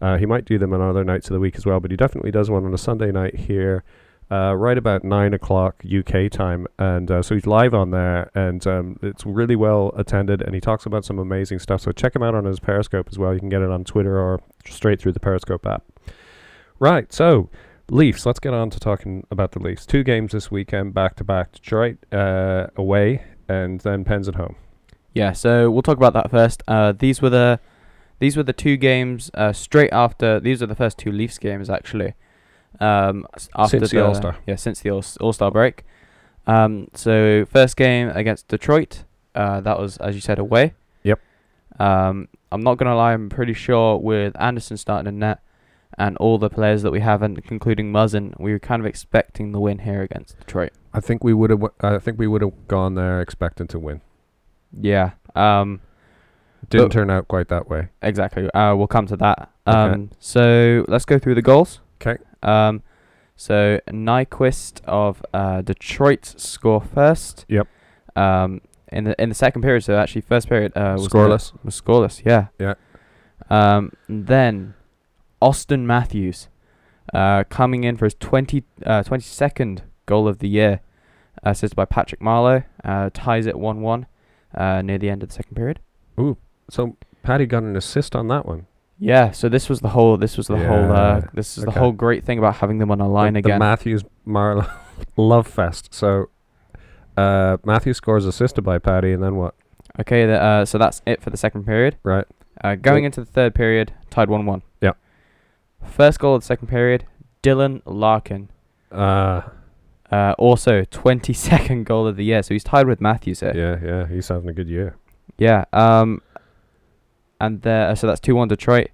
Uh, 0.00 0.16
he 0.16 0.26
might 0.26 0.44
do 0.44 0.58
them 0.58 0.72
on 0.72 0.80
other 0.80 1.04
nights 1.04 1.28
of 1.28 1.34
the 1.34 1.40
week 1.40 1.56
as 1.56 1.64
well, 1.64 1.80
but 1.80 1.90
he 1.90 1.96
definitely 1.96 2.30
does 2.30 2.50
one 2.50 2.64
on 2.64 2.74
a 2.74 2.78
Sunday 2.78 3.10
night 3.10 3.34
here, 3.34 3.82
uh, 4.30 4.54
right 4.54 4.76
about 4.76 5.04
nine 5.04 5.32
o'clock 5.32 5.82
UK 5.84 6.30
time. 6.30 6.66
And 6.78 7.10
uh, 7.10 7.22
so 7.22 7.34
he's 7.34 7.46
live 7.46 7.72
on 7.72 7.90
there, 7.90 8.30
and 8.34 8.64
um, 8.66 8.98
it's 9.02 9.24
really 9.24 9.56
well 9.56 9.92
attended. 9.96 10.42
And 10.42 10.54
he 10.54 10.60
talks 10.60 10.86
about 10.86 11.04
some 11.04 11.18
amazing 11.18 11.60
stuff. 11.60 11.80
So 11.80 11.92
check 11.92 12.14
him 12.14 12.22
out 12.22 12.34
on 12.34 12.44
his 12.44 12.60
Periscope 12.60 13.08
as 13.10 13.18
well. 13.18 13.32
You 13.32 13.40
can 13.40 13.48
get 13.48 13.62
it 13.62 13.70
on 13.70 13.84
Twitter 13.84 14.18
or 14.18 14.40
straight 14.66 15.00
through 15.00 15.12
the 15.12 15.20
Periscope 15.20 15.66
app. 15.66 15.84
Right. 16.78 17.12
So 17.12 17.48
Leafs. 17.90 18.24
Let's 18.24 18.40
get 18.40 18.54
on 18.54 18.70
to 18.70 18.80
talking 18.80 19.26
about 19.30 19.52
the 19.52 19.58
Leafs. 19.58 19.86
Two 19.86 20.02
games 20.02 20.32
this 20.32 20.50
weekend, 20.50 20.94
back 20.94 21.16
to 21.16 21.24
back. 21.24 21.52
Detroit 21.52 21.98
uh, 22.12 22.68
away, 22.76 23.24
and 23.48 23.80
then 23.80 24.04
Pens 24.04 24.28
at 24.28 24.36
home. 24.36 24.56
Yeah, 25.14 25.32
so 25.32 25.70
we'll 25.70 25.82
talk 25.82 25.96
about 25.96 26.14
that 26.14 26.30
first. 26.30 26.62
Uh, 26.66 26.92
these 26.92 27.20
were 27.20 27.30
the 27.30 27.60
these 28.18 28.36
were 28.36 28.42
the 28.42 28.52
two 28.52 28.76
games 28.76 29.30
uh, 29.34 29.52
straight 29.52 29.92
after. 29.92 30.40
These 30.40 30.62
are 30.62 30.66
the 30.66 30.74
first 30.74 30.98
two 30.98 31.12
Leafs 31.12 31.38
games 31.38 31.68
actually. 31.68 32.14
Um, 32.80 33.26
after 33.54 33.78
Since 33.78 33.90
the 33.90 34.04
All-Star. 34.04 34.36
Yeah, 34.46 34.56
since 34.56 34.80
the 34.80 34.90
All 34.90 35.32
Star 35.32 35.50
break. 35.50 35.84
Um, 36.46 36.88
so 36.94 37.44
first 37.44 37.76
game 37.76 38.08
against 38.08 38.48
Detroit. 38.48 39.04
Uh, 39.34 39.60
that 39.60 39.78
was 39.78 39.96
as 39.98 40.14
you 40.14 40.20
said 40.20 40.38
away. 40.38 40.74
Yep. 41.02 41.20
Um, 41.78 42.28
I'm 42.50 42.62
not 42.62 42.78
gonna 42.78 42.96
lie. 42.96 43.12
I'm 43.12 43.28
pretty 43.28 43.54
sure 43.54 43.98
with 43.98 44.34
Anderson 44.40 44.76
starting 44.76 45.08
in 45.08 45.18
net 45.18 45.40
and 45.98 46.16
all 46.18 46.38
the 46.38 46.50
players 46.50 46.82
that 46.82 46.90
we 46.90 47.00
have, 47.00 47.22
and 47.22 47.40
including 47.50 47.92
Muzzin, 47.92 48.38
we 48.38 48.52
were 48.52 48.58
kind 48.58 48.80
of 48.80 48.86
expecting 48.86 49.52
the 49.52 49.60
win 49.60 49.80
here 49.80 50.02
against 50.02 50.38
Detroit. 50.38 50.72
I 50.92 51.00
think 51.00 51.24
we 51.24 51.32
would 51.34 51.50
have. 51.50 51.62
I 51.80 51.98
think 51.98 52.18
we 52.18 52.26
would 52.26 52.42
have 52.42 52.68
gone 52.68 52.94
there 52.94 53.20
expecting 53.20 53.66
to 53.68 53.78
win. 53.78 54.00
Yeah. 54.78 55.12
Um, 55.34 55.80
Didn't 56.68 56.90
turn 56.90 57.10
out 57.10 57.28
quite 57.28 57.48
that 57.48 57.68
way. 57.68 57.88
Exactly. 58.00 58.50
Uh, 58.50 58.74
we'll 58.74 58.86
come 58.86 59.06
to 59.06 59.16
that. 59.16 59.50
Okay. 59.66 59.78
Um, 59.78 60.10
so 60.18 60.84
let's 60.88 61.04
go 61.04 61.18
through 61.18 61.34
the 61.34 61.42
goals. 61.42 61.80
'Kay. 61.98 62.18
Um, 62.42 62.82
so 63.36 63.80
Nyquist 63.88 64.80
of 64.84 65.24
uh, 65.32 65.62
Detroit 65.62 66.24
score 66.36 66.80
first. 66.80 67.44
Yep. 67.48 67.68
Um, 68.16 68.60
in 68.88 69.04
the 69.04 69.20
in 69.22 69.28
the 69.30 69.34
second 69.34 69.62
period, 69.62 69.84
so 69.84 69.96
actually 69.96 70.20
first 70.22 70.48
period 70.48 70.72
uh, 70.76 70.94
was 70.98 71.08
Scoreless. 71.08 71.52
Was 71.64 71.80
scoreless. 71.80 72.22
Yeah. 72.24 72.48
Yeah. 72.58 72.74
Um, 73.48 73.92
then 74.08 74.74
Austin 75.42 75.86
Matthews, 75.86 76.48
uh, 77.12 77.44
coming 77.50 77.84
in 77.84 77.96
for 77.96 78.06
his 78.06 78.14
20, 78.14 78.62
uh, 78.86 79.02
22nd 79.02 79.80
goal 80.06 80.28
of 80.28 80.38
the 80.38 80.48
year, 80.48 80.80
assisted 81.42 81.74
by 81.74 81.84
Patrick 81.84 82.20
Marleau, 82.20 82.64
uh, 82.84 83.10
ties 83.12 83.46
it 83.46 83.58
one 83.58 83.80
one, 83.80 84.06
uh, 84.54 84.82
near 84.82 84.98
the 84.98 85.10
end 85.10 85.22
of 85.22 85.28
the 85.28 85.34
second 85.34 85.56
period. 85.56 85.80
Ooh, 86.18 86.36
so 86.70 86.96
Paddy 87.22 87.46
got 87.46 87.64
an 87.64 87.76
assist 87.76 88.14
on 88.14 88.28
that 88.28 88.46
one. 88.46 88.66
Yeah, 88.98 89.32
so 89.32 89.48
this 89.48 89.68
was 89.68 89.80
the 89.80 89.88
whole 89.88 90.16
this 90.16 90.36
was 90.36 90.46
the 90.46 90.56
whole 90.56 90.92
uh, 90.92 91.22
this 91.34 91.58
is 91.58 91.64
okay. 91.64 91.72
the 91.72 91.80
whole 91.80 91.90
great 91.90 92.24
thing 92.24 92.38
about 92.38 92.56
having 92.56 92.78
them 92.78 92.92
on 92.92 93.00
a 93.00 93.08
line 93.08 93.32
the, 93.32 93.40
again. 93.40 93.58
The 93.58 93.58
Matthews 93.58 94.04
Marleau 94.26 94.70
love 95.16 95.48
fest. 95.48 95.92
So 95.92 96.30
uh, 97.16 97.56
Matthews 97.64 97.96
scores 97.96 98.26
assisted 98.26 98.62
by 98.62 98.78
Paddy, 98.78 99.12
and 99.12 99.22
then 99.22 99.34
what? 99.34 99.54
okay, 100.00 100.26
the, 100.26 100.40
uh, 100.40 100.64
so 100.64 100.78
that's 100.78 101.02
it 101.06 101.20
for 101.20 101.30
the 101.30 101.36
second 101.36 101.64
period. 101.64 101.96
Right. 102.02 102.26
Uh, 102.62 102.76
going 102.76 103.04
into 103.04 103.20
the 103.20 103.26
third 103.26 103.54
period, 103.54 103.92
tied 104.10 104.28
one 104.28 104.46
one. 104.46 104.60
Yep. 104.60 104.71
First 105.84 106.18
goal 106.18 106.34
of 106.34 106.42
the 106.42 106.46
second 106.46 106.68
period, 106.68 107.04
Dylan 107.42 107.82
Larkin. 107.84 108.48
Uh, 108.90 109.42
Uh, 110.10 110.34
also 110.36 110.82
22nd 110.82 111.84
goal 111.90 112.06
of 112.06 112.16
the 112.16 112.24
year, 112.24 112.42
so 112.42 112.52
he's 112.52 112.62
tied 112.64 112.86
with 112.86 113.00
Matthews 113.00 113.40
here. 113.40 113.54
yeah, 113.56 113.78
yeah. 113.82 114.06
He's 114.06 114.28
having 114.28 114.50
a 114.50 114.52
good 114.52 114.68
year. 114.68 114.94
Yeah. 115.38 115.64
Um, 115.72 116.20
and 117.40 117.62
there, 117.62 117.96
so 117.96 118.06
that's 118.06 118.20
two 118.20 118.34
one 118.34 118.48
Detroit, 118.48 118.88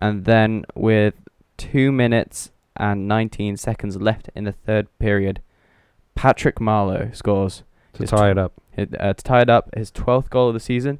and 0.00 0.24
then 0.24 0.64
with 0.74 1.12
two 1.58 1.92
minutes 1.92 2.52
and 2.74 3.06
19 3.06 3.58
seconds 3.58 3.96
left 4.00 4.30
in 4.34 4.44
the 4.44 4.52
third 4.52 4.86
period, 4.98 5.42
Patrick 6.14 6.56
Marleau 6.56 7.14
scores 7.14 7.62
To 7.92 8.02
His 8.04 8.10
tie 8.10 8.30
it 8.30 8.38
up. 8.38 8.54
It, 8.76 8.98
uh, 8.98 9.12
to 9.12 9.22
tie 9.22 9.42
it 9.42 9.50
up, 9.50 9.68
his 9.74 9.90
12th 9.90 10.30
goal 10.30 10.48
of 10.48 10.54
the 10.54 10.60
season, 10.60 10.98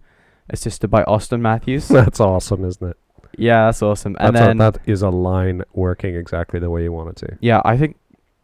assisted 0.50 0.88
by 0.88 1.02
Austin 1.04 1.40
Matthews. 1.40 1.88
That's 1.98 2.20
awesome, 2.20 2.62
isn't 2.64 2.90
it? 2.90 2.96
Yeah, 3.36 3.66
that's 3.66 3.82
awesome. 3.82 4.16
And 4.20 4.34
That's 4.34 4.46
then, 4.46 4.60
a, 4.60 4.70
that 4.72 4.78
is 4.86 5.02
a 5.02 5.10
line 5.10 5.62
working 5.72 6.14
exactly 6.14 6.60
the 6.60 6.70
way 6.70 6.82
you 6.82 6.92
want 6.92 7.10
it 7.10 7.16
to. 7.26 7.38
yeah, 7.40 7.60
I 7.64 7.76
think 7.76 7.96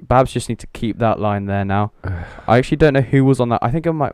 Babs 0.03 0.33
just 0.33 0.49
need 0.49 0.59
to 0.61 0.67
keep 0.69 0.99
that 0.99 1.21
line 1.21 1.47
there 1.47 1.65
now. 1.65 1.93
I 2.49 2.59
actually 2.59 2.79
don't 2.79 2.95
know 2.95 3.01
who 3.01 3.25
was 3.25 3.41
on 3.41 3.49
that. 3.51 3.61
I 3.63 3.71
think 3.71 3.87
it 3.87 3.93
might. 3.93 4.13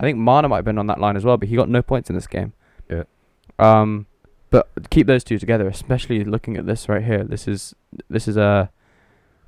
I 0.00 0.04
think 0.04 0.18
Mana 0.18 0.48
might 0.48 0.56
have 0.56 0.64
been 0.64 0.78
on 0.78 0.86
that 0.86 1.00
line 1.00 1.16
as 1.16 1.24
well, 1.24 1.36
but 1.36 1.48
he 1.48 1.56
got 1.56 1.68
no 1.68 1.82
points 1.82 2.08
in 2.08 2.14
this 2.14 2.26
game. 2.26 2.52
Yeah. 2.88 3.04
Um, 3.58 4.06
but 4.50 4.68
keep 4.90 5.06
those 5.06 5.24
two 5.24 5.38
together, 5.38 5.66
especially 5.68 6.24
looking 6.24 6.56
at 6.56 6.66
this 6.66 6.88
right 6.88 7.02
here. 7.04 7.24
This 7.24 7.48
is 7.48 7.74
this 8.08 8.28
is 8.28 8.38
uh 8.38 8.68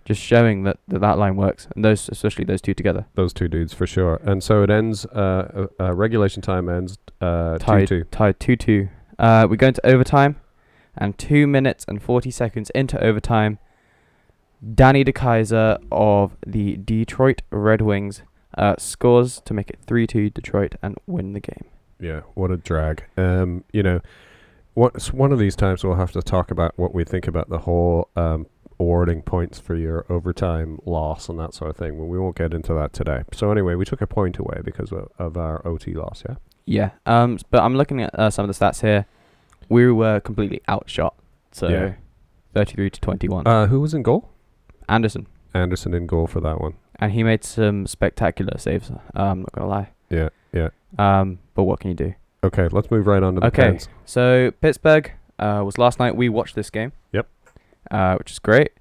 just 0.05 0.21
showing 0.21 0.65
that 0.65 0.79
that, 0.89 1.01
that 1.01 1.19
line 1.19 1.37
works, 1.37 1.69
and 1.75 1.85
those 1.85 2.09
especially 2.09 2.45
those 2.45 2.61
two 2.61 2.75
together. 2.75 3.07
Those 3.15 3.33
two 3.33 3.49
dudes 3.49 3.73
for 3.73 3.87
sure. 3.87 4.21
And 4.25 4.43
so 4.43 4.63
it 4.63 4.71
ends. 4.71 5.07
Uh, 5.07 5.69
uh, 5.81 5.85
uh, 5.85 5.95
regulation 5.95 6.43
time 6.43 6.69
ends 6.69 6.99
uh, 7.21 7.59
two 7.59 7.65
tied 7.65 7.89
two. 7.89 8.05
tied 8.11 8.41
two 8.41 8.57
two. 8.57 8.89
Uh, 9.19 9.47
we 9.49 9.57
go 9.57 9.69
into 9.69 9.87
overtime, 9.87 10.37
and 10.97 11.17
two 11.19 11.47
minutes 11.47 11.85
and 11.89 12.03
forty 12.03 12.31
seconds 12.31 12.71
into 12.71 13.03
overtime, 13.03 13.59
Danny 14.75 15.05
DeKeyser 15.05 15.79
of 15.91 16.37
the 16.47 16.77
Detroit 16.77 17.43
Red 17.51 17.81
Wings 17.81 18.23
uh, 18.59 18.75
scores 18.79 19.41
to 19.45 19.55
make 19.55 19.71
it 19.71 19.79
three 19.87 20.07
two 20.07 20.31
Detroit 20.31 20.75
and 20.83 20.97
win 21.07 21.33
the 21.33 21.41
game. 21.41 21.65
Yeah, 21.99 22.21
what 22.35 22.51
a 22.51 22.57
drag. 22.57 23.05
Um, 23.17 23.65
you 23.73 23.83
know, 23.83 24.01
what 24.75 24.97
s- 24.97 25.13
one 25.13 25.33
of 25.33 25.39
these 25.39 25.57
times 25.57 25.85
we'll 25.85 25.95
have 25.97 26.13
to 26.13 26.23
talk 26.23 26.51
about 26.51 26.79
what 26.79 26.95
we 26.95 27.05
think 27.05 27.27
about 27.29 27.49
the 27.49 27.59
whole 27.59 28.09
um 28.17 28.47
awarding 28.79 29.21
points 29.21 29.61
for 29.61 29.75
your 29.77 30.07
overtime 30.09 30.79
loss 30.87 31.29
and 31.29 31.39
that 31.39 31.53
sort 31.53 31.69
of 31.71 31.77
thing. 31.77 31.99
Well, 31.99 32.09
we 32.09 32.19
won't 32.19 32.35
get 32.37 32.55
into 32.55 32.73
that 32.73 32.95
today. 32.95 33.25
So 33.35 33.51
anyway, 33.53 33.75
we 33.75 33.85
took 33.85 34.01
a 34.01 34.07
point 34.07 34.39
away 34.39 34.63
because 34.65 34.91
of, 34.91 35.09
of 35.19 35.37
our 35.37 35.61
OT 35.67 35.93
loss. 35.93 36.23
Yeah. 36.29 36.37
Yeah. 36.65 36.91
Um. 37.07 37.39
But 37.51 37.63
I'm 37.63 37.77
looking 37.77 38.03
at 38.03 38.15
uh, 38.19 38.31
some 38.31 38.49
of 38.49 38.59
the 38.59 38.65
stats 38.65 38.81
here. 38.81 39.07
We 39.71 39.91
were 39.91 40.21
completely 40.21 40.61
outshot. 40.69 41.15
So, 41.53 41.69
Yeah. 41.69 41.95
thirty-three 42.55 42.91
to 42.91 43.01
twenty-one. 43.01 43.47
Uh, 43.47 43.67
who 43.69 43.81
was 43.81 43.95
in 43.95 44.03
goal? 44.03 44.29
Anderson, 44.89 45.27
Anderson 45.55 45.95
in 45.95 46.07
goal 46.07 46.27
for 46.27 46.41
that 46.41 46.61
one. 46.61 46.75
and 46.99 47.13
he 47.13 47.23
made 47.23 47.43
some 47.45 47.87
spectacular 47.87 48.59
saves. 48.59 48.91
Uh, 48.91 48.97
I'm 49.15 49.41
not 49.41 49.53
gonna 49.53 49.69
lie. 49.69 49.89
Yeah, 50.11 50.29
yeah. 50.53 50.69
Um. 50.99 51.39
But 51.55 51.63
what 51.65 51.81
can 51.81 51.89
you 51.91 51.97
do? 51.97 52.15
Okay, 52.45 52.69
let's 52.69 52.91
move 52.91 53.07
right 53.07 53.23
on 53.23 53.35
to 53.35 53.41
the 53.41 53.47
Okay. 53.47 53.63
Pens. 53.71 53.89
So 54.05 54.51
Pittsburgh 54.61 55.11
uh, 55.39 55.63
was 55.65 55.79
last 55.79 55.99
night. 55.99 56.17
We 56.17 56.29
watched 56.29 56.55
this 56.57 56.69
game. 56.71 56.93
Yep. 57.13 57.27
Uh, 57.91 58.17
which 58.17 58.31
is 58.33 58.39
great. 58.39 58.73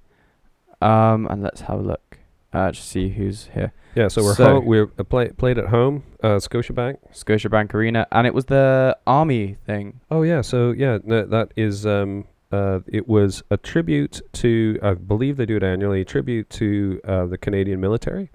Um, 0.82 1.26
and 1.30 1.42
let's 1.42 1.62
have 1.62 1.78
a 1.78 1.82
look. 1.82 2.18
Uh, 2.52 2.70
just 2.72 2.88
see 2.88 3.10
who's 3.10 3.48
here. 3.54 3.72
Yeah, 3.94 4.08
so 4.08 4.22
we're 4.22 4.34
So- 4.34 4.44
home, 4.44 4.66
we're 4.66 4.90
uh, 4.98 5.04
play, 5.04 5.28
played 5.30 5.58
at 5.58 5.66
home, 5.66 6.04
uh, 6.22 6.36
Scotiabank. 6.36 6.96
Scotiabank 7.12 7.74
Arena, 7.74 8.06
and 8.12 8.26
it 8.26 8.34
was 8.34 8.44
the 8.46 8.96
Army 9.06 9.56
thing. 9.66 10.00
Oh 10.10 10.22
yeah, 10.22 10.40
so 10.42 10.70
yeah, 10.70 10.98
no, 11.04 11.24
that 11.26 11.52
is 11.56 11.86
um 11.86 12.24
uh 12.52 12.80
it 12.86 13.08
was 13.08 13.42
a 13.50 13.56
tribute 13.56 14.20
to 14.34 14.78
I 14.82 14.94
believe 14.94 15.36
they 15.36 15.46
do 15.46 15.56
it 15.56 15.62
annually, 15.62 16.04
tribute 16.04 16.50
to 16.50 17.00
uh, 17.04 17.26
the 17.26 17.38
Canadian 17.38 17.80
military. 17.80 18.30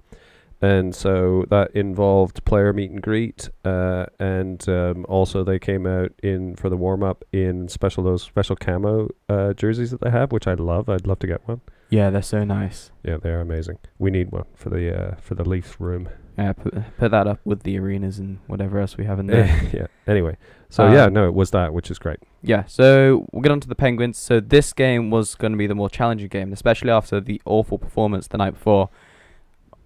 And 0.62 0.94
so 0.94 1.44
that 1.50 1.70
involved 1.72 2.42
player 2.46 2.72
meet 2.72 2.90
and 2.90 3.02
greet, 3.02 3.50
uh, 3.62 4.06
and 4.18 4.66
um, 4.70 5.04
also 5.06 5.44
they 5.44 5.58
came 5.58 5.86
out 5.86 6.12
in 6.22 6.56
for 6.56 6.70
the 6.70 6.78
warm 6.78 7.02
up 7.02 7.24
in 7.30 7.68
special 7.68 8.02
those 8.04 8.22
special 8.22 8.56
camo 8.56 9.08
uh, 9.28 9.52
jerseys 9.52 9.90
that 9.90 10.00
they 10.00 10.10
have, 10.10 10.32
which 10.32 10.46
I 10.46 10.54
love. 10.54 10.88
I'd 10.88 11.06
love 11.06 11.18
to 11.18 11.26
get 11.26 11.46
one. 11.46 11.60
Yeah, 11.88 12.10
they're 12.10 12.22
so 12.22 12.42
nice. 12.44 12.90
Yeah, 13.04 13.16
they 13.22 13.30
are 13.30 13.40
amazing. 13.40 13.78
We 13.98 14.10
need 14.10 14.32
one 14.32 14.44
for 14.54 14.70
the 14.70 15.12
uh, 15.12 15.14
for 15.20 15.34
the 15.34 15.48
Leafs 15.48 15.80
room. 15.80 16.08
Yeah, 16.36 16.52
put, 16.52 16.74
put 16.98 17.10
that 17.12 17.26
up 17.26 17.40
with 17.46 17.62
the 17.62 17.78
arenas 17.78 18.18
and 18.18 18.38
whatever 18.46 18.78
else 18.78 18.96
we 18.98 19.04
have 19.06 19.18
in 19.18 19.26
there. 19.28 19.46
yeah. 19.72 19.86
Anyway, 20.06 20.36
so 20.68 20.90
yeah, 20.92 21.04
Um, 21.04 21.14
no, 21.14 21.26
it 21.26 21.32
was 21.34 21.50
that, 21.52 21.72
which 21.72 21.90
is 21.90 21.98
great. 21.98 22.18
Yeah, 22.42 22.64
so 22.66 23.26
we'll 23.32 23.40
get 23.42 23.52
on 23.52 23.60
to 23.60 23.68
the 23.68 23.74
Penguins. 23.74 24.18
So 24.18 24.40
this 24.40 24.72
game 24.74 25.10
was 25.10 25.34
going 25.34 25.52
to 25.52 25.58
be 25.58 25.66
the 25.66 25.74
more 25.74 25.88
challenging 25.88 26.28
game, 26.28 26.52
especially 26.52 26.90
after 26.90 27.20
the 27.20 27.40
awful 27.46 27.78
performance 27.78 28.26
the 28.26 28.36
night 28.38 28.50
before. 28.50 28.90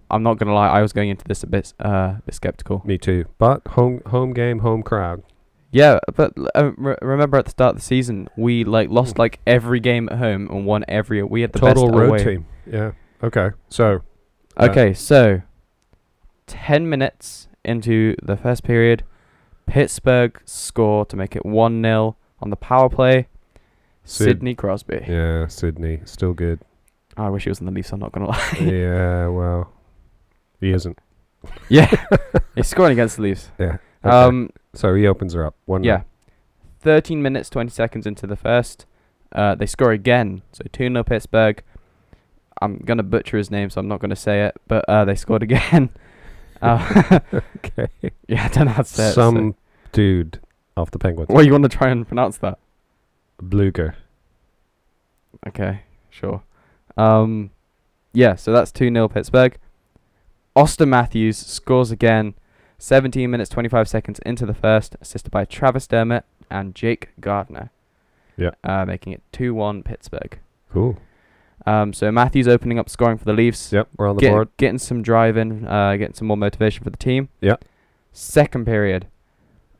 I'm 0.09 0.23
not 0.23 0.39
going 0.39 0.47
to 0.49 0.53
lie, 0.53 0.67
I 0.67 0.81
was 0.81 0.91
going 0.91 1.07
into 1.09 1.23
this 1.23 1.41
a 1.41 1.47
bit, 1.47 1.73
uh, 1.83 1.87
a 2.17 2.21
bit 2.25 2.35
skeptical. 2.35 2.81
Me 2.85 2.97
too. 2.97 3.25
But 3.37 3.65
home 3.69 4.01
home 4.07 4.33
game, 4.33 4.59
home 4.59 4.83
crowd. 4.83 5.23
Yeah, 5.71 5.99
but 6.15 6.33
uh, 6.55 6.71
re- 6.77 6.97
remember 7.01 7.37
at 7.37 7.45
the 7.45 7.51
start 7.51 7.75
of 7.75 7.75
the 7.77 7.85
season, 7.85 8.27
we 8.35 8.63
like 8.65 8.89
lost 8.89 9.17
like 9.17 9.39
every 9.47 9.79
game 9.79 10.09
at 10.11 10.17
home 10.17 10.49
and 10.49 10.65
won 10.65 10.83
every. 10.87 11.23
We 11.23 11.41
had 11.41 11.53
the 11.53 11.59
Total 11.59 11.87
best 11.87 11.97
road 11.97 12.09
away. 12.09 12.23
team. 12.23 12.45
Yeah. 12.65 12.91
Okay. 13.23 13.51
So 13.69 14.01
uh, 14.57 14.67
Okay, 14.69 14.93
so 14.93 15.41
ten 16.47 16.89
minutes 16.89 17.47
into 17.63 18.15
the 18.21 18.35
first 18.35 18.63
period, 18.63 19.03
Pittsburgh 19.65 20.41
score 20.45 21.05
to 21.05 21.15
make 21.15 21.35
it 21.35 21.45
one 21.45 21.81
0 21.81 22.17
on 22.41 22.49
the 22.49 22.55
power 22.57 22.89
play. 22.89 23.27
Sid- 24.03 24.27
Sidney 24.27 24.55
Crosby. 24.55 25.05
yeah, 25.07 25.47
Sidney 25.47 26.01
still 26.05 26.33
good. 26.33 26.59
I 27.15 27.29
wish 27.29 27.43
he 27.43 27.49
was 27.49 27.59
in 27.59 27.65
the 27.67 27.71
Leafs. 27.71 27.91
I'm 27.93 27.99
not 27.99 28.11
gonna 28.11 28.27
lie. 28.27 28.57
yeah. 28.61 29.27
Well, 29.27 29.71
he 30.59 30.71
isn't. 30.71 30.97
yeah, 31.69 31.89
he's 32.55 32.67
scoring 32.67 32.93
against 32.93 33.17
the 33.17 33.21
Leafs. 33.23 33.51
Yeah. 33.59 33.77
Okay. 34.03 34.09
Um, 34.15 34.49
so 34.73 34.93
he 34.95 35.05
opens 35.07 35.33
her 35.33 35.45
up. 35.45 35.55
One. 35.65 35.83
yeah. 35.83 36.01
13 36.81 37.21
minutes 37.21 37.49
20 37.49 37.69
seconds 37.69 38.07
into 38.07 38.25
the 38.25 38.35
first, 38.35 38.85
uh, 39.33 39.53
they 39.55 39.65
score 39.67 39.91
again. 39.91 40.41
So 40.51 40.63
2 40.71 40.89
0 40.89 41.03
Pittsburgh. 41.03 41.63
I'm 42.61 42.77
gonna 42.79 43.03
butcher 43.03 43.37
his 43.37 43.49
name, 43.51 43.69
so 43.69 43.79
I'm 43.79 43.87
not 43.87 43.99
gonna 43.99 44.15
say 44.15 44.45
it. 44.45 44.55
But 44.67 44.85
uh, 44.89 45.05
they 45.05 45.15
scored 45.15 45.43
again. 45.43 45.89
Uh, 46.63 47.19
Okay. 47.57 47.87
yeah, 48.27 48.45
I 48.45 48.47
don't 48.49 48.65
know 48.65 48.71
how 48.73 48.83
to 48.83 48.87
say 48.87 49.07
it. 49.09 49.13
Some 49.13 49.55
dude 49.93 50.39
off 50.77 50.91
the 50.91 50.99
Penguins. 50.99 51.29
Well, 51.29 51.43
you 51.43 51.51
want 51.53 51.63
to 51.63 51.69
try 51.75 51.89
and 51.89 52.07
pronounce 52.07 52.37
that? 52.37 52.59
Blueger. 53.41 53.95
Okay, 55.47 55.81
sure. 56.11 56.43
Um, 56.97 57.49
yeah, 58.13 58.35
so 58.35 58.51
that's 58.51 58.71
2 58.71 58.93
0 58.93 59.07
Pittsburgh. 59.07 59.57
Austin 60.55 60.91
Matthews 60.91 61.37
scores 61.39 61.89
again, 61.89 62.35
17 62.81 63.29
minutes 63.29 63.49
25 63.49 63.87
seconds 63.87 64.19
into 64.25 64.45
the 64.45 64.53
first, 64.55 64.95
assisted 65.01 65.29
by 65.31 65.45
Travis 65.45 65.85
Dermott 65.85 66.25
and 66.49 66.73
Jake 66.73 67.09
Gardiner. 67.19 67.69
Yeah. 68.37 68.51
Uh, 68.63 68.85
making 68.85 69.13
it 69.13 69.21
2 69.33 69.53
1 69.53 69.83
Pittsburgh. 69.83 70.39
Cool. 70.73 70.97
Um, 71.67 71.93
so 71.93 72.11
Matthews 72.11 72.47
opening 72.47 72.79
up 72.79 72.89
scoring 72.89 73.19
for 73.19 73.25
the 73.25 73.33
Leafs. 73.33 73.71
Yep. 73.71 73.87
We're 73.97 74.09
on 74.09 74.15
the 74.15 74.21
Get- 74.21 74.31
board. 74.31 74.49
Getting 74.57 74.79
some 74.79 75.03
drive 75.03 75.37
in, 75.37 75.67
uh, 75.67 75.95
getting 75.95 76.15
some 76.15 76.27
more 76.27 76.37
motivation 76.37 76.83
for 76.83 76.89
the 76.89 76.97
team. 76.97 77.29
Yeah. 77.39 77.57
Second 78.13 78.65
period. 78.65 79.05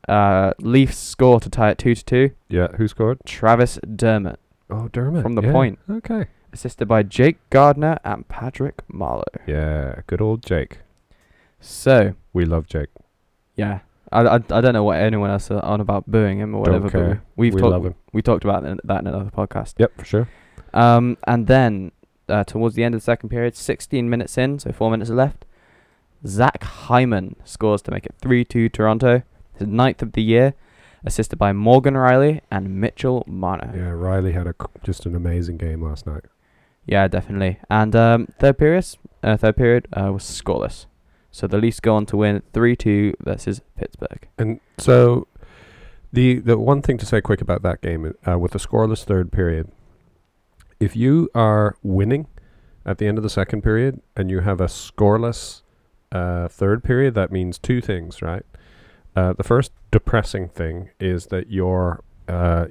Uh, 0.08 0.52
Leafs 0.60 0.96
score 0.96 1.40
to 1.40 1.50
tie 1.50 1.70
it 1.70 1.78
2 1.78 1.96
to 1.96 2.04
2. 2.04 2.30
Yeah. 2.48 2.68
Who 2.76 2.86
scored? 2.86 3.18
Travis 3.24 3.80
Dermott, 3.96 4.38
Oh, 4.70 4.86
Dermott. 4.88 5.22
From 5.24 5.34
the 5.34 5.42
yeah. 5.42 5.52
point. 5.52 5.78
Okay. 5.90 6.26
assisted 6.52 6.86
by 6.86 7.02
Jake 7.02 7.38
Gardiner 7.50 7.98
and 8.04 8.28
Patrick 8.28 8.86
Marleau. 8.86 9.24
Yeah. 9.46 10.02
Good 10.06 10.20
old 10.20 10.44
Jake. 10.44 10.78
So, 11.62 12.14
We 12.32 12.44
love 12.44 12.66
Jake. 12.66 12.88
yeah. 13.56 13.80
I, 14.10 14.20
I, 14.20 14.34
I 14.34 14.60
don't 14.60 14.74
know 14.74 14.84
what 14.84 14.98
anyone 14.98 15.30
else 15.30 15.50
are 15.50 15.64
on 15.64 15.80
about 15.80 16.06
booing 16.06 16.38
him 16.38 16.54
or 16.54 16.66
Don't 16.66 16.82
whatever, 16.82 17.14
but 17.14 17.20
we've 17.34 17.54
we 17.54 17.60
talked 17.62 17.70
love 17.72 17.86
him. 17.86 17.94
we 18.12 18.20
talked 18.20 18.44
about 18.44 18.62
that 18.62 19.00
in 19.00 19.06
another 19.06 19.30
podcast. 19.30 19.72
Yep. 19.78 19.92
For 19.96 20.04
sure. 20.04 20.28
Um, 20.74 21.16
and 21.26 21.46
then 21.46 21.92
uh, 22.28 22.44
towards 22.44 22.74
the 22.74 22.84
end 22.84 22.94
of 22.94 23.00
the 23.00 23.04
second 23.06 23.30
period, 23.30 23.56
16 23.56 24.10
minutes 24.10 24.36
in, 24.36 24.58
so 24.58 24.70
four 24.70 24.90
minutes 24.90 25.10
left, 25.10 25.46
Zach 26.26 26.62
Hyman 26.62 27.36
scores 27.44 27.80
to 27.82 27.90
make 27.90 28.04
it 28.04 28.14
3-2 28.20 28.70
Toronto, 28.70 29.22
his 29.54 29.66
ninth 29.66 30.02
of 30.02 30.12
the 30.12 30.22
year, 30.22 30.52
assisted 31.06 31.36
by 31.36 31.54
Morgan 31.54 31.94
Rielly 31.94 32.42
and 32.50 32.78
Mitchell 32.80 33.24
Marner. 33.26 33.72
Yeah. 33.74 33.92
Rielly 33.92 34.34
had 34.34 34.46
a 34.46 34.54
just 34.84 35.06
an 35.06 35.16
amazing 35.16 35.56
game 35.56 35.82
last 35.82 36.06
night. 36.06 36.24
Yeah, 36.84 37.08
definitely. 37.08 37.60
And 37.70 37.96
um, 37.96 38.28
third 38.38 38.58
period, 38.58 38.84
uh, 39.22 39.38
third 39.38 39.56
period 39.56 39.88
uh, 39.94 40.12
was 40.12 40.22
scoreless. 40.24 40.84
So 41.32 41.46
the 41.46 41.56
Leafs 41.56 41.80
go 41.80 41.96
on 41.96 42.06
to 42.06 42.18
win 42.18 42.42
3-2 42.52 43.14
versus 43.20 43.62
Pittsburgh. 43.76 44.28
And 44.38 44.60
so, 44.78 45.26
the 46.12 46.40
the 46.40 46.58
one 46.58 46.82
thing 46.82 46.98
to 46.98 47.06
say 47.06 47.22
quick 47.22 47.40
about 47.40 47.62
that 47.62 47.80
game 47.80 48.14
uh, 48.28 48.38
with 48.38 48.52
the 48.52 48.58
scoreless 48.58 49.02
third 49.02 49.32
period, 49.32 49.72
if 50.78 50.94
you 50.94 51.30
are 51.34 51.76
winning 51.82 52.26
at 52.84 52.98
the 52.98 53.06
end 53.06 53.16
of 53.16 53.24
the 53.24 53.30
second 53.30 53.62
period 53.62 54.02
and 54.14 54.30
you 54.30 54.40
have 54.40 54.60
a 54.60 54.66
scoreless 54.66 55.62
uh, 56.12 56.48
third 56.48 56.84
period, 56.84 57.14
that 57.14 57.32
means 57.32 57.58
two 57.58 57.80
things, 57.80 58.20
right? 58.20 58.44
Uh, 59.16 59.32
the 59.32 59.42
first 59.42 59.72
depressing 59.90 60.48
thing 60.48 60.90
is 61.00 61.26
that 61.26 61.50
your 61.50 62.02
uh, 62.28 62.66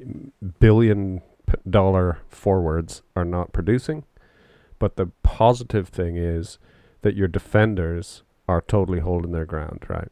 billion 0.60 1.22
dollar 1.70 2.20
forwards 2.30 3.02
are 3.16 3.26
not 3.26 3.54
producing, 3.54 4.04
but 4.78 4.98
the 4.98 5.08
positive 5.24 5.90
thing 5.90 6.16
is 6.16 6.60
that 7.02 7.16
your 7.16 7.28
defenders 7.28 8.22
are 8.52 8.62
totally 8.62 9.00
holding 9.00 9.32
their 9.32 9.46
ground, 9.46 9.80
right? 9.88 10.10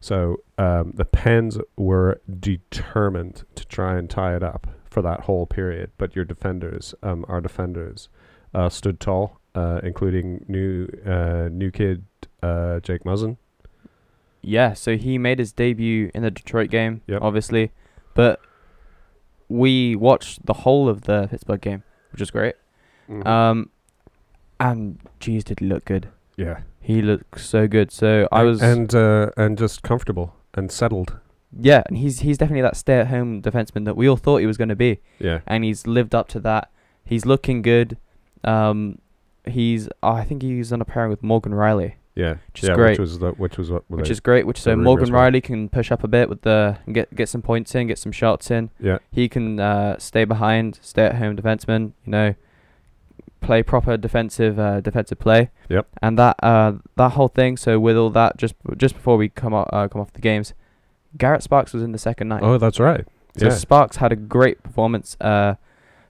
So 0.00 0.18
um, 0.56 0.92
the 0.94 1.04
Pens 1.04 1.58
were 1.76 2.20
determined 2.50 3.44
to 3.54 3.64
try 3.66 3.98
and 3.98 4.08
tie 4.08 4.34
it 4.36 4.42
up 4.42 4.66
for 4.88 5.02
that 5.02 5.20
whole 5.22 5.46
period, 5.46 5.90
but 5.98 6.16
your 6.16 6.24
defenders, 6.24 6.94
um, 7.02 7.24
our 7.28 7.40
defenders, 7.40 8.08
uh, 8.54 8.68
stood 8.68 8.98
tall, 8.98 9.38
uh, 9.54 9.80
including 9.82 10.44
new 10.48 10.88
uh, 11.06 11.48
new 11.52 11.70
kid 11.70 12.04
uh, 12.42 12.80
Jake 12.80 13.04
Muzzin. 13.04 13.36
Yeah, 14.42 14.72
so 14.74 14.96
he 14.96 15.18
made 15.18 15.38
his 15.38 15.52
debut 15.52 16.10
in 16.14 16.22
the 16.22 16.30
Detroit 16.30 16.70
game, 16.70 17.02
Yep. 17.06 17.20
obviously. 17.22 17.72
But 18.14 18.40
we 19.48 19.94
watched 19.96 20.46
the 20.46 20.54
whole 20.64 20.88
of 20.88 21.02
the 21.02 21.28
Pittsburgh 21.30 21.60
game, 21.60 21.82
which 22.12 22.20
was 22.20 22.30
great. 22.30 22.54
Mhm. 23.08 23.26
Um, 23.26 23.70
and 24.58 24.98
geez, 25.20 25.44
did 25.44 25.60
he 25.60 25.66
look 25.66 25.84
good? 25.84 26.08
Yeah, 26.40 26.60
He 26.80 27.02
looks 27.02 27.46
so 27.48 27.68
good. 27.68 27.90
So 27.92 28.26
I 28.32 28.42
was, 28.42 28.62
and 28.62 28.94
uh, 28.94 29.30
and 29.36 29.58
just 29.58 29.82
comfortable 29.82 30.34
and 30.54 30.70
settled. 30.72 31.18
yeah, 31.60 31.82
and 31.86 31.98
he's 31.98 32.20
he's 32.20 32.38
definitely 32.38 32.62
that 32.62 32.76
stay-at-home 32.76 33.42
defenseman 33.42 33.84
that 33.84 33.96
we 33.96 34.08
all 34.08 34.16
thought 34.16 34.38
he 34.38 34.46
was 34.46 34.56
going 34.56 34.68
to 34.70 34.76
be. 34.76 35.00
Yeah, 35.18 35.40
and 35.46 35.64
he's 35.64 35.86
lived 35.86 36.14
up 36.14 36.28
to 36.28 36.40
that. 36.40 36.70
He's 37.04 37.26
looking 37.26 37.62
good. 37.62 37.96
Um, 38.44 38.98
he's 39.44 39.88
oh, 40.02 40.12
I 40.12 40.24
think 40.24 40.42
he's 40.42 40.72
on 40.72 40.80
a 40.80 40.84
pairing 40.84 41.10
with 41.10 41.22
Morgan 41.22 41.52
Rielly, 41.52 41.94
yeah, 42.14 42.36
Which 42.52 42.62
is 42.62 42.68
yeah. 42.68 42.74
great. 42.74 42.90
Which 42.92 42.98
was 43.00 43.18
the, 43.18 43.30
which 43.32 43.58
was 43.58 43.70
what 43.70 43.84
which 43.88 44.10
is 44.10 44.20
great. 44.20 44.46
Which 44.46 44.60
so 44.60 44.74
Morgan. 44.76 45.10
Rielly 45.10 45.42
can 45.42 45.68
push 45.68 45.90
up 45.92 46.04
a 46.04 46.08
bit 46.08 46.28
with 46.28 46.42
the 46.42 46.78
get 46.92 47.14
get 47.14 47.28
some 47.28 47.42
points 47.42 47.74
in, 47.74 47.86
get 47.88 47.98
some 47.98 48.12
shots 48.12 48.50
in. 48.50 48.70
yeah 48.80 48.98
He 49.10 49.28
can 49.28 49.60
uh, 49.60 49.98
stay 49.98 50.24
behind, 50.24 50.78
stay 50.82 51.04
at 51.04 51.16
home 51.16 51.36
defenseman. 51.36 51.92
You 52.04 52.10
know, 52.10 52.34
play 53.40 53.62
proper 53.62 53.96
defensive 53.96 54.58
uh, 54.58 54.80
defensive 54.80 55.18
play. 55.18 55.50
Yep. 55.68 55.86
And 56.02 56.18
that 56.18 56.36
uh 56.42 56.74
that 56.96 57.12
whole 57.12 57.28
thing. 57.28 57.56
So 57.56 57.78
with 57.78 57.96
all 57.96 58.10
that, 58.10 58.36
just 58.36 58.54
just 58.76 58.94
before 58.94 59.16
we 59.16 59.28
come 59.28 59.54
off 59.54 59.68
uh, 59.72 59.88
come 59.88 60.00
off 60.00 60.12
the 60.12 60.20
games, 60.20 60.54
Garrett 61.16 61.42
Sparks 61.42 61.72
was 61.72 61.82
in 61.82 61.92
the 61.92 61.98
second 61.98 62.28
night. 62.28 62.42
Oh, 62.42 62.58
that's 62.58 62.80
right. 62.80 63.06
So 63.36 63.46
yeah, 63.46 63.52
Sparks 63.52 63.96
had 63.96 64.12
a 64.12 64.16
great 64.16 64.62
performance. 64.62 65.16
Uh, 65.20 65.54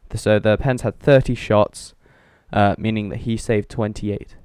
th- 0.08 0.20
so 0.20 0.38
the 0.38 0.56
Pens 0.56 0.82
had 0.82 0.98
30 0.98 1.34
shots, 1.34 1.94
uh, 2.52 2.74
meaning 2.78 3.10
that 3.10 3.18
he 3.18 3.36
saved 3.36 3.68
28. 3.68 4.36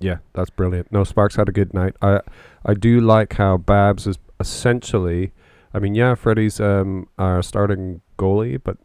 Yeah, 0.00 0.18
that's 0.32 0.50
brilliant. 0.50 0.90
No, 0.90 1.04
Sparks 1.04 1.36
had 1.36 1.48
a 1.48 1.52
good 1.52 1.72
night. 1.72 1.94
I 2.02 2.20
I 2.64 2.74
do 2.74 3.00
like 3.00 3.34
how 3.34 3.56
Babs 3.56 4.06
is 4.06 4.18
essentially. 4.40 5.32
I 5.72 5.78
mean, 5.78 5.94
yeah, 5.94 6.14
Freddie's 6.14 6.60
um 6.60 7.08
our 7.18 7.42
starting 7.42 8.00
goalie, 8.16 8.60
but 8.62 8.76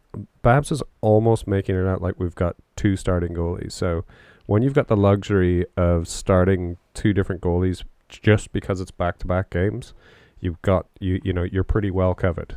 Babs 0.42 0.70
is 0.72 0.82
almost 1.00 1.46
making 1.46 1.76
it 1.76 1.86
out 1.86 2.02
like 2.02 2.18
we've 2.18 2.34
got 2.34 2.56
two 2.76 2.96
starting 2.96 3.34
goalies. 3.34 3.72
So 3.72 4.04
when 4.46 4.62
you've 4.62 4.74
got 4.74 4.88
the 4.88 4.96
luxury 4.96 5.64
of 5.76 6.08
starting 6.08 6.76
two 6.94 7.12
different 7.12 7.40
goalies 7.40 7.84
just 8.08 8.52
because 8.52 8.80
it's 8.80 8.90
back 8.90 9.18
to 9.18 9.26
back 9.26 9.50
games, 9.50 9.94
you've 10.40 10.60
got 10.62 10.86
you 10.98 11.20
you 11.22 11.32
know 11.32 11.44
you're 11.44 11.64
pretty 11.64 11.90
well 11.90 12.14
covered. 12.14 12.56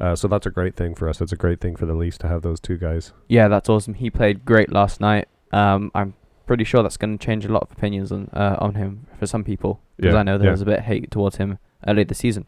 Uh, 0.00 0.16
so 0.16 0.26
that's 0.26 0.46
a 0.46 0.50
great 0.50 0.74
thing 0.74 0.94
for 0.94 1.08
us. 1.08 1.20
It's 1.20 1.32
a 1.32 1.36
great 1.36 1.60
thing 1.60 1.76
for 1.76 1.86
the 1.86 1.94
Leafs 1.94 2.18
to 2.18 2.28
have 2.28 2.42
those 2.42 2.58
two 2.58 2.76
guys. 2.76 3.12
Yeah, 3.28 3.46
that's 3.46 3.68
awesome. 3.68 3.94
He 3.94 4.10
played 4.10 4.44
great 4.44 4.72
last 4.72 5.00
night. 5.00 5.28
Um, 5.52 5.92
I'm 5.94 6.14
pretty 6.46 6.64
sure 6.64 6.82
that's 6.82 6.96
going 6.96 7.16
to 7.16 7.24
change 7.24 7.44
a 7.44 7.52
lot 7.52 7.62
of 7.62 7.70
opinions 7.70 8.10
on 8.10 8.28
uh, 8.32 8.56
on 8.58 8.74
him 8.74 9.06
for 9.18 9.26
some 9.26 9.44
people 9.44 9.80
because 9.96 10.14
Yeah, 10.14 10.20
I 10.20 10.22
know 10.24 10.38
there 10.38 10.46
yeah. 10.48 10.52
was 10.52 10.62
a 10.62 10.64
bit 10.64 10.78
of 10.80 10.84
hate 10.86 11.10
towards 11.10 11.36
him 11.36 11.58
earlier 11.86 12.04
this 12.04 12.18
season. 12.18 12.46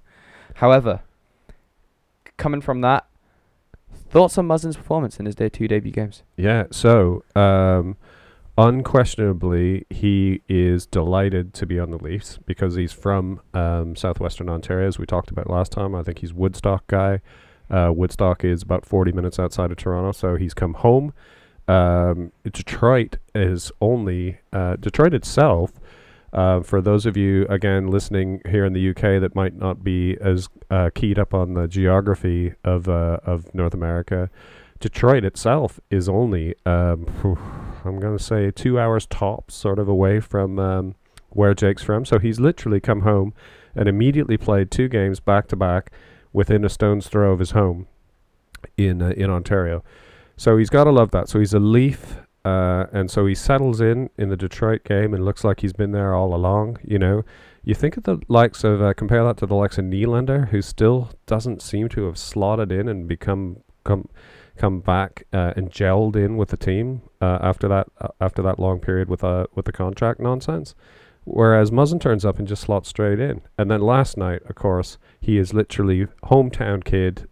However, 0.55 1.03
coming 2.37 2.61
from 2.61 2.81
that, 2.81 3.07
thoughts 4.15 4.39
on 4.39 4.47
Muzzin's 4.47 4.77
performance 4.77 5.19
in 5.19 5.27
his 5.27 5.35
day 5.35 5.49
two 5.49 5.67
debut 5.67 5.91
games? 5.91 6.23
Yeah. 6.37 6.65
So 6.71 7.25
um, 7.35 7.97
unquestionably, 8.57 9.87
he 9.91 10.41
is 10.49 10.87
delighted 10.87 11.53
to 11.55 11.67
be 11.67 11.81
on 11.81 11.91
the 11.91 11.99
Leafs 11.99 12.39
because 12.47 12.77
he's 12.77 12.93
from 12.93 13.41
um, 13.53 13.97
southwestern 13.97 14.49
Ontario, 14.49 14.87
as 14.87 15.01
we 15.01 15.05
talked 15.05 15.33
about 15.33 15.51
last 15.51 15.73
time. 15.73 15.97
I 15.97 16.05
think 16.05 16.21
he's 16.21 16.33
Woodstock 16.33 16.87
guy. 16.87 17.21
Uh, 17.69 17.91
Woodstock 17.93 18.45
is 18.45 18.63
about 18.63 18.87
40 18.87 19.11
minutes 19.11 19.41
outside 19.41 19.73
of 19.73 19.79
Toronto, 19.79 20.13
so 20.13 20.37
he's 20.37 20.55
come 20.55 20.75
home. 20.75 21.13
Um, 21.67 22.31
Detroit 22.45 23.17
is 23.35 23.73
only 23.81 24.39
uh, 24.53 24.77
Detroit 24.77 25.13
itself. 25.13 25.73
Uh, 26.35 26.61
for 26.61 26.81
those 26.81 27.07
of 27.07 27.17
you 27.17 27.47
again 27.47 27.87
listening 27.87 28.41
here 28.51 28.65
in 28.65 28.73
the 28.73 28.91
UK 28.91 29.21
that 29.21 29.37
might 29.37 29.55
not 29.55 29.85
be 29.85 30.19
as 30.21 30.49
uh, 30.69 30.91
keyed 30.93 31.17
up 31.17 31.33
on 31.33 31.55
the 31.55 31.69
geography 31.69 32.53
of 32.65 32.89
uh, 32.89 33.19
of 33.25 33.55
North 33.55 33.73
America, 33.73 34.29
Detroit 34.81 35.25
itself 35.25 35.79
is 35.91 36.09
only 36.09 36.55
um, 36.67 37.07
I'm 37.85 38.01
going 38.01 38.19
to 38.19 38.23
say 38.23 38.51
two 38.51 38.81
hours 38.81 39.07
tops, 39.07 39.55
sort 39.55 39.79
of 39.79 39.89
away 39.89 40.19
from 40.19 40.59
um, 40.59 40.95
where 41.31 41.55
Jake's 41.55 41.85
from. 41.85 42.05
So 42.05 42.19
he's 42.19 42.41
literally 42.41 42.81
come 42.81 43.03
home 43.03 43.33
and 43.77 43.89
immediately 43.89 44.37
played 44.37 44.73
two 44.73 44.89
games 44.89 45.21
back 45.21 45.47
to 45.49 45.57
back 45.57 45.93
within 46.33 46.65
a 46.65 46.69
stone's 46.69 47.09
throw 47.09 47.33
of 47.33 47.39
his 47.39 47.53
home 47.53 47.87
in 48.77 49.01
uh, 49.01 49.11
in 49.11 49.31
Ontario. 49.31 49.85
So 50.37 50.57
he's 50.57 50.71
got 50.71 50.85
to 50.85 50.91
love 50.91 51.13
that. 51.13 51.29
So 51.29 51.39
he's 51.39 51.55
a 51.55 51.61
Leaf, 51.61 52.17
uh, 52.45 52.87
and 52.93 53.11
so 53.11 53.27
he 53.27 53.35
settles 53.35 53.81
in 53.81 54.11
in 54.19 54.29
the 54.29 54.37
Detroit 54.37 54.85
game 54.85 55.15
and 55.15 55.25
looks 55.25 55.45
like 55.45 55.61
he's 55.61 55.73
been 55.73 55.93
there 55.93 56.15
all 56.15 56.35
along. 56.35 56.79
You 56.85 56.99
know, 56.99 57.25
you 57.63 57.75
think 57.75 57.97
of 57.97 58.05
the 58.05 58.21
likes 58.29 58.65
of 58.65 58.83
uh, 58.83 58.93
compare 58.95 59.25
that 59.25 59.39
to 59.39 59.47
the 59.47 59.55
likes 59.55 59.79
of 59.79 59.87
Nylander, 59.87 60.49
who 60.49 60.61
still 60.61 61.11
doesn't 61.27 61.63
seem 61.63 61.89
to 61.91 62.05
have 62.05 62.19
slotted 62.19 62.71
in 62.71 62.89
and 62.89 63.09
become 63.09 63.63
come 63.85 64.09
come 64.57 64.81
back 64.81 65.25
uh, 65.33 65.53
and 65.57 65.71
gelled 65.71 66.17
in 66.17 66.37
with 66.37 66.51
the 66.51 66.57
team 66.57 67.03
uh, 67.21 67.39
after 67.41 67.67
that 67.69 67.89
uh, 68.01 68.09
after 68.21 68.43
that 68.43 68.59
long 68.59 68.79
period 68.79 69.09
with 69.09 69.25
uh, 69.25 69.47
with 69.55 69.65
the 69.65 69.73
contract 69.73 70.21
nonsense. 70.21 70.75
Whereas 71.27 71.71
Muzzin 71.71 72.01
turns 72.01 72.27
up 72.27 72.39
and 72.39 72.47
just 72.47 72.63
slots 72.63 72.91
straight 72.91 73.19
in. 73.19 73.41
And 73.57 73.71
then 73.71 73.81
last 73.81 74.19
night, 74.19 74.43
of 74.47 74.57
course, 74.57 74.99
he 75.21 75.39
is 75.39 75.55
literally 75.55 76.07
hometown 76.25 76.85
kid 76.85 77.27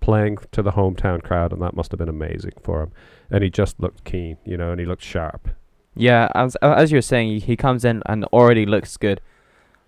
playing 0.00 0.38
to 0.52 0.62
the 0.62 0.72
hometown 0.72 1.22
crowd, 1.22 1.52
and 1.52 1.60
that 1.62 1.74
must 1.74 1.90
have 1.92 1.98
been 1.98 2.08
amazing 2.08 2.52
for 2.62 2.82
him. 2.82 2.92
And 3.30 3.42
he 3.44 3.50
just 3.50 3.78
looked 3.80 4.04
keen, 4.04 4.38
you 4.44 4.56
know, 4.56 4.70
and 4.70 4.80
he 4.80 4.86
looked 4.86 5.02
sharp. 5.02 5.48
Yeah, 5.94 6.28
as 6.34 6.56
as 6.56 6.92
you 6.92 6.96
were 6.98 7.02
saying, 7.02 7.28
he- 7.28 7.38
he 7.40 7.56
comes 7.56 7.84
in 7.84 8.02
and 8.06 8.24
already 8.26 8.64
looks 8.66 8.96
good. 8.96 9.20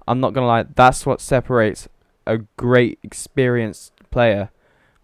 I'm 0.08 0.20
not 0.20 0.32
gonna 0.32 0.46
lie, 0.46 0.64
that's 0.74 1.06
what 1.06 1.20
separates 1.20 1.88
a 2.26 2.38
great 2.56 2.98
experienced 3.02 3.92
player 4.11 4.50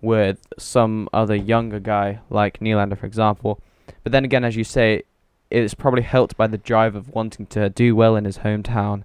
with 0.03 0.47
some 0.59 1.09
other 1.13 1.35
younger 1.35 1.81
guy 1.81 2.21
like 2.29 2.59
Nylander, 2.61 2.99
for 2.99 3.07
example. 3.07 3.61
But 4.03 4.13
then 4.13 4.25
again, 4.25 4.45
as 4.45 4.57
you 4.57 4.65
say, 4.65 5.03
it's 5.51 5.75
probably 5.75 6.03
helped 6.03 6.37
by 6.37 6.49
the 6.49 6.59
drive 6.59 6.95
of 6.97 7.09
wanting 7.11 7.47
to 7.47 7.71
do 7.71 7.95
well 7.95 8.17
in 8.17 8.25
his 8.25 8.39
hometown, 8.39 9.05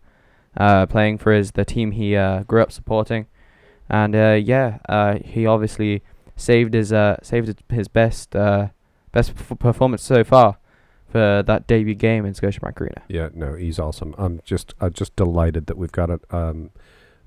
uh, 0.58 0.86
playing 0.88 1.20
for 1.20 1.32
his 1.34 1.52
the 1.52 1.64
team 1.66 1.92
he 1.92 2.16
uh, 2.16 2.44
grew 2.44 2.62
up 2.62 2.72
supporting, 2.72 3.28
and 3.92 4.16
uh, 4.16 4.40
yeah, 4.44 4.80
uh, 4.90 5.20
he 5.24 5.46
obviously 5.46 6.02
saved 6.36 6.74
his 6.74 6.92
uh, 6.92 7.18
saved 7.22 7.62
his- 7.70 7.88
best 7.88 8.36
uh, 8.36 8.70
best 9.12 9.36
perf- 9.36 9.60
performance 9.60 10.02
so 10.02 10.24
far 10.24 10.58
for 11.10 11.44
that 11.46 11.68
debut 11.68 11.94
game 11.94 12.26
in 12.26 12.34
Scotiabank 12.34 12.80
Arena. 12.82 13.02
Yeah, 13.10 13.30
no, 13.36 13.54
he's 13.54 13.78
awesome. 13.78 14.16
I'm 14.18 14.40
just, 14.46 14.74
I'm 14.80 14.94
just 14.94 15.14
delighted 15.18 15.66
that 15.68 15.78
we've 15.78 15.92
got 15.92 16.10
a, 16.10 16.20
um, 16.32 16.70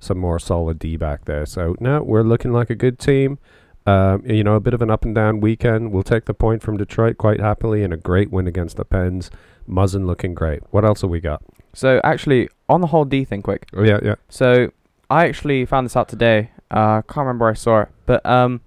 some 0.01 0.17
more 0.19 0.39
solid 0.39 0.79
D 0.79 0.97
back 0.97 1.27
there. 1.27 1.45
So 1.45 1.77
now 1.81 2.03
we're 2.03 2.23
looking 2.23 2.51
like 2.51 2.71
a 2.71 2.75
good 2.75 2.99
team. 2.99 3.39
Um, 3.87 4.25
you 4.25 4.43
know, 4.43 4.55
a 4.55 4.61
bit 4.61 4.73
of 4.73 4.81
an 4.81 4.91
up 4.91 5.05
and 5.05 5.15
down 5.15 5.41
weekend. 5.41 5.93
We'll 5.93 6.03
take 6.03 6.25
the 6.25 6.33
point 6.33 6.63
from 6.63 6.79
Detroit 6.79 7.19
quite 7.19 7.41
happily, 7.41 7.85
and 7.85 7.93
a 7.93 7.99
great 7.99 8.31
win 8.31 8.47
against 8.47 8.79
the 8.79 8.85
Pens. 8.87 9.31
Muzzin 9.69 10.07
looking 10.07 10.33
great. 10.35 10.63
What 10.71 10.87
else 10.87 11.03
have 11.03 11.11
we 11.11 11.21
got? 11.21 11.43
So 11.75 12.01
actually, 12.03 12.49
on 12.71 12.81
the 12.81 12.87
whole 12.87 13.05
D 13.05 13.27
thing, 13.27 13.43
quick. 13.43 13.69
Oh 13.75 13.83
yeah, 13.83 13.99
yeah. 14.03 14.15
So 14.31 14.73
I 15.11 15.27
actually 15.29 15.67
found 15.67 15.85
this 15.85 15.97
out 15.97 16.09
today. 16.09 16.51
Uh, 16.71 16.99
I 16.99 17.03
can't 17.07 17.27
remember 17.27 17.45
where 17.45 17.53
I 17.53 17.55
saw 17.55 17.83
it, 17.83 17.89
but 18.07 18.25
um, 18.27 18.61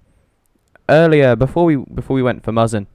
earlier 0.89 1.36
before 1.36 1.66
we 1.66 1.76
before 1.78 2.16
we 2.16 2.24
went 2.24 2.43
for 2.43 2.52
Muzzin, 2.52 2.88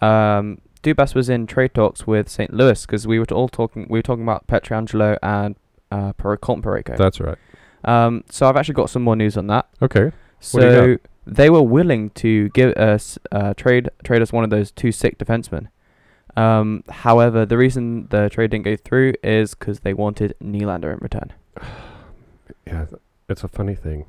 um, 0.00 0.60
Dubas 0.82 1.14
was 1.14 1.28
in 1.28 1.46
trade 1.46 1.74
talks 1.74 2.06
with 2.06 2.28
St. 2.28 2.52
Louis 2.52 2.84
because 2.86 3.06
we 3.06 3.18
were 3.18 3.26
all 3.32 3.48
talking. 3.48 3.86
We 3.88 3.98
were 3.98 4.02
talking 4.02 4.22
about 4.22 4.46
Pietrangelo 4.46 5.18
and 5.22 5.56
uh, 5.90 6.12
Per- 6.12 6.36
That's 6.96 7.20
right. 7.20 7.38
Um, 7.84 8.24
so 8.30 8.48
I've 8.48 8.56
actually 8.56 8.74
got 8.74 8.90
some 8.90 9.02
more 9.02 9.16
news 9.16 9.36
on 9.36 9.46
that. 9.48 9.68
Okay. 9.82 10.04
What 10.52 10.60
do 10.60 10.66
you 10.66 10.72
So 10.72 10.98
they 11.26 11.50
were 11.50 11.62
willing 11.62 12.10
to 12.10 12.48
give 12.50 12.72
us 12.74 13.18
uh, 13.32 13.54
trade 13.54 13.90
trade 14.02 14.22
us 14.22 14.32
one 14.32 14.44
of 14.44 14.50
those 14.50 14.70
two 14.70 14.92
sick 14.92 15.18
defensemen. 15.18 15.68
Um, 16.36 16.82
however, 16.88 17.46
the 17.46 17.56
reason 17.56 18.08
the 18.10 18.28
trade 18.28 18.50
didn't 18.50 18.64
go 18.64 18.76
through 18.76 19.14
is 19.22 19.54
because 19.54 19.80
they 19.80 19.94
wanted 19.94 20.34
Nylander 20.42 20.92
in 20.92 20.98
return. 21.00 21.32
Yeah, 22.66 22.86
it's 23.28 23.44
a 23.44 23.48
funny 23.48 23.74
thing. 23.74 24.06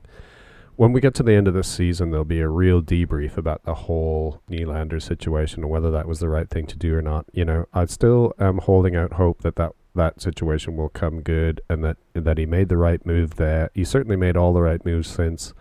When 0.78 0.92
we 0.92 1.00
get 1.00 1.14
to 1.16 1.24
the 1.24 1.34
end 1.34 1.48
of 1.48 1.54
this 1.54 1.70
season, 1.70 2.12
there'll 2.12 2.26
be 2.26 2.42
a 2.42 2.50
real 2.50 2.82
debrief 2.82 3.38
about 3.38 3.64
the 3.64 3.74
whole 3.74 4.42
Nylander 4.50 5.02
situation 5.02 5.64
and 5.64 5.72
whether 5.72 5.90
that 5.92 6.06
was 6.06 6.20
the 6.20 6.28
right 6.28 6.50
thing 6.50 6.66
to 6.68 6.78
do 6.78 6.94
or 6.98 7.02
not. 7.02 7.26
You 7.32 7.46
know, 7.46 7.66
I 7.74 7.86
still 7.86 8.34
am 8.40 8.58
holding 8.58 8.94
out 8.94 9.14
hope 9.14 9.42
that 9.44 9.56
that, 9.56 9.72
that 9.96 10.20
situation 10.22 10.76
will 10.76 10.90
come 10.90 11.22
good 11.22 11.62
and 11.70 11.82
that 11.86 11.96
that 12.14 12.38
he 12.38 12.46
made 12.46 12.68
the 12.68 12.76
right 12.76 13.06
move 13.06 13.36
there. 13.36 13.70
He 13.74 13.86
certainly 13.86 14.18
made 14.18 14.36
all 14.36 14.54
the 14.54 14.62
right 14.62 14.84
moves 14.86 15.10
since. 15.10 15.54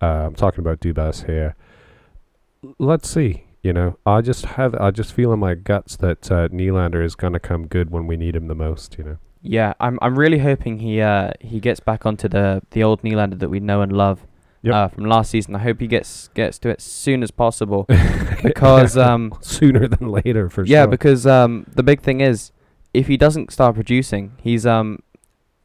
Uh, 0.00 0.26
I'm 0.28 0.34
talking 0.34 0.60
about 0.60 0.78
Dubas 0.78 1.26
here. 1.26 1.56
Let's 2.78 3.10
see. 3.10 3.44
You 3.64 3.72
know, 3.72 3.98
I 4.06 4.20
just 4.20 4.44
have 4.44 4.76
I 4.76 4.92
just 4.92 5.12
feel 5.12 5.32
in 5.32 5.40
my 5.40 5.54
guts 5.54 5.96
that 5.96 6.30
uh, 6.30 6.48
Nylander 6.48 7.04
is 7.04 7.16
gonna 7.16 7.40
come 7.40 7.66
good 7.66 7.90
when 7.90 8.06
we 8.06 8.16
need 8.16 8.36
him 8.36 8.46
the 8.46 8.54
most. 8.54 8.96
You 8.98 9.04
know. 9.04 9.16
Yeah, 9.42 9.74
I'm 9.80 9.98
I'm 10.00 10.16
really 10.16 10.38
hoping 10.38 10.78
he 10.78 11.00
uh 11.00 11.32
he 11.40 11.58
gets 11.58 11.80
back 11.80 12.06
onto 12.06 12.28
the 12.28 12.62
the 12.70 12.84
old 12.84 13.02
Nylander 13.02 13.40
that 13.40 13.48
we 13.48 13.58
know 13.58 13.82
and 13.82 13.92
love 13.92 14.20
Yep. 14.62 14.74
uh, 14.74 14.88
from 14.88 15.04
last 15.04 15.30
season. 15.30 15.54
I 15.54 15.60
hope 15.60 15.80
he 15.80 15.86
gets 15.86 16.28
gets 16.34 16.58
to 16.60 16.68
it 16.70 16.78
as 16.78 16.84
soon 16.84 17.22
as 17.22 17.30
possible 17.30 17.86
because 18.42 18.96
um 18.96 19.34
sooner 19.40 19.88
than 19.88 20.08
later 20.08 20.50
for 20.50 20.62
yeah 20.62 20.66
sure. 20.66 20.76
Yeah, 20.82 20.86
because 20.86 21.26
um 21.26 21.66
the 21.74 21.82
big 21.82 22.00
thing 22.02 22.20
is 22.20 22.52
if 22.92 23.06
he 23.06 23.16
doesn't 23.16 23.52
start 23.52 23.74
producing, 23.74 24.32
he's 24.42 24.66
um 24.66 24.98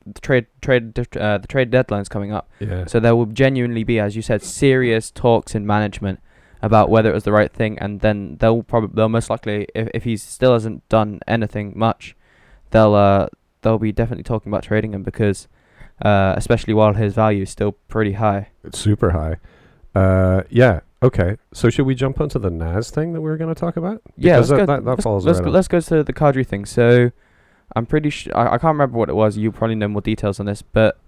the 0.05 0.21
trade 0.21 0.45
trade 0.61 0.97
uh, 1.17 1.37
the 1.39 1.47
trade 1.47 1.71
deadline's 1.71 2.09
coming 2.09 2.31
up. 2.31 2.49
yeah. 2.59 2.85
So 2.85 2.99
there 2.99 3.15
will 3.15 3.25
genuinely 3.25 3.83
be, 3.83 3.99
as 3.99 4.15
you 4.15 4.21
said, 4.21 4.43
serious 4.43 5.09
talks 5.11 5.55
in 5.55 5.65
management 5.65 6.19
about 6.61 6.89
whether 6.89 7.09
it 7.09 7.13
was 7.13 7.23
the 7.23 7.31
right 7.31 7.51
thing, 7.51 7.77
and 7.79 8.01
then 8.01 8.37
they'll 8.39 8.63
probably 8.63 8.91
they'll 8.95 9.09
most 9.09 9.29
likely, 9.29 9.67
if 9.75 9.89
if 9.93 10.03
he 10.03 10.15
still 10.17 10.53
hasn't 10.53 10.87
done 10.89 11.19
anything 11.27 11.73
much, 11.75 12.15
they'll 12.69 12.93
uh 12.93 13.27
they'll 13.61 13.79
be 13.79 13.91
definitely 13.91 14.23
talking 14.23 14.51
about 14.51 14.63
trading 14.63 14.93
him 14.93 15.01
because, 15.03 15.47
uh, 16.01 16.33
especially 16.37 16.73
while 16.73 16.93
his 16.93 17.13
value 17.13 17.43
is 17.43 17.49
still 17.49 17.73
pretty 17.87 18.13
high. 18.13 18.49
It's 18.63 18.79
super 18.79 19.11
high. 19.11 19.37
Uh, 19.93 20.43
yeah. 20.49 20.81
Okay. 21.01 21.37
So 21.53 21.69
should 21.69 21.85
we 21.85 21.95
jump 21.95 22.19
onto 22.19 22.39
the 22.39 22.49
Naz 22.49 22.89
thing 22.89 23.13
that 23.13 23.21
we 23.21 23.29
were 23.29 23.37
going 23.37 23.53
to 23.53 23.59
talk 23.59 23.77
about? 23.77 24.01
Yeah, 24.17 24.37
Because 24.37 24.51
let's 24.51 24.59
that, 24.59 24.65
go. 24.65 24.73
that, 24.75 24.83
that 24.85 24.91
let's, 24.91 25.03
falls 25.03 25.25
let's 25.25 25.39
right 25.39 25.45
go, 25.45 25.51
let's 25.51 25.67
go 25.67 25.79
to 25.79 26.03
the 26.03 26.13
Kadri 26.13 26.45
thing. 26.45 26.65
So, 26.65 27.11
I'm 27.75 27.85
pretty 27.85 28.09
sure 28.09 28.35
I, 28.37 28.47
I 28.47 28.57
can't 28.57 28.73
remember 28.73 28.97
what 28.97 29.09
it 29.09 29.15
was. 29.15 29.37
You 29.37 29.51
probably 29.51 29.75
know 29.75 29.87
more 29.87 30.01
details 30.01 30.39
on 30.39 30.45
this, 30.45 30.61
but 30.61 30.99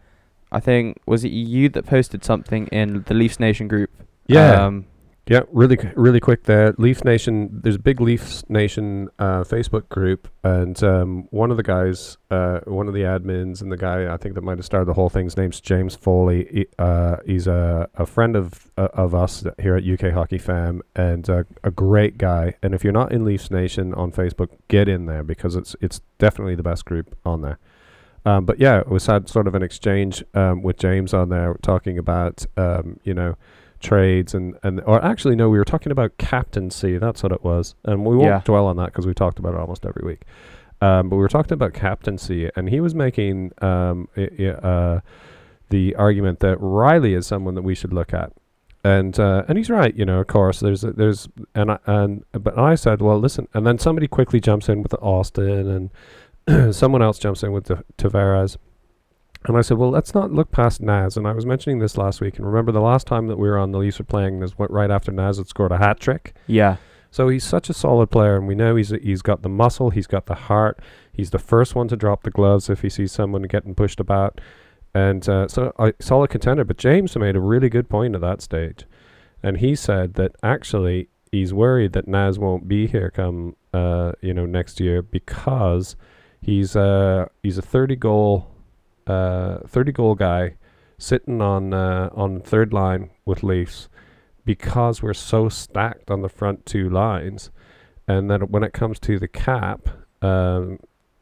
I 0.51 0.59
think 0.59 0.99
was 1.05 1.23
it 1.23 1.29
you 1.31 1.69
that 1.69 1.85
posted 1.85 2.23
something 2.23 2.67
in 2.67 3.03
the 3.03 3.13
Leafs 3.13 3.39
Nation 3.39 3.67
group? 3.67 3.89
Yeah. 4.27 4.65
Um, 4.65 4.85
Yeah, 5.29 5.41
really, 5.51 5.77
really 5.97 6.21
quick 6.21 6.43
there. 6.43 6.73
Leaf 6.77 7.03
Nation. 7.03 7.49
There's 7.51 7.75
a 7.75 7.79
big 7.79 7.99
Leafs 7.99 8.49
Nation 8.49 9.09
uh, 9.19 9.43
Facebook 9.43 9.89
group, 9.89 10.29
and 10.41 10.81
um, 10.81 11.27
one 11.31 11.51
of 11.51 11.57
the 11.57 11.63
guys, 11.63 12.17
uh, 12.31 12.61
one 12.65 12.87
of 12.87 12.93
the 12.93 13.01
admins, 13.01 13.61
and 13.61 13.69
the 13.69 13.75
guy 13.75 14.11
I 14.11 14.15
think 14.15 14.35
that 14.35 14.41
might 14.41 14.57
have 14.57 14.65
started 14.65 14.85
the 14.85 14.93
whole 14.93 15.09
thing. 15.09 15.25
His 15.25 15.35
name's 15.35 15.59
James 15.59 15.95
Foley. 15.95 16.47
He, 16.49 16.65
uh, 16.79 17.17
he's 17.25 17.45
a, 17.45 17.89
a 17.95 18.05
friend 18.05 18.37
of 18.37 18.71
uh, 18.77 18.87
of 18.93 19.13
us 19.13 19.43
here 19.59 19.75
at 19.75 19.83
UK 19.83 20.13
Hockey 20.13 20.37
Fam, 20.37 20.81
and 20.95 21.27
a 21.27 21.71
great 21.71 22.17
guy. 22.17 22.53
And 22.63 22.73
if 22.73 22.85
you're 22.85 22.93
not 22.93 23.11
in 23.11 23.25
Leafs 23.25 23.51
Nation 23.51 23.93
on 23.93 24.13
Facebook, 24.13 24.47
get 24.69 24.87
in 24.87 25.07
there 25.07 25.23
because 25.23 25.57
it's 25.57 25.75
it's 25.81 25.99
definitely 26.19 26.55
the 26.55 26.63
best 26.63 26.85
group 26.85 27.17
on 27.25 27.41
there. 27.41 27.59
Um, 28.25 28.45
but 28.45 28.59
yeah, 28.59 28.81
was 28.87 29.07
had 29.07 29.27
sort 29.27 29.47
of 29.47 29.55
an 29.55 29.63
exchange 29.63 30.23
um, 30.33 30.61
with 30.63 30.77
James 30.77 31.13
on 31.13 31.27
there 31.27 31.53
talking 31.61 31.97
about 31.97 32.45
um, 32.55 33.01
you 33.03 33.13
know 33.13 33.35
trades 33.79 34.33
and 34.33 34.57
and 34.63 34.81
or 34.85 35.03
actually 35.03 35.35
no 35.35 35.49
we 35.49 35.57
were 35.57 35.65
talking 35.65 35.91
about 35.91 36.17
captaincy 36.17 36.97
that's 36.97 37.21
what 37.23 37.31
it 37.31 37.43
was 37.43 37.75
and 37.85 38.05
we 38.05 38.15
won't 38.15 38.27
Yeah. 38.27 38.41
dwell 38.43 38.65
on 38.65 38.75
that 38.77 38.87
because 38.87 39.05
we 39.05 39.13
talked 39.13 39.37
about 39.39 39.53
it 39.53 39.59
almost 39.59 39.85
every 39.85 40.03
week 40.05 40.21
um, 40.81 41.09
but 41.09 41.15
we 41.15 41.21
were 41.21 41.27
talking 41.27 41.53
about 41.53 41.73
captaincy 41.73 42.49
and 42.55 42.69
he 42.69 42.79
was 42.79 42.93
making 42.95 43.51
um, 43.61 44.07
i- 44.17 44.45
uh, 44.45 44.99
the 45.69 45.95
argument 45.95 46.39
that 46.39 46.57
Rielly 46.59 47.15
is 47.17 47.27
someone 47.27 47.55
that 47.55 47.61
we 47.63 47.75
should 47.75 47.91
look 47.93 48.13
at. 48.13 48.31
And 48.83 49.19
uh, 49.19 49.43
and 49.49 49.57
he's 49.57 49.69
right, 49.69 49.93
you 49.93 50.05
know. 50.05 50.19
Of 50.21 50.27
course, 50.27 50.61
there's 50.61 50.83
a, 50.85 50.93
there's 50.93 51.27
and 51.55 51.71
I, 51.71 51.79
and 51.87 52.23
but 52.31 52.57
I 52.57 52.75
said, 52.75 53.01
well, 53.01 53.19
listen, 53.19 53.47
and 53.53 53.65
then 53.67 53.79
somebody 53.79 54.07
quickly 54.07 54.39
jumps 54.39 54.69
in 54.69 54.81
with 54.81 54.93
Austin, 55.01 55.89
and 56.47 56.73
someone 56.75 57.01
else 57.01 57.19
jumps 57.19 57.43
in 57.43 57.51
with 57.51 57.65
the 57.65 57.83
Tavares, 57.97 58.55
and 59.47 59.57
I 59.57 59.61
said, 59.61 59.77
well, 59.77 59.89
let's 59.89 60.13
not 60.13 60.31
look 60.31 60.51
past 60.51 60.81
Naz. 60.81 61.15
And 61.15 61.25
I 61.25 61.31
was 61.31 61.45
mentioning 61.45 61.79
this 61.79 61.97
last 61.97 62.19
week, 62.19 62.37
and 62.37 62.45
remember 62.45 62.73
the 62.73 62.81
last 62.81 63.07
time 63.07 63.27
that 63.27 63.37
we 63.37 63.47
were 63.47 63.57
on, 63.57 63.71
the 63.71 63.77
Leafs 63.77 63.97
were 63.97 64.05
playing 64.05 64.39
this 64.39 64.57
went 64.57 64.71
right 64.71 64.91
after 64.91 65.11
Naz 65.11 65.37
had 65.37 65.47
scored 65.47 65.71
a 65.71 65.77
hat 65.77 65.99
trick. 65.99 66.35
Yeah. 66.47 66.77
So 67.11 67.29
he's 67.29 67.45
such 67.45 67.69
a 67.69 67.73
solid 67.73 68.11
player, 68.11 68.35
and 68.35 68.47
we 68.47 68.55
know 68.55 68.75
he's 68.75 68.89
he's 68.89 69.21
got 69.21 69.41
the 69.41 69.49
muscle, 69.49 69.89
he's 69.89 70.07
got 70.07 70.25
the 70.25 70.35
heart. 70.35 70.79
He's 71.13 71.29
the 71.29 71.39
first 71.39 71.73
one 71.73 71.87
to 71.87 71.95
drop 71.95 72.23
the 72.23 72.29
gloves 72.29 72.69
if 72.69 72.81
he 72.81 72.89
sees 72.89 73.13
someone 73.13 73.43
getting 73.43 73.73
pushed 73.73 74.01
about, 74.01 74.41
and 74.93 75.27
uh, 75.29 75.47
so 75.47 75.73
a 75.79 75.93
solid 76.01 76.29
contender. 76.29 76.65
But 76.65 76.77
James 76.77 77.15
made 77.15 77.37
a 77.37 77.39
really 77.39 77.69
good 77.69 77.89
point 77.89 78.15
at 78.15 78.21
that 78.21 78.41
stage, 78.41 78.85
and 79.41 79.57
he 79.57 79.75
said 79.75 80.15
that 80.15 80.35
actually 80.43 81.07
he's 81.31 81.53
worried 81.53 81.93
that 81.93 82.07
Naz 82.07 82.37
won't 82.37 82.67
be 82.67 82.87
here 82.87 83.09
come 83.09 83.55
uh, 83.73 84.11
you 84.21 84.33
know 84.33 84.45
next 84.45 84.81
year 84.81 85.01
because 85.01 85.95
he's 86.41 86.75
uh 86.75 87.27
he's 87.41 87.57
a 87.57 87.61
thirty 87.61 87.95
goal 87.95 88.51
uh 89.07 89.59
thirty 89.67 89.91
goal 89.91 90.15
guy 90.15 90.55
sitting 90.97 91.41
on 91.41 91.73
uh, 91.73 92.09
on 92.13 92.41
third 92.41 92.73
line 92.73 93.09
with 93.25 93.43
Leafs 93.43 93.89
because 94.45 95.03
we're 95.03 95.13
so 95.13 95.49
stacked 95.49 96.09
on 96.09 96.21
the 96.21 96.29
front 96.29 96.65
two 96.65 96.89
lines, 96.89 97.51
and 98.07 98.29
then 98.31 98.41
when 98.41 98.63
it 98.63 98.73
comes 98.73 98.99
to 98.99 99.19
the 99.19 99.27
cap, 99.27 99.89
um, 100.21 100.79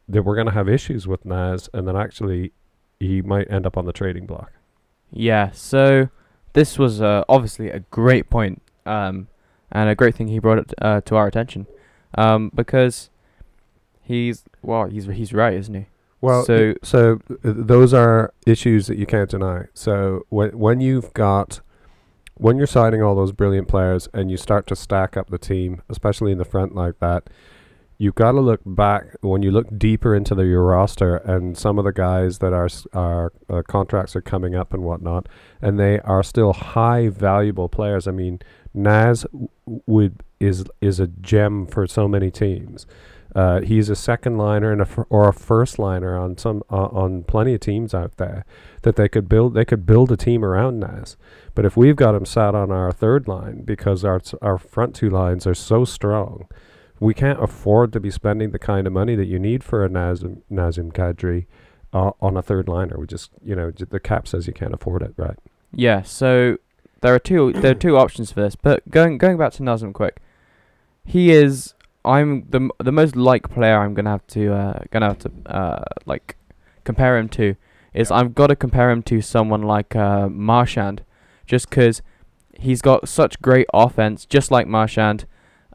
that 0.08 0.24
we're 0.24 0.36
going 0.36 0.48
to 0.48 0.54
have 0.54 0.70
issues 0.70 1.08
with 1.08 1.26
Naz, 1.26 1.70
and 1.74 1.88
then 1.88 1.98
actually 1.98 2.52
he 3.00 3.22
might 3.22 3.50
end 3.52 3.66
up 3.66 3.78
on 3.78 3.86
the 3.86 3.94
trading 3.94 4.26
block. 4.26 4.52
Yeah, 5.12 5.52
so 5.52 6.10
this 6.54 6.78
was 6.78 7.02
uh, 7.02 7.24
obviously 7.28 7.70
a 7.70 7.80
great 7.80 8.30
point, 8.30 8.62
um, 8.86 9.28
and 9.72 9.90
a 9.90 9.96
great 9.96 10.16
thing 10.16 10.28
he 10.28 10.40
brought 10.40 10.60
it 10.60 10.74
uh, 10.82 11.02
to 11.02 11.16
our 11.16 11.28
attention, 11.28 11.68
um, 12.16 12.52
because 12.54 13.10
he's 14.02 14.44
well, 14.62 14.86
he's 14.86 15.06
he's 15.08 15.34
right, 15.34 15.56
isn't 15.56 15.74
he? 15.74 15.86
Well, 16.26 16.44
So- 16.46 16.74
so 16.84 17.20
uh, 17.30 17.36
those 17.44 17.94
are 17.94 18.34
issues 18.46 18.88
that 18.88 18.98
you 18.98 19.06
can't 19.06 19.30
deny. 19.30 19.66
So 19.74 20.26
when 20.30 20.58
when 20.58 20.80
you've 20.82 21.14
got 21.14 21.62
when 22.38 22.58
you're 22.58 22.68
signing 22.68 23.02
all 23.02 23.16
those 23.16 23.32
brilliant 23.32 23.68
players 23.70 24.10
and 24.14 24.30
you 24.30 24.36
start 24.38 24.68
to 24.68 24.76
stack 24.76 25.16
up 25.16 25.30
the 25.30 25.38
team, 25.38 25.82
especially 25.90 26.32
in 26.34 26.38
the 26.38 26.44
front 26.44 26.76
like 26.76 27.00
that, 27.00 27.30
you've 27.98 28.16
got 28.16 28.34
to 28.34 28.42
look 28.42 28.60
back 28.66 29.04
when 29.22 29.42
you 29.42 29.52
look 29.52 29.68
deeper 29.78 30.14
into 30.14 30.36
the, 30.36 30.44
your 30.46 30.64
roster 30.66 31.16
and 31.16 31.58
some 31.58 31.80
of 31.80 31.86
the 31.86 31.94
guys 31.94 32.40
that 32.40 32.52
are 32.52 32.68
are 32.94 33.32
uh, 33.50 33.62
contracts 33.68 34.16
are 34.18 34.22
coming 34.22 34.54
up 34.54 34.74
and 34.74 34.84
whatnot, 34.84 35.30
and 35.62 35.80
they 35.80 36.00
are 36.02 36.24
still 36.24 36.52
high 36.54 37.08
valuable 37.08 37.70
players. 37.70 38.06
I 38.08 38.12
mean, 38.12 38.40
Naz 38.74 39.22
w- 39.32 39.48
would 39.86 40.22
is 40.42 40.66
is 40.82 41.00
a 41.00 41.08
gem 41.08 41.66
for 41.68 41.88
so 41.88 42.08
many 42.08 42.30
teams. 42.32 42.86
Uh, 43.36 43.60
he's 43.60 43.90
a 43.90 43.96
second 43.98 44.38
liner 44.38 44.72
and 44.72 44.86
or 45.10 45.28
a 45.28 45.34
first 45.34 45.78
liner 45.78 46.18
on 46.18 46.38
some 46.38 46.64
uh, 46.72 46.86
on 46.86 47.24
plenty 47.24 47.54
of 47.54 47.60
teams 47.60 47.94
out 47.94 48.16
there 48.16 48.46
that 48.84 48.96
they 48.96 49.10
could 49.10 49.28
build. 49.28 49.54
They 49.54 49.66
could 49.66 49.86
build 49.86 50.10
a 50.12 50.16
team 50.18 50.44
around 50.46 50.80
Naz. 50.80 51.18
But 51.54 51.66
if 51.66 51.76
we've 51.76 51.98
got 51.98 52.16
him 52.16 52.26
sat 52.26 52.56
on 52.56 52.72
our 52.72 52.92
third 52.94 53.28
line 53.28 53.64
because 53.64 54.06
our 54.06 54.18
s- 54.18 54.36
our 54.42 54.58
front 54.58 54.96
two 54.96 55.10
lines 55.10 55.46
are 55.46 55.54
so 55.54 55.84
strong, 55.84 56.48
we 57.02 57.14
can't 57.14 57.44
afford 57.44 57.92
to 57.94 58.00
be 58.00 58.10
spending 58.10 58.52
the 58.52 58.60
kind 58.60 58.88
of 58.88 58.94
money 58.94 59.16
that 59.16 59.26
you 59.26 59.38
need 59.38 59.66
for 59.66 59.84
a 59.84 59.90
Nazem 59.90 60.42
Nazem 60.50 60.94
Kadri 60.94 61.46
uh, 61.92 62.12
on 62.22 62.38
a 62.38 62.42
third 62.42 62.70
liner. 62.70 62.96
We 62.98 63.06
just 63.06 63.32
you 63.44 63.54
know 63.56 63.70
j- 63.70 63.84
the 63.90 64.00
cap 64.00 64.30
says 64.30 64.48
you 64.48 64.54
can't 64.54 64.74
afford 64.74 65.02
it, 65.02 65.14
right? 65.18 65.38
Yeah, 65.74 66.04
so 66.04 66.58
there 67.02 67.14
are 67.14 67.20
two 67.20 67.52
there 67.52 67.72
are 67.72 67.76
two 67.76 67.98
options 67.98 68.32
for 68.32 68.40
this. 68.40 68.56
But 68.56 68.90
going 68.90 69.18
going 69.18 69.38
back 69.38 69.52
to 69.54 69.62
Nazem 69.62 69.94
quick, 69.94 70.22
he 71.04 71.32
is 71.32 71.74
I'm 72.06 72.46
the 72.50 72.70
the 72.84 72.92
most 72.92 73.16
like 73.16 73.50
player 73.50 73.80
I'm 73.80 73.94
gonna 73.94 74.12
have 74.12 74.26
to 74.28 74.54
uh, 74.54 74.80
gonna 74.92 75.08
have 75.08 75.20
to 75.20 75.32
uh, 75.48 75.84
like 76.06 76.36
compare 76.84 77.18
him 77.18 77.28
to 77.30 77.56
is 77.94 78.10
Yeah. 78.10 78.18
I've 78.18 78.36
got 78.36 78.48
to 78.48 78.56
compare 78.56 78.90
him 78.92 79.02
to 79.04 79.22
someone 79.22 79.62
like 79.64 79.96
uh, 79.96 80.28
Marchand, 80.30 81.04
just 81.46 81.70
'cause 81.72 82.02
he's 82.60 82.82
got 82.82 83.08
such 83.08 83.42
great 83.42 83.68
offense, 83.74 84.26
just 84.26 84.52
like 84.52 84.68
Marchand, 84.68 85.26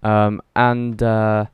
um, 0.03 0.41
and 0.55 1.03
uh, 1.03 1.47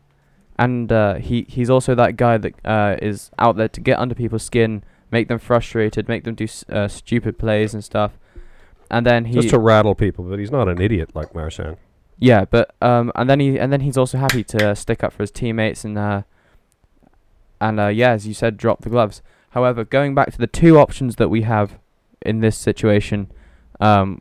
and 0.58 0.90
uh, 0.92 1.14
he 1.14 1.46
he's 1.48 1.70
also 1.70 1.94
that 1.94 2.16
guy 2.16 2.36
that 2.38 2.54
uh, 2.64 2.96
is 3.00 3.30
out 3.38 3.56
there 3.56 3.68
to 3.68 3.80
get 3.80 3.98
under 3.98 4.14
people's 4.14 4.42
skin, 4.44 4.82
make 5.10 5.28
them 5.28 5.38
frustrated, 5.38 6.08
make 6.08 6.24
them 6.24 6.34
do 6.34 6.44
s- 6.44 6.64
uh, 6.68 6.88
stupid 6.88 7.38
plays 7.38 7.74
and 7.74 7.82
stuff. 7.84 8.12
And 8.90 9.04
then 9.04 9.24
he 9.26 9.34
just 9.34 9.48
to 9.50 9.58
rattle 9.58 9.94
people, 9.94 10.24
but 10.24 10.38
he's 10.38 10.50
not 10.52 10.68
an 10.68 10.80
idiot 10.80 11.10
like 11.14 11.34
Marchand. 11.34 11.76
Yeah, 12.18 12.44
but 12.44 12.74
um, 12.80 13.12
and 13.14 13.28
then 13.28 13.40
he 13.40 13.58
and 13.58 13.72
then 13.72 13.80
he's 13.80 13.96
also 13.96 14.18
happy 14.18 14.44
to 14.44 14.74
stick 14.74 15.04
up 15.04 15.12
for 15.12 15.22
his 15.22 15.30
teammates 15.30 15.84
and 15.84 15.98
uh, 15.98 16.22
and 17.60 17.80
uh, 17.80 17.88
yeah, 17.88 18.10
as 18.10 18.26
you 18.26 18.34
said, 18.34 18.56
drop 18.56 18.82
the 18.82 18.90
gloves. 18.90 19.22
However, 19.50 19.84
going 19.84 20.14
back 20.14 20.32
to 20.32 20.38
the 20.38 20.46
two 20.46 20.78
options 20.78 21.16
that 21.16 21.28
we 21.28 21.42
have 21.42 21.78
in 22.22 22.40
this 22.40 22.56
situation, 22.56 23.30
um, 23.80 24.20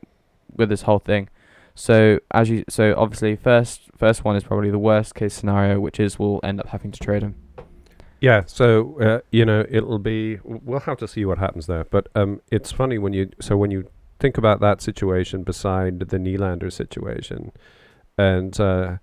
with 0.56 0.70
this 0.70 0.84
whole 0.84 1.00
thing. 1.00 1.30
So 1.74 2.20
as 2.32 2.50
you 2.50 2.64
so 2.70 2.94
obviously 2.98 3.36
first 3.36 3.82
first 3.98 4.24
one 4.24 4.36
is 4.36 4.44
probably 4.44 4.72
the 4.72 4.80
worst 4.80 5.16
case 5.16 5.34
scenario, 5.34 5.80
which 5.80 6.00
is 6.00 6.18
we'll 6.18 6.40
end 6.44 6.60
up 6.60 6.68
having 6.68 6.92
to 6.92 7.00
trade 7.00 7.22
him. 7.22 7.36
Yeah, 8.22 8.44
so 8.46 9.00
uh, 9.02 9.20
you 9.32 9.46
know 9.46 9.66
it'll 9.70 10.00
be. 10.00 10.40
We'll 10.44 10.80
have 10.82 10.98
to 11.00 11.08
see 11.08 11.26
what 11.26 11.38
happens 11.38 11.68
there. 11.68 11.84
But 11.84 12.08
um, 12.16 12.42
it's 12.50 12.72
funny 12.72 12.98
when 12.98 13.14
you 13.14 13.30
so 13.42 13.58
when 13.58 13.72
you 13.72 13.90
think 14.20 14.38
about 14.38 14.62
that 14.62 14.82
situation 14.82 15.44
beside 15.44 16.00
the 16.00 16.18
Nylander 16.18 16.72
situation, 16.72 17.52
and 18.18 18.60
uh, 18.60 18.98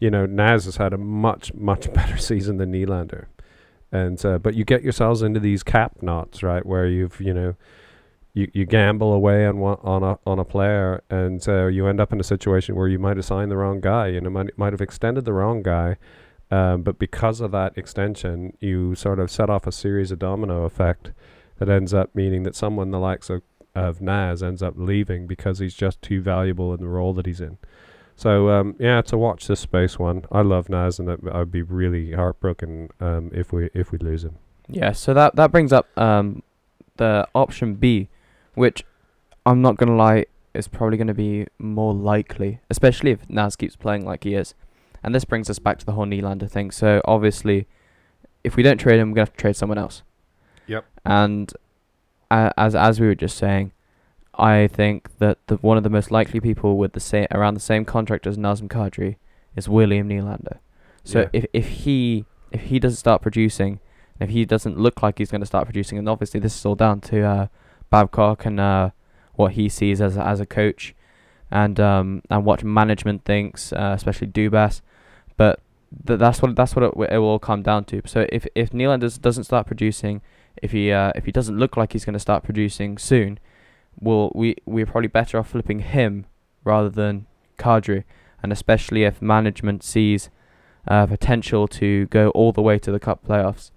you 0.00 0.10
know 0.10 0.26
Naz 0.26 0.64
has 0.64 0.76
had 0.76 0.92
a 0.92 0.98
much 0.98 1.54
much 1.54 1.92
better 1.94 2.16
season 2.16 2.56
than 2.58 2.72
Nylander, 2.72 3.26
and 3.92 4.24
uh, 4.24 4.38
but 4.38 4.54
you 4.54 4.64
get 4.64 4.82
yourselves 4.82 5.22
into 5.22 5.40
these 5.40 5.62
cap 5.62 6.02
knots 6.02 6.42
right 6.42 6.64
where 6.64 6.86
you've 6.86 7.20
you 7.20 7.34
know. 7.34 7.54
You, 8.34 8.50
you 8.52 8.66
gamble 8.66 9.14
away 9.14 9.46
on 9.46 9.56
one, 9.60 9.78
on 9.82 10.02
a 10.02 10.18
on 10.26 10.38
a 10.38 10.44
player 10.44 11.02
and 11.08 11.42
uh, 11.48 11.68
you 11.68 11.86
end 11.86 12.00
up 12.00 12.12
in 12.12 12.20
a 12.20 12.22
situation 12.22 12.76
where 12.76 12.86
you 12.86 12.98
might 12.98 13.16
have 13.16 13.24
signed 13.24 13.50
the 13.50 13.56
wrong 13.56 13.80
guy 13.80 14.08
you 14.08 14.20
know 14.20 14.28
might 14.28 14.58
might 14.58 14.74
have 14.74 14.82
extended 14.82 15.24
the 15.24 15.32
wrong 15.32 15.62
guy 15.62 15.96
um, 16.50 16.82
but 16.82 16.98
because 16.98 17.40
of 17.40 17.50
that 17.52 17.76
extension, 17.76 18.56
you 18.60 18.94
sort 18.94 19.18
of 19.18 19.30
set 19.30 19.50
off 19.50 19.66
a 19.66 19.72
series 19.72 20.10
of 20.10 20.18
domino 20.18 20.64
effect 20.64 21.12
that 21.58 21.68
ends 21.68 21.92
up 21.92 22.14
meaning 22.14 22.44
that 22.44 22.54
someone 22.54 22.90
the 22.90 23.00
likes 23.00 23.30
of, 23.30 23.42
of 23.74 24.00
Naz 24.00 24.42
ends 24.42 24.62
up 24.62 24.74
leaving 24.76 25.26
because 25.26 25.58
he's 25.58 25.74
just 25.74 26.00
too 26.02 26.20
valuable 26.20 26.72
in 26.72 26.80
the 26.80 26.88
role 26.88 27.12
that 27.14 27.26
he's 27.26 27.40
in. 27.40 27.58
So 28.16 28.48
um, 28.48 28.74
yeah, 28.78 29.02
to 29.02 29.18
watch 29.18 29.46
this 29.46 29.60
space 29.60 29.98
one, 29.98 30.24
I 30.32 30.40
love 30.40 30.70
Naz, 30.70 30.98
and 30.98 31.10
I'd 31.30 31.52
be 31.52 31.60
really 31.62 32.12
heartbroken 32.12 32.88
um, 32.98 33.30
if 33.34 33.52
we 33.52 33.68
if 33.74 33.92
we 33.92 33.98
lose 33.98 34.24
him. 34.24 34.36
Yeah, 34.68 34.92
so 34.92 35.12
that 35.14 35.36
that 35.36 35.52
brings 35.52 35.72
up 35.72 35.86
um 35.98 36.42
the 36.96 37.28
option 37.34 37.74
B, 37.74 38.08
which 38.54 38.84
I'm 39.44 39.60
not 39.60 39.76
gonna 39.76 39.96
lie 39.96 40.24
is 40.54 40.66
probably 40.66 40.96
gonna 40.96 41.12
be 41.12 41.46
more 41.58 41.92
likely, 41.92 42.60
especially 42.70 43.10
if 43.10 43.28
Naz 43.28 43.54
keeps 43.54 43.76
playing 43.76 44.06
like 44.06 44.24
he 44.24 44.34
is. 44.34 44.54
And 45.04 45.14
this 45.14 45.26
brings 45.26 45.50
us 45.50 45.58
back 45.58 45.78
to 45.78 45.86
the 45.86 45.92
whole 45.92 46.06
Nylander 46.06 46.50
thing. 46.50 46.70
So 46.70 47.02
obviously, 47.04 47.66
if 48.42 48.56
we 48.56 48.62
don't 48.62 48.78
trade 48.78 48.98
him, 48.98 49.10
we're 49.10 49.16
gonna 49.16 49.26
have 49.26 49.36
to 49.36 49.40
trade 49.40 49.56
someone 49.56 49.78
else. 49.78 50.02
Yep. 50.66 50.86
And 51.04 51.52
uh, 52.30 52.50
as 52.56 52.74
as 52.74 52.98
we 52.98 53.06
were 53.06 53.14
just 53.14 53.36
saying, 53.36 53.72
I 54.38 54.66
think 54.66 55.18
that 55.18 55.38
the 55.46 55.56
one 55.56 55.76
of 55.76 55.82
the 55.82 55.90
most 55.90 56.10
likely 56.10 56.40
people 56.40 56.76
with 56.76 56.92
the 56.92 57.00
same 57.00 57.26
around 57.30 57.54
the 57.54 57.60
same 57.60 57.84
contract 57.84 58.26
as 58.26 58.36
Nazem 58.36 58.68
Kadri 58.68 59.16
is 59.54 59.68
William 59.68 60.08
Nylander. 60.08 60.58
So 61.04 61.20
Yeah. 61.20 61.28
if 61.32 61.46
if 61.52 61.68
he 61.68 62.24
if 62.52 62.60
he 62.62 62.78
doesn't 62.78 62.98
start 62.98 63.22
producing, 63.22 63.80
if 64.20 64.30
he 64.30 64.44
doesn't 64.44 64.78
look 64.78 65.02
like 65.02 65.18
he's 65.18 65.30
going 65.30 65.40
to 65.40 65.46
start 65.46 65.64
producing, 65.66 65.98
and 65.98 66.08
obviously 66.08 66.40
this 66.40 66.56
is 66.56 66.64
all 66.66 66.74
down 66.74 67.00
to 67.02 67.22
uh, 67.22 67.46
Babcock 67.90 68.44
and 68.46 68.60
uh, 68.60 68.90
what 69.34 69.52
he 69.52 69.68
sees 69.68 70.00
as 70.00 70.16
a, 70.16 70.26
as 70.26 70.40
a 70.40 70.46
coach, 70.46 70.94
and 71.50 71.80
um, 71.80 72.22
and 72.30 72.44
what 72.44 72.62
management 72.62 73.24
thinks, 73.24 73.72
uh, 73.72 73.92
especially 73.96 74.26
Dubas. 74.28 74.80
But 75.36 75.60
th- 76.06 76.18
that's 76.18 76.42
what 76.42 76.54
that's 76.56 76.76
what 76.76 76.82
it, 76.84 77.12
it 77.12 77.18
will 77.18 77.28
all 77.28 77.38
come 77.38 77.62
down 77.62 77.84
to. 77.86 78.02
So 78.04 78.26
if 78.30 78.46
if 78.54 78.70
Nylander 78.70 79.20
doesn't 79.20 79.44
start 79.44 79.66
producing, 79.66 80.20
if 80.62 80.72
he 80.72 80.92
uh, 80.92 81.12
if 81.14 81.24
he 81.24 81.32
doesn't 81.32 81.56
look 81.58 81.76
like 81.76 81.92
he's 81.94 82.04
going 82.04 82.14
to 82.14 82.18
start 82.20 82.42
producing 82.44 82.98
soon, 82.98 83.38
we'll, 84.00 84.32
we 84.34 84.56
we're 84.64 84.86
probably 84.86 85.08
better 85.08 85.38
off 85.38 85.50
flipping 85.50 85.80
him 85.80 86.26
rather 86.64 86.90
than 86.90 87.26
Kadri, 87.58 88.04
and 88.42 88.52
especially 88.52 89.04
if 89.04 89.22
management 89.22 89.82
sees 89.82 90.30
uh, 90.88 91.06
potential 91.06 91.66
to 91.68 92.06
go 92.06 92.30
all 92.30 92.52
the 92.52 92.62
way 92.62 92.78
to 92.78 92.92
the 92.92 93.00
cup 93.00 93.26
playoffs. 93.26 93.70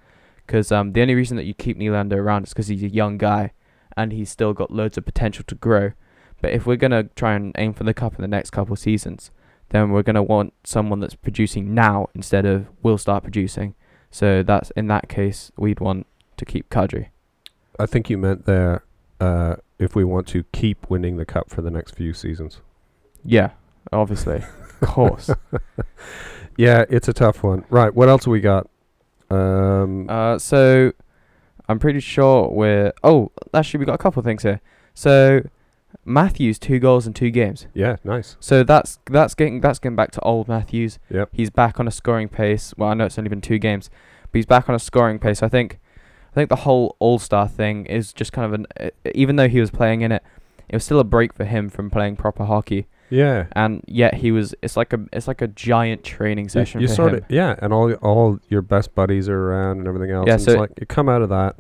Because 0.46 0.72
um, 0.72 0.94
the 0.94 1.02
only 1.02 1.16
reason 1.16 1.38
that 1.38 1.46
you 1.46 1.54
keep 1.54 1.78
Nylander 1.78 2.18
around 2.18 2.44
is 2.44 2.50
because 2.50 2.68
he's 2.68 2.84
a 2.84 2.90
young 2.90 3.18
guy, 3.18 3.52
and 3.96 4.12
he's 4.12 4.30
still 4.30 4.54
got 4.54 4.72
loads 4.72 4.98
of 4.98 5.06
potential 5.06 5.44
to 5.48 5.56
grow. 5.56 5.92
But 6.42 6.52
if 6.52 6.66
we're 6.66 6.78
gonna 6.78 7.04
try 7.16 7.34
and 7.34 7.54
aim 7.58 7.74
for 7.74 7.84
the 7.84 7.94
cup 7.94 8.16
in 8.16 8.22
the 8.22 8.28
next 8.28 8.52
couple 8.52 8.76
seasons, 8.76 9.32
then 9.70 9.92
we're 9.92 10.04
gonna 10.04 10.24
want 10.24 10.54
someone 10.64 11.00
that's 11.00 11.16
producing 11.16 11.74
now 11.74 12.08
instead 12.16 12.46
of 12.46 12.68
will 12.82 12.98
start 12.98 13.24
producing. 13.24 13.76
So 14.12 14.42
that's 14.42 14.72
in 14.72 14.88
that 14.88 15.10
case 15.10 15.52
we'd 15.58 15.80
want 15.80 16.08
to 16.38 16.46
keep 16.46 16.70
Kadri. 16.70 17.10
I 17.78 17.86
think 17.86 18.10
you 18.10 18.18
meant 18.18 18.46
there 18.46 18.84
uh, 19.20 19.56
if 19.78 19.96
we 19.96 20.04
want 20.04 20.28
to 20.30 20.44
keep 20.52 20.90
winning 20.90 21.18
the 21.18 21.26
cup 21.26 21.50
for 21.50 21.62
the 21.62 21.72
next 21.72 21.96
few 21.96 22.14
seasons. 22.14 22.62
Yeah, 23.24 23.52
obviously, 23.92 24.38
of 24.82 24.88
course. 24.88 25.30
Yeah, 26.58 26.84
it's 26.90 27.08
a 27.08 27.14
tough 27.14 27.42
one. 27.42 27.64
Right, 27.70 27.94
what 27.94 28.10
else 28.10 28.26
have 28.26 28.34
we 28.34 28.42
got? 28.42 28.70
Um, 29.30 30.10
Uh, 30.10 30.38
so 30.38 30.92
I'm 31.70 31.80
pretty 31.80 32.02
sure 32.02 32.50
we're. 32.50 32.92
Oh, 33.02 33.32
actually, 33.54 33.80
we 33.80 33.86
got 33.86 33.94
a 33.96 33.98
couple 34.00 34.20
of 34.20 34.26
things 34.26 34.44
here. 34.44 34.60
So 34.94 35.42
Matthews 36.04 36.60
two 36.60 36.78
goals 36.80 37.08
in 37.08 37.14
two 37.14 37.32
games. 37.32 37.68
yeah, 37.74 37.96
nice. 38.04 38.36
So 38.42 38.64
that's 38.64 39.00
that's 39.06 39.36
getting 39.36 39.62
that's 39.62 39.80
getting 39.80 39.96
back 39.96 40.12
to 40.12 40.22
old 40.22 40.50
Matthews. 40.50 41.00
Yep. 41.10 41.30
He's 41.32 41.50
back 41.50 41.80
on 41.80 41.88
a 41.88 41.92
scoring 41.92 42.28
pace. 42.28 42.74
Well, 42.78 42.90
I 42.90 42.94
know 42.94 43.06
it's 43.06 43.18
only 43.18 43.30
been 43.30 43.40
two 43.40 43.58
games, 43.60 43.90
but 44.24 44.38
he's 44.40 44.46
back 44.46 44.68
on 44.68 44.76
a 44.76 44.80
scoring 44.80 45.18
pace. 45.20 45.42
I 45.42 45.48
think, 45.48 45.80
I 46.32 46.34
think 46.36 46.50
the 46.50 46.58
whole 46.58 46.96
All 47.00 47.20
Star 47.20 47.48
thing 47.48 47.86
is 47.86 48.14
just 48.14 48.32
kind 48.34 48.46
of 48.46 48.54
an. 48.54 48.68
Uh, 48.80 48.90
even 49.16 49.36
though 49.36 49.48
he 49.50 49.60
was 49.60 49.72
playing 49.72 50.02
in 50.02 50.12
it, 50.12 50.24
it 50.68 50.76
was 50.76 50.84
still 50.84 51.00
a 51.00 51.04
break 51.04 51.34
for 51.34 51.46
him 51.46 51.70
from 51.70 51.90
playing 51.90 52.16
proper 52.18 52.46
hockey. 52.46 52.88
Yeah. 53.10 53.48
And 53.54 53.84
yet 53.88 54.14
he 54.16 54.32
was. 54.32 54.54
It's 54.62 54.78
like 54.78 54.94
a 54.94 55.00
it's 55.12 55.28
like 55.28 55.42
a 55.42 55.48
giant 55.48 56.04
training 56.04 56.50
session 56.50 56.80
you 56.82 56.88
for 56.88 56.94
sort 56.94 57.14
him. 57.14 57.18
of 57.20 57.26
yeah, 57.32 57.56
and 57.60 57.74
all 57.74 57.92
all 57.96 58.40
your 58.50 58.62
best 58.62 58.94
buddies 58.94 59.28
are 59.28 59.50
around 59.50 59.80
and 59.80 59.88
everything 59.88 60.12
else. 60.12 60.28
Yeah, 60.28 60.34
and 60.34 60.42
so- 60.44 60.52
it's 60.52 60.60
like 60.60 60.72
you 60.80 60.86
come 60.86 61.10
out 61.10 61.22
of 61.24 61.30
that 61.30 61.56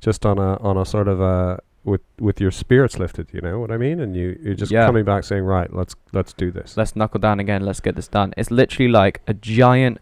just 0.00 0.24
on 0.24 0.38
a 0.38 0.56
on 0.58 0.76
a 0.76 0.84
sort 0.86 1.08
of 1.08 1.20
a 1.20 1.58
with 1.84 2.02
with 2.20 2.40
your 2.40 2.52
spirits 2.52 3.00
lifted. 3.00 3.30
You 3.32 3.40
know 3.40 3.58
what 3.58 3.72
I 3.72 3.76
mean? 3.78 3.98
And 3.98 4.14
you 4.14 4.38
you're 4.40 4.54
just 4.54 4.70
Yeah. 4.70 4.86
coming 4.86 5.04
back 5.04 5.24
saying, 5.24 5.42
right, 5.42 5.74
let's 5.74 5.96
let's 6.12 6.32
do 6.32 6.52
this. 6.52 6.76
let's 6.76 6.94
knuckle 6.94 7.18
down 7.18 7.40
again. 7.40 7.64
Let's 7.64 7.80
get 7.80 7.96
this 7.96 8.06
done. 8.06 8.32
It's 8.36 8.52
literally 8.52 8.88
like 8.92 9.20
a 9.26 9.34
giant, 9.34 9.98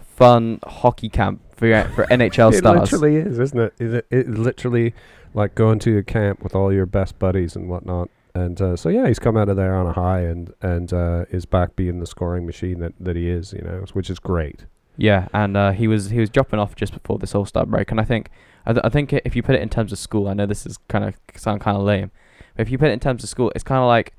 fun 0.00 0.58
hockey 0.64 1.08
camp 1.08 1.40
for 1.62 1.94
for 1.94 2.04
NHL 2.06 2.52
it 2.52 2.58
stars. 2.58 2.92
literally 2.92 3.16
is, 3.16 3.38
isn't 3.38 3.58
it? 3.58 3.74
Is 3.78 3.94
it? 3.94 4.06
It 4.10 4.28
literally 4.28 4.94
like 5.34 5.54
going 5.54 5.78
to 5.80 5.98
a 5.98 6.02
camp 6.02 6.42
with 6.42 6.54
all 6.54 6.72
your 6.72 6.86
best 6.86 7.18
buddies 7.18 7.56
and 7.56 7.68
whatnot. 7.68 8.10
And 8.34 8.60
uh, 8.60 8.76
so 8.76 8.88
yeah, 8.88 9.06
he's 9.08 9.18
come 9.18 9.36
out 9.36 9.48
of 9.48 9.56
there 9.56 9.74
on 9.74 9.86
a 9.86 9.92
high 9.92 10.20
and 10.20 10.52
and 10.62 10.92
uh, 10.92 11.24
is 11.30 11.44
back 11.44 11.76
being 11.76 12.00
the 12.00 12.06
scoring 12.06 12.46
machine 12.46 12.80
that, 12.80 12.94
that 12.98 13.16
he 13.16 13.28
is. 13.28 13.52
You 13.52 13.62
know, 13.62 13.84
which 13.92 14.10
is 14.10 14.18
great. 14.18 14.66
Yeah, 14.96 15.28
and 15.32 15.56
uh, 15.56 15.72
he 15.72 15.88
was 15.88 16.10
he 16.10 16.20
was 16.20 16.30
dropping 16.30 16.58
off 16.58 16.74
just 16.74 16.92
before 16.92 17.18
this 17.18 17.34
All 17.34 17.46
Star 17.46 17.66
break, 17.66 17.90
and 17.90 18.00
I 18.00 18.04
think 18.04 18.30
I, 18.66 18.72
th- 18.72 18.84
I 18.84 18.88
think 18.88 19.12
if 19.12 19.36
you 19.36 19.42
put 19.42 19.54
it 19.54 19.62
in 19.62 19.68
terms 19.68 19.92
of 19.92 19.98
school, 19.98 20.28
I 20.28 20.34
know 20.34 20.46
this 20.46 20.66
is 20.66 20.78
kind 20.88 21.04
of 21.04 21.16
sound 21.36 21.60
kind 21.60 21.76
of 21.76 21.82
lame, 21.82 22.10
but 22.56 22.62
if 22.62 22.70
you 22.70 22.78
put 22.78 22.88
it 22.88 22.92
in 22.92 23.00
terms 23.00 23.22
of 23.22 23.30
school, 23.30 23.52
it's 23.54 23.64
kind 23.64 23.80
of 23.80 23.86
like 23.86 24.14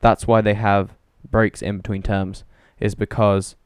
that's 0.00 0.26
why 0.26 0.40
they 0.40 0.54
have 0.54 0.94
breaks 1.30 1.62
in 1.62 1.76
between 1.76 2.02
terms, 2.02 2.44
is 2.80 2.94
because 2.94 3.56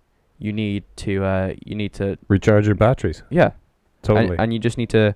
you 0.42 0.52
need 0.52 0.84
to 0.96 1.24
uh, 1.24 1.54
you 1.64 1.74
need 1.74 1.92
to 1.94 2.16
Recharge 2.28 2.66
your 2.66 2.74
batteries. 2.74 3.22
yeah, 3.30 3.52
Totally. 4.02 4.30
and, 4.30 4.40
and 4.40 4.52
you 4.52 4.58
just 4.58 4.76
need 4.76 4.90
to 4.90 5.14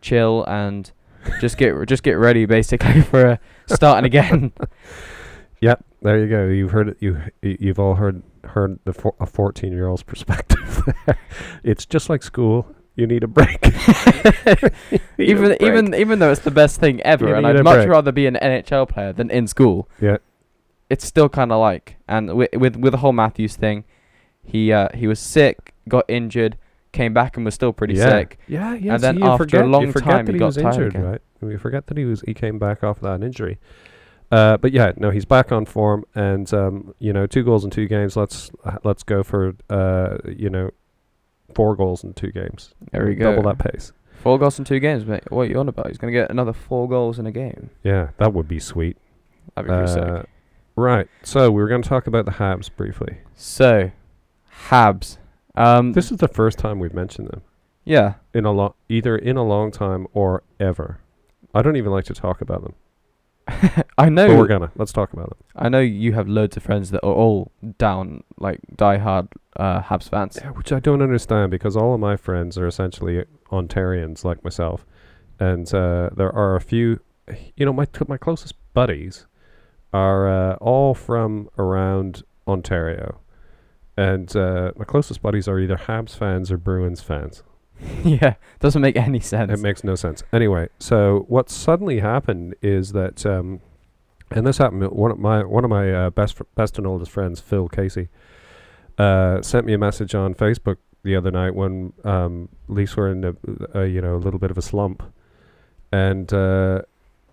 chill 0.00 0.44
and 0.46 0.90
just 1.40 1.56
get 1.58 1.74
just 1.88 2.02
get 2.02 2.12
ready 2.12 2.46
basically 2.46 3.02
for 3.10 3.26
uh, 3.26 3.36
starting 3.66 4.06
again. 4.06 4.52
Yep, 5.60 5.84
there 6.02 6.18
you 6.18 6.26
go. 6.28 6.46
You've 6.48 6.72
heard 6.72 6.88
it. 6.88 6.96
You 6.98 7.20
you've 7.40 7.78
all 7.78 7.94
heard 7.94 8.24
heard 8.42 8.80
the 8.84 8.92
four, 8.92 9.14
a 9.20 9.26
fourteen 9.26 9.70
year 9.72 9.86
old's 9.86 10.02
perspective. 10.02 10.82
it's 11.62 11.86
just 11.86 12.10
like 12.10 12.24
school. 12.24 12.66
You 12.96 13.06
need 13.06 13.22
a 13.22 13.28
break. 13.28 13.62
Need 13.62 13.72
a 14.50 14.72
even 15.18 15.44
break. 15.44 15.62
even 15.62 15.94
even 15.94 16.18
though 16.18 16.32
it's 16.32 16.40
the 16.40 16.50
best 16.50 16.80
thing 16.80 17.00
ever, 17.02 17.28
You 17.28 17.34
and 17.36 17.46
I'd 17.46 17.62
much 17.62 17.76
break. 17.76 17.88
rather 17.90 18.10
be 18.10 18.26
an 18.26 18.36
NHL 18.42 18.88
player 18.88 19.12
than 19.12 19.30
in 19.30 19.46
school. 19.46 19.88
Yeah. 20.00 20.16
it's 20.90 21.04
still 21.06 21.28
kind 21.28 21.52
of 21.52 21.60
like, 21.60 21.96
and 22.08 22.34
with 22.34 22.50
with 22.54 22.74
with 22.74 22.90
the 22.90 22.98
whole 22.98 23.12
Matthews 23.12 23.54
thing, 23.54 23.84
he 24.42 24.72
uh 24.72 24.88
he 24.94 25.06
was 25.06 25.18
sick, 25.20 25.74
got 25.88 26.04
injured, 26.08 26.56
came 26.92 27.14
back 27.14 27.36
and 27.36 27.44
was 27.44 27.54
still 27.54 27.72
pretty 27.72 27.94
yeah. 27.94 28.08
sick. 28.08 28.38
Yeah, 28.48 28.74
yeah. 28.74 28.96
then 28.98 29.16
see, 29.16 29.20
you 29.22 29.26
after 29.26 29.44
a 29.44 29.46
forget, 29.48 29.68
long 29.68 29.86
you 29.86 29.92
forget 29.92 30.08
time, 30.10 30.26
he 30.26 30.32
he, 30.32 30.38
got 30.38 30.46
was 30.46 30.58
injured, 30.58 30.94
again. 30.94 31.04
right? 31.04 31.20
We 31.40 31.56
forget 31.56 31.86
that 31.88 31.96
he 31.96 32.04
was 32.04 32.20
he 32.22 32.34
came 32.34 32.58
back 32.58 32.84
off 32.84 33.00
that 33.00 33.22
injury. 33.22 33.58
Uh, 34.30 34.56
but 34.56 34.72
yeah, 34.72 34.92
no, 34.96 35.10
he's 35.10 35.26
back 35.26 35.52
on 35.52 35.66
form, 35.66 36.04
and 36.14 36.52
um, 36.54 36.94
you 36.98 37.12
know, 37.12 37.26
two 37.26 37.42
goals 37.42 37.64
in 37.64 37.70
two 37.70 37.86
games. 37.86 38.16
Let's 38.16 38.50
let's 38.84 39.02
go 39.02 39.22
for 39.22 39.54
uh, 39.68 40.18
you 40.26 40.48
know, 40.48 40.70
four 41.54 41.76
goals 41.76 42.02
in 42.02 42.14
two 42.14 42.32
games. 42.32 42.74
There 42.92 43.04
we 43.06 43.14
go. 43.14 43.34
Double 43.34 43.48
that 43.50 43.58
pace. 43.58 43.92
Four 44.22 44.38
goals 44.38 44.58
in 44.58 44.64
two 44.64 44.78
games, 44.78 45.04
mate. 45.04 45.24
What 45.30 45.42
are 45.42 45.46
you 45.46 45.58
on 45.58 45.68
about? 45.68 45.88
He's 45.88 45.98
gonna 45.98 46.12
get 46.12 46.30
another 46.30 46.52
four 46.52 46.88
goals 46.88 47.18
in 47.18 47.26
a 47.26 47.32
game. 47.32 47.70
Yeah, 47.82 48.08
that 48.18 48.32
would 48.32 48.48
be 48.48 48.58
sweet. 48.58 48.96
That'd 49.54 49.68
be 49.68 49.74
pretty 49.76 50.00
Uh, 50.00 50.20
sick. 50.20 50.28
right. 50.76 51.08
So 51.24 51.50
we 51.50 51.60
were 51.60 51.68
going 51.68 51.82
to 51.82 51.88
talk 51.88 52.06
about 52.06 52.24
the 52.24 52.30
Habs 52.30 52.70
briefly. 52.74 53.18
So, 53.34 53.90
Habs. 54.68 55.18
Um, 55.54 55.92
This 55.92 56.10
is 56.10 56.18
the 56.18 56.28
first 56.28 56.58
time 56.58 56.78
we've 56.78 56.94
mentioned 56.94 57.28
them 57.28 57.42
yeah. 57.84 58.14
in 58.34 58.44
a 58.44 58.52
long, 58.52 58.74
either 58.88 59.16
in 59.16 59.36
a 59.36 59.42
long 59.44 59.70
time 59.70 60.06
or 60.12 60.42
ever. 60.58 60.98
I 61.54 61.60
don't 61.62 61.76
even 61.76 61.92
like 61.92 62.04
to 62.06 62.14
talk 62.14 62.40
about 62.40 62.62
them, 62.62 62.74
I 63.98 64.08
know. 64.08 64.28
but 64.28 64.38
we're 64.38 64.46
gonna. 64.46 64.70
Let's 64.76 64.92
talk 64.92 65.12
about 65.12 65.28
them. 65.30 65.38
I 65.56 65.68
know 65.68 65.80
you 65.80 66.14
have 66.14 66.26
loads 66.28 66.56
of 66.56 66.62
friends 66.62 66.90
that 66.92 67.04
are 67.04 67.12
all 67.12 67.52
down, 67.76 68.22
like 68.38 68.60
die-hard 68.76 69.28
uh, 69.56 69.82
Habs 69.82 70.08
fans. 70.08 70.38
Yeah, 70.40 70.50
which 70.52 70.72
I 70.72 70.80
don't 70.80 71.02
understand 71.02 71.50
because 71.50 71.76
all 71.76 71.92
of 71.92 72.00
my 72.00 72.16
friends 72.16 72.56
are 72.56 72.66
essentially 72.66 73.24
Ontarians 73.50 74.24
like 74.24 74.42
myself, 74.44 74.86
and 75.38 75.66
uh, 75.74 76.08
there 76.16 76.32
are 76.34 76.56
a 76.56 76.60
few. 76.60 77.00
You 77.56 77.66
know, 77.66 77.72
my 77.74 77.84
t- 77.84 78.04
my 78.08 78.16
closest 78.16 78.54
buddies 78.72 79.26
are 79.92 80.26
uh, 80.28 80.54
all 80.56 80.94
from 80.94 81.50
around 81.58 82.22
Ontario, 82.48 83.20
and 83.96 84.34
uh, 84.36 84.72
my 84.76 84.84
closest 84.84 85.22
buddies 85.22 85.48
are 85.48 85.58
either 85.58 85.76
Habs 85.76 86.16
fans 86.16 86.50
or 86.50 86.56
Bruins 86.56 87.00
fans. 87.00 87.42
yeah, 88.04 88.34
doesn't 88.60 88.80
make 88.80 88.96
any 88.96 89.20
sense. 89.20 89.52
It 89.52 89.60
makes 89.60 89.82
no 89.84 89.94
sense. 89.94 90.22
Anyway, 90.32 90.68
so 90.78 91.24
what 91.28 91.50
suddenly 91.50 92.00
happened 92.00 92.54
is 92.62 92.92
that, 92.92 93.26
um, 93.26 93.60
and 94.30 94.46
this 94.46 94.58
happened. 94.58 94.88
One 94.90 95.10
of 95.10 95.18
my 95.18 95.44
one 95.44 95.64
of 95.64 95.70
my 95.70 95.92
uh, 95.92 96.10
best 96.10 96.34
fr- 96.34 96.44
best 96.54 96.78
and 96.78 96.86
oldest 96.86 97.10
friends, 97.10 97.40
Phil 97.40 97.68
Casey, 97.68 98.08
uh, 98.98 99.42
sent 99.42 99.66
me 99.66 99.72
a 99.72 99.78
message 99.78 100.14
on 100.14 100.34
Facebook 100.34 100.76
the 101.02 101.16
other 101.16 101.30
night 101.30 101.54
when 101.54 101.92
um, 102.04 102.48
Leafs 102.68 102.96
were 102.96 103.10
in 103.10 103.24
a, 103.24 103.34
a 103.74 103.86
you 103.86 104.00
know 104.00 104.14
a 104.14 104.18
little 104.18 104.38
bit 104.38 104.50
of 104.50 104.58
a 104.58 104.62
slump, 104.62 105.02
and 105.90 106.32
uh, 106.32 106.82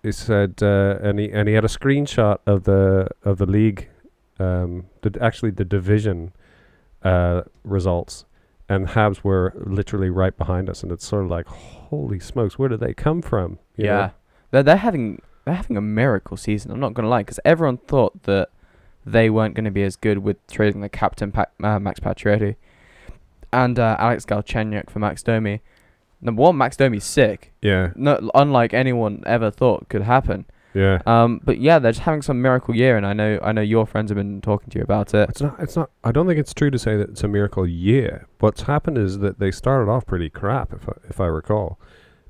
he 0.02 0.12
said, 0.12 0.56
uh, 0.62 0.98
and 1.00 1.18
he 1.18 1.30
and 1.30 1.48
he 1.48 1.54
had 1.54 1.64
a 1.64 1.68
screenshot 1.68 2.38
of 2.46 2.64
the 2.64 3.08
of 3.22 3.38
the 3.38 3.46
league, 3.46 3.88
um, 4.38 4.86
the, 5.02 5.16
actually 5.20 5.50
the 5.50 5.64
division 5.64 6.32
uh, 7.02 7.42
results 7.64 8.24
and 8.68 8.86
Habs 8.86 9.24
were 9.24 9.52
literally 9.56 10.10
right 10.10 10.36
behind 10.36 10.70
us, 10.70 10.84
and 10.84 10.92
it's 10.92 11.04
sort 11.04 11.24
of 11.24 11.30
like, 11.30 11.46
holy 11.46 12.20
smokes, 12.20 12.56
where 12.56 12.68
did 12.68 12.78
they 12.78 12.94
come 12.94 13.20
from? 13.20 13.58
You 13.76 13.86
know? 13.86 13.90
yeah, 13.90 14.10
they're 14.52 14.62
they're 14.62 14.76
having 14.76 15.20
they're 15.44 15.54
having 15.54 15.76
a 15.76 15.80
miracle 15.80 16.36
season. 16.36 16.70
I'm 16.70 16.78
not 16.78 16.94
gonna 16.94 17.08
lie, 17.08 17.22
because 17.22 17.40
everyone 17.44 17.78
thought 17.78 18.22
that 18.24 18.48
they 19.04 19.28
weren't 19.28 19.54
gonna 19.54 19.72
be 19.72 19.82
as 19.82 19.96
good 19.96 20.18
with 20.18 20.36
trading 20.46 20.82
the 20.82 20.88
captain 20.88 21.32
pa- 21.32 21.46
uh, 21.62 21.80
Max 21.80 21.98
Pacioretty 21.98 22.54
and 23.52 23.78
uh, 23.78 23.96
Alex 23.98 24.24
Galchenyuk 24.24 24.88
for 24.88 25.00
Max 25.00 25.22
Domi. 25.24 25.62
Number 26.20 26.42
one, 26.42 26.56
Max 26.56 26.76
Domi's 26.76 27.04
sick. 27.04 27.52
yeah, 27.62 27.90
No, 27.96 28.30
unlike 28.34 28.72
anyone 28.74 29.24
ever 29.26 29.50
thought 29.50 29.88
could 29.88 30.02
happen. 30.02 30.44
Yeah. 30.74 31.00
Um, 31.06 31.40
but 31.42 31.58
yeah, 31.58 31.78
they're 31.78 31.92
just 31.92 32.04
having 32.04 32.22
some 32.22 32.40
miracle 32.40 32.74
year, 32.74 32.96
and 32.96 33.06
I 33.06 33.12
know 33.12 33.38
I 33.42 33.52
know 33.52 33.62
your 33.62 33.86
friends 33.86 34.10
have 34.10 34.16
been 34.16 34.40
talking 34.40 34.70
to 34.70 34.78
you 34.78 34.84
about 34.84 35.14
it. 35.14 35.28
It's 35.30 35.40
not. 35.40 35.56
It's 35.60 35.76
not. 35.76 35.90
I 36.04 36.12
don't 36.12 36.26
think 36.26 36.38
it's 36.38 36.54
true 36.54 36.70
to 36.70 36.78
say 36.78 36.96
that 36.96 37.10
it's 37.10 37.22
a 37.24 37.28
miracle 37.28 37.66
year. 37.66 38.26
What's 38.38 38.62
happened 38.62 38.98
is 38.98 39.18
that 39.18 39.38
they 39.38 39.50
started 39.50 39.90
off 39.90 40.06
pretty 40.06 40.30
crap, 40.30 40.72
if 40.72 40.88
I, 40.88 40.92
if 41.08 41.20
I 41.20 41.26
recall, 41.26 41.78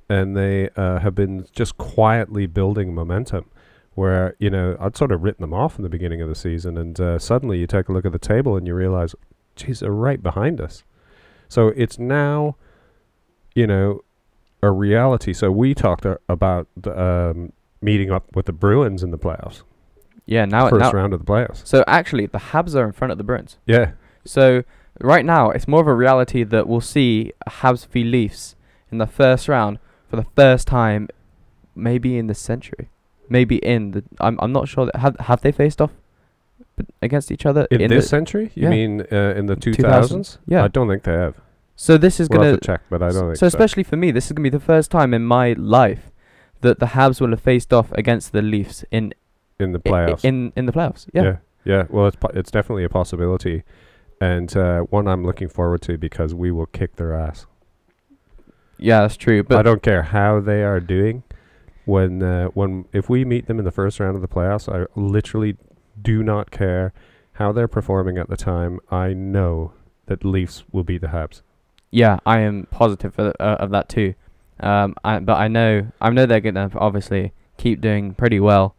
and 0.09 0.37
they 0.37 0.71
uh, 0.77 0.99
have 1.01 1.15
been 1.15 1.47
just 1.53 1.77
quietly 1.79 2.47
building 2.47 2.95
momentum. 2.95 3.47
Where 3.95 4.35
you 4.39 4.49
know 4.51 4.77
I'd 4.81 4.97
sort 4.97 5.13
of 5.13 5.23
written 5.23 5.43
them 5.43 5.53
off 5.53 5.77
in 5.77 5.83
the 5.83 5.89
beginning 5.91 6.23
of 6.23 6.29
the 6.29 6.35
season, 6.35 6.79
and 6.79 6.99
uh, 7.01 7.19
suddenly 7.19 7.59
you 7.59 7.67
take 7.67 7.89
a 7.89 7.93
look 7.93 8.07
at 8.07 8.13
the 8.13 8.19
table 8.19 8.57
and 8.57 8.67
you 8.67 8.75
realize, 8.75 9.15
geez, 9.57 9.81
they're 9.81 9.91
right 9.91 10.23
behind 10.23 10.61
us. 10.61 10.85
So 11.49 11.69
it's 11.77 11.99
now, 11.99 12.57
you 13.55 13.67
know, 13.67 14.03
a 14.63 14.71
reality. 14.71 15.33
So 15.33 15.51
we 15.51 15.75
talked 15.75 16.05
a- 16.05 16.21
about 16.29 16.69
the, 16.77 16.99
um, 16.99 17.53
meeting 17.81 18.11
up 18.11 18.35
with 18.37 18.47
the 18.47 18.53
Bruins 18.53 19.03
in 19.03 19.11
the 19.11 19.19
playoffs, 19.19 19.63
Yeah, 20.27 20.45
now 20.45 20.69
first 20.69 20.81
now. 20.81 20.93
round 20.93 21.13
of 21.13 21.21
the 21.25 21.27
playoffs. 21.33 21.67
So 21.67 21.83
actually, 21.87 22.27
the 22.27 22.39
Habs 22.39 22.75
are 22.75 22.85
in 22.87 22.93
front 22.93 23.13
of 23.13 23.19
the 23.19 23.25
Bruins. 23.25 23.57
Yeah, 23.67 23.93
So 24.25 24.65
right 25.01 25.25
now, 25.25 25.51
it's 25.51 25.67
more 25.67 25.81
of 25.81 25.87
a 25.87 25.95
reality 25.95 26.43
that 26.45 26.69
we'll 26.69 26.81
see 26.83 27.33
Habs 27.49 27.87
v 27.87 28.05
Leafs 28.05 28.55
in 28.93 28.99
the 28.99 29.07
first 29.07 29.49
round 29.49 29.79
for 30.09 30.17
the 30.17 30.27
first 30.37 30.67
time, 30.67 31.09
maybe 31.75 32.19
in 32.19 32.27
the 32.27 32.35
century, 32.35 32.89
maybe 33.29 33.57
in 33.57 33.93
the. 33.93 34.05
I'm 34.21 34.39
I'm 34.43 34.53
not 34.53 34.69
sure 34.69 34.87
that 34.87 34.97
have 34.97 35.17
have 35.21 35.41
they 35.41 35.53
faced 35.53 35.81
off 35.81 35.93
against 37.03 37.31
each 37.31 37.47
other 37.47 37.67
In, 37.71 37.79
the- 37.79 37.89
this 37.89 38.09
century? 38.09 38.51
You 38.55 38.65
yeah. 38.65 38.71
mean 38.71 39.01
uh, 39.13 39.35
in 39.37 39.47
the 39.47 39.57
2000s? 39.57 39.77
2000s? 39.77 40.39
Yeah. 40.47 40.65
I 40.65 40.69
don't 40.69 40.89
think 40.89 41.03
they 41.05 41.13
have. 41.13 41.35
so 41.77 41.97
this 41.99 42.21
is 42.21 42.29
We'll 42.29 42.39
gonna. 42.41 42.51
have 42.53 42.61
to 42.61 42.67
check, 42.67 42.83
but 42.91 43.03
I 43.03 43.11
don't 43.11 43.27
think 43.29 43.37
so 43.37 43.41
so. 43.41 43.47
especially 43.47 43.83
for 43.85 43.97
me, 43.97 44.11
this 44.11 44.27
is 44.27 44.33
gonna 44.33 44.43
be 44.45 44.51
the 44.51 44.61
first 44.61 44.91
time 44.91 45.15
in 45.15 45.25
my 45.25 45.53
life 45.55 46.10
that 46.61 46.79
the 46.79 46.87
Habs 46.87 47.21
will 47.21 47.31
have 47.31 47.41
faced 47.41 47.73
off 47.73 47.93
against 47.93 48.33
the 48.33 48.43
Leafs 48.43 48.85
in 48.91 49.15
in 49.59 49.73
the 49.73 49.79
playoffs. 49.79 50.25
in 50.25 50.53
in 50.57 50.67
the 50.67 50.73
playoffs. 50.73 51.09
Yeah. 51.13 51.23
yeah. 51.23 51.37
Yeah. 51.65 51.85
Well, 51.91 52.07
it's 52.07 52.17
po- 52.17 52.31
it's 52.35 52.51
definitely 52.51 52.85
a 52.85 52.89
possibility, 52.89 53.63
and 54.21 54.55
uh, 54.57 54.81
one 54.83 55.07
I'm 55.09 55.25
looking 55.25 55.49
forward 55.49 55.83
to 55.83 55.99
because 55.99 56.35
we 56.35 56.51
will 56.51 56.67
kick 56.67 56.97
their 56.97 57.15
ass. 57.15 57.47
Yeah, 58.79 59.03
that's 59.03 59.17
true. 59.17 59.43
But 59.43 59.59
I 59.59 59.63
don't 59.63 59.83
care 59.83 60.03
how 60.05 60.41
they 60.41 60.63
are 60.63 60.81
doing. 60.81 61.23
when 61.85 62.23
uh, 62.23 62.47
when 62.49 62.87
if 62.93 63.09
we 63.11 63.25
meet 63.25 63.47
them 63.47 63.59
in 63.59 63.65
the 63.65 63.71
first 63.71 64.01
round 64.01 64.17
of 64.17 64.23
the 64.23 64.29
playoffs, 64.29 64.69
I 64.73 64.87
literally 64.99 65.57
do 66.01 66.23
not 66.23 66.51
care 66.51 66.93
how 67.33 67.53
they're 67.53 67.69
performing 67.69 68.17
at 68.19 68.29
the 68.29 68.37
time. 68.37 68.81
I 68.91 69.13
know 69.13 69.73
that 70.07 70.25
Leafs 70.25 70.65
will 70.73 70.85
beat 70.85 71.01
the 71.03 71.09
Habs. 71.09 71.43
Yeah, 71.91 72.19
I 72.25 72.41
am 72.41 72.67
positive 72.71 73.19
of, 73.19 73.35
uh, 73.41 73.57
of 73.59 73.71
that 73.71 73.89
too. 73.89 74.15
Um, 74.63 74.95
I, 75.05 75.19
but 75.21 75.35
I 75.39 75.49
know 75.49 75.87
I 76.01 76.11
know 76.11 76.27
they're 76.27 76.41
gonna 76.41 76.71
obviously 76.75 77.33
keep 77.57 77.81
doing 77.81 78.15
pretty 78.15 78.41
well, 78.41 78.75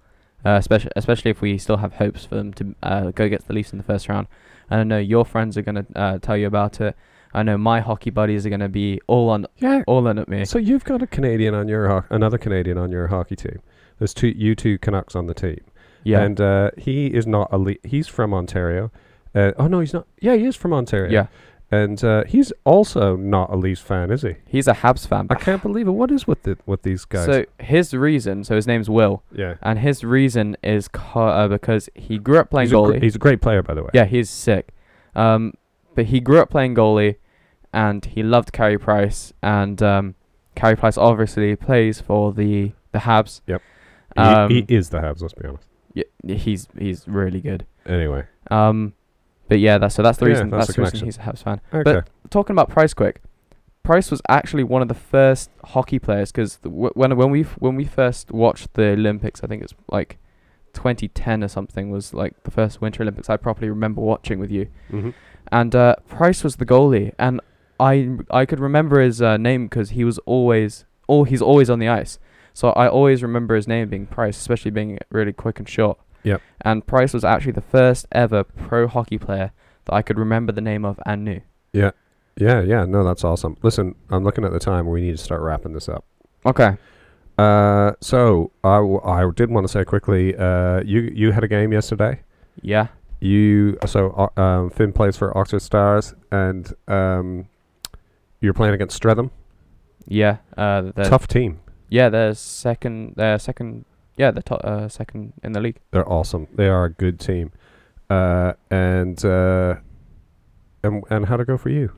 uh, 0.46 0.52
especially 0.52 0.92
especially 0.96 1.32
if 1.32 1.42
we 1.42 1.58
still 1.58 1.78
have 1.78 1.94
hopes 1.94 2.26
for 2.26 2.36
them 2.36 2.54
to 2.54 2.76
uh, 2.84 3.12
go 3.12 3.26
against 3.26 3.48
the 3.48 3.54
Leafs 3.54 3.72
in 3.72 3.78
the 3.78 3.84
first 3.84 4.08
round. 4.10 4.28
And 4.70 4.80
I 4.80 4.84
know 4.84 5.00
your 5.00 5.26
friends 5.26 5.58
are 5.58 5.62
gonna 5.62 5.86
uh, 5.96 6.20
tell 6.20 6.38
you 6.38 6.48
about 6.48 6.80
it. 6.82 6.96
I 7.34 7.44
know 7.44 7.58
my 7.58 7.80
hockey 7.80 8.10
buddies 8.10 8.46
are 8.46 8.50
gonna 8.50 8.70
be 8.70 9.00
all 9.08 9.30
on 9.30 9.48
Yeah. 9.58 9.84
all 9.88 10.08
in 10.08 10.18
at 10.20 10.28
me. 10.28 10.46
So 10.46 10.58
you've 10.60 10.84
got 10.84 11.02
a 11.02 11.08
Canadian 11.08 11.54
on 11.56 11.68
your 11.68 11.88
ho- 11.88 12.04
another 12.10 12.38
Canadian 12.38 12.78
on 12.78 12.92
your 12.92 13.08
hockey 13.08 13.36
team. 13.36 13.60
There's 14.00 14.14
two 14.14 14.28
you 14.30 14.54
two 14.56 14.78
Canucks 14.78 15.16
on 15.16 15.28
the 15.28 15.34
team. 15.34 15.60
Yeah, 16.04 16.22
And 16.22 16.42
uh, 16.42 16.72
he 16.78 17.08
is 17.08 17.28
not 17.28 17.48
a 17.52 17.58
Le- 17.60 17.76
he's 17.84 18.08
from 18.08 18.34
Ontario. 18.34 18.92
Uh, 19.36 19.52
oh 19.58 19.68
no, 19.68 19.80
he's 19.80 19.94
not. 19.94 20.08
Yeah, 20.20 20.36
he 20.36 20.46
is 20.46 20.56
from 20.56 20.74
Ontario. 20.74 21.12
yeah. 21.12 21.28
And 21.72 22.04
uh, 22.04 22.26
he's 22.26 22.52
also 22.66 23.16
not 23.16 23.50
a 23.50 23.56
Leafs 23.56 23.80
fan, 23.80 24.12
is 24.12 24.24
he? 24.24 24.36
He's 24.46 24.68
a 24.68 24.74
Habs 24.74 25.08
fan. 25.08 25.28
I 25.30 25.36
can't 25.36 25.62
believe 25.62 25.88
it. 25.88 25.92
What 25.92 26.12
is 26.12 26.28
with 26.28 26.44
the, 26.44 26.58
with 26.66 26.82
these 26.84 27.06
guys? 27.06 27.26
So 27.26 27.46
his 27.60 27.94
reason, 27.94 28.44
so 28.44 28.56
his 28.58 28.68
name's 28.68 28.90
Will, 28.90 29.24
yeah. 29.34 29.56
and 29.62 29.80
his 29.80 30.04
reason 30.04 30.58
is 30.62 30.90
co- 30.90 31.28
uh, 31.30 31.48
because 31.48 31.88
he 31.96 32.18
grew 32.18 32.40
up 32.40 32.50
playing 32.50 32.66
He's 32.68 32.74
a, 32.74 32.76
gr- 32.76 32.82
goalie. 32.94 33.04
he's 33.04 33.16
a 33.16 33.20
great 33.20 33.42
player, 33.42 33.64
by 33.64 33.74
the 33.74 33.84
way. 33.84 33.90
Yeah, 33.94 34.04
he's 34.06 34.30
sick. 34.30 34.74
Um, 35.16 35.54
but 35.96 36.06
he 36.08 36.20
grew 36.20 36.40
up 36.40 36.50
playing 36.50 36.76
goalie, 36.76 37.16
and 37.74 38.04
he 38.04 38.22
loved 38.22 38.52
Carey 38.52 38.78
Price, 38.78 39.32
and 39.42 39.82
um, 39.82 40.16
Carey 40.56 40.76
Price 40.76 40.98
obviously 40.98 41.56
plays 41.56 42.02
for 42.02 42.34
the 42.34 42.74
the 42.92 43.00
Habs. 43.00 43.40
Yep. 43.48 43.62
Um, 44.18 44.50
he, 44.50 44.66
he 44.68 44.76
is 44.76 44.90
the 44.90 44.98
Habs. 45.00 45.22
Let's 45.22 45.34
be 45.34 45.48
honest. 45.48 45.64
yeah, 45.94 46.36
he's 46.36 46.68
he's 46.78 47.08
really 47.08 47.40
good. 47.40 47.66
Anyway. 47.86 48.26
Um, 48.50 48.94
but 49.52 49.60
yeah, 49.60 49.78
that's 49.78 49.96
so 49.96 50.02
that's 50.02 50.18
the 50.18 50.26
Yeah, 50.26 50.32
reason. 50.32 50.50
that's 50.50 50.68
That's, 50.68 50.76
the 50.78 50.82
reason 50.82 51.06
he's 51.06 51.18
a 51.18 51.22
Habs 51.22 51.44
fan. 51.44 51.60
Okay. 51.74 52.02
Talking 52.30 52.54
about 52.54 52.70
Price, 52.70 52.94
quick. 52.94 53.22
Price 53.84 54.10
was 54.10 54.22
actually 54.30 54.64
one 54.64 54.82
of 54.82 54.88
the 54.88 54.94
first 54.94 55.50
hockey 55.66 56.00
players 56.00 56.32
because 56.32 56.56
w- 56.58 56.92
when 56.94 57.18
when 57.18 57.30
we 57.30 57.42
when 57.60 57.76
we 57.76 57.84
first 57.84 58.32
watched 58.32 58.74
the 58.76 58.92
Olympics, 58.94 59.44
I 59.44 59.48
think 59.48 59.62
it's 59.62 59.74
like 59.92 60.18
2010 60.74 61.44
or 61.44 61.50
something 61.50 61.90
was 61.92 62.14
like 62.14 62.42
the 62.44 62.52
first 62.52 62.80
Winter 62.80 63.04
Olympics 63.04 63.30
I 63.30 63.36
properly 63.36 63.70
remember 63.70 64.02
watching 64.02 64.40
with 64.40 64.52
you. 64.52 64.68
hmm 64.90 65.10
and 65.52 65.76
uh, 65.76 65.96
Price 66.08 66.46
was 66.46 66.56
the 66.56 66.66
goalie, 66.66 67.12
and 67.20 67.42
I 67.78 67.94
I 68.30 68.46
could 68.46 68.60
remember 68.62 69.02
his 69.02 69.22
uh, 69.22 69.36
name 69.36 69.66
because 69.68 69.90
he 69.90 70.06
was 70.06 70.18
always 70.20 70.86
oh 71.10 71.26
he's 71.26 71.42
always 71.42 71.70
on 71.70 71.80
the 71.80 71.90
ice, 71.90 72.20
so 72.54 72.70
I 72.70 72.88
always 72.88 73.22
remember 73.22 73.56
his 73.56 73.68
name 73.68 73.90
being 73.90 74.06
Price, 74.06 74.38
especially 74.38 74.72
being 74.72 74.98
really 75.10 75.34
quick 75.34 75.60
and 75.60 75.68
short. 75.68 75.98
Yep. 76.24 76.42
And 76.62 76.86
Price 76.86 77.14
was 77.14 77.24
actually 77.24 77.54
the 77.54 77.62
first 77.62 78.06
ever 78.12 78.44
pro 78.44 78.88
hockey 78.88 79.18
player 79.18 79.52
that 79.86 79.94
I 79.94 80.02
could 80.02 80.18
remember 80.20 80.52
the 80.52 80.62
name 80.62 80.86
of 80.86 81.00
and 81.06 81.24
knew. 81.26 81.42
Yeah. 81.74 81.92
Yeah. 82.38 82.62
Yeah. 82.62 82.86
No, 82.86 83.04
that's 83.04 83.24
awesome. 83.24 83.58
Listen, 83.64 83.96
I'm 84.10 84.24
looking 84.24 84.46
at 84.46 84.52
the 84.52 84.60
time. 84.60 84.88
We 84.88 85.02
need 85.02 85.12
to 85.18 85.24
start 85.24 85.42
wrapping 85.42 85.74
this 85.74 85.90
up. 85.90 86.06
Okay. 86.46 86.78
Uh, 87.38 87.94
so 88.02 88.52
I, 88.64 88.78
w- 88.78 89.02
I 89.04 89.28
did 89.36 89.50
want 89.50 89.66
to 89.66 89.72
say 89.72 89.84
quickly. 89.84 90.36
Uh, 90.36 90.82
you 90.86 91.02
you 91.14 91.32
had 91.32 91.44
a 91.44 91.48
game 91.48 91.72
yesterday. 91.74 92.20
Yeah. 92.62 92.88
You 93.20 93.78
so 93.86 94.30
uh, 94.38 94.42
um, 94.42 94.70
Finn 94.70 94.92
plays 94.94 95.16
for 95.18 95.36
Oxford 95.38 95.62
Stars, 95.62 96.14
and 96.32 96.72
um, 96.88 97.48
you're 98.42 98.54
playing 98.54 98.74
against 98.74 98.96
Streatham. 98.96 99.32
Yeah. 100.08 100.38
Uh. 100.58 100.92
Tough 100.92 101.28
team. 101.28 101.60
Yeah. 101.90 102.10
They're 102.10 102.34
second. 102.36 103.14
They're 103.18 103.40
second. 103.40 103.86
Yeah. 104.18 104.32
They're 104.32 104.44
top, 104.44 104.62
uh, 104.64 104.88
second 104.88 105.34
in 105.44 105.52
the 105.54 105.60
league. 105.60 105.80
They're 105.92 106.08
awesome. 106.08 106.48
They 106.54 106.68
are 106.68 106.86
a 106.86 106.90
good 106.90 107.20
team. 107.20 107.52
Uh, 108.10 108.54
and 108.70 109.24
uh, 109.24 109.76
and 110.84 111.04
and 111.10 111.26
how'd 111.28 111.40
it 111.40 111.48
go 111.48 111.58
for 111.58 111.70
you? 111.70 111.94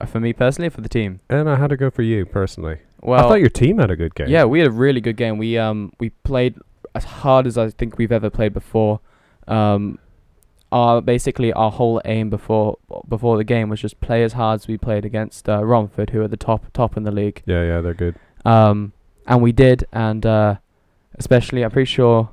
Uh, 0.00 0.06
for 0.06 0.20
me 0.20 0.32
personally, 0.32 0.68
for 0.68 0.82
the 0.82 0.88
team. 0.88 1.20
And 1.30 1.48
uh, 1.48 1.56
how'd 1.56 1.72
it 1.72 1.78
go 1.78 1.90
for 1.90 2.02
you 2.02 2.26
personally? 2.26 2.78
Well. 3.00 3.18
I 3.18 3.22
thought 3.22 3.40
your 3.40 3.48
team 3.48 3.78
had 3.78 3.90
a 3.90 3.96
good 3.96 4.14
game. 4.14 4.28
Yeah, 4.28 4.44
we 4.44 4.58
had 4.58 4.68
a 4.68 4.72
really 4.72 5.00
good 5.00 5.16
game. 5.16 5.38
We 5.38 5.56
um 5.56 5.92
we 5.98 6.10
played 6.10 6.56
as 6.94 7.04
hard 7.04 7.46
as 7.46 7.56
I 7.56 7.70
think 7.70 7.96
we've 7.96 8.12
ever 8.12 8.28
played 8.28 8.52
before. 8.52 9.00
Um, 9.46 9.98
our 10.70 11.00
basically 11.00 11.52
our 11.54 11.70
whole 11.70 12.02
aim 12.04 12.28
before 12.28 12.76
before 13.08 13.36
the 13.36 13.44
game 13.44 13.68
was 13.70 13.80
just 13.80 14.00
play 14.00 14.22
as 14.22 14.34
hard 14.34 14.60
as 14.60 14.68
we 14.68 14.76
played 14.76 15.04
against 15.04 15.48
uh, 15.48 15.64
Romford, 15.64 16.10
who 16.10 16.20
are 16.20 16.28
the 16.28 16.36
top 16.36 16.66
top 16.72 16.96
in 16.96 17.04
the 17.04 17.12
league. 17.12 17.42
Yeah, 17.46 17.62
yeah, 17.62 17.80
they're 17.80 17.94
good. 17.94 18.16
Um, 18.44 18.92
and 19.26 19.40
we 19.40 19.52
did, 19.52 19.86
and 19.92 20.26
uh, 20.26 20.56
especially 21.18 21.62
I'm 21.64 21.70
pretty 21.70 21.86
sure. 21.90 22.30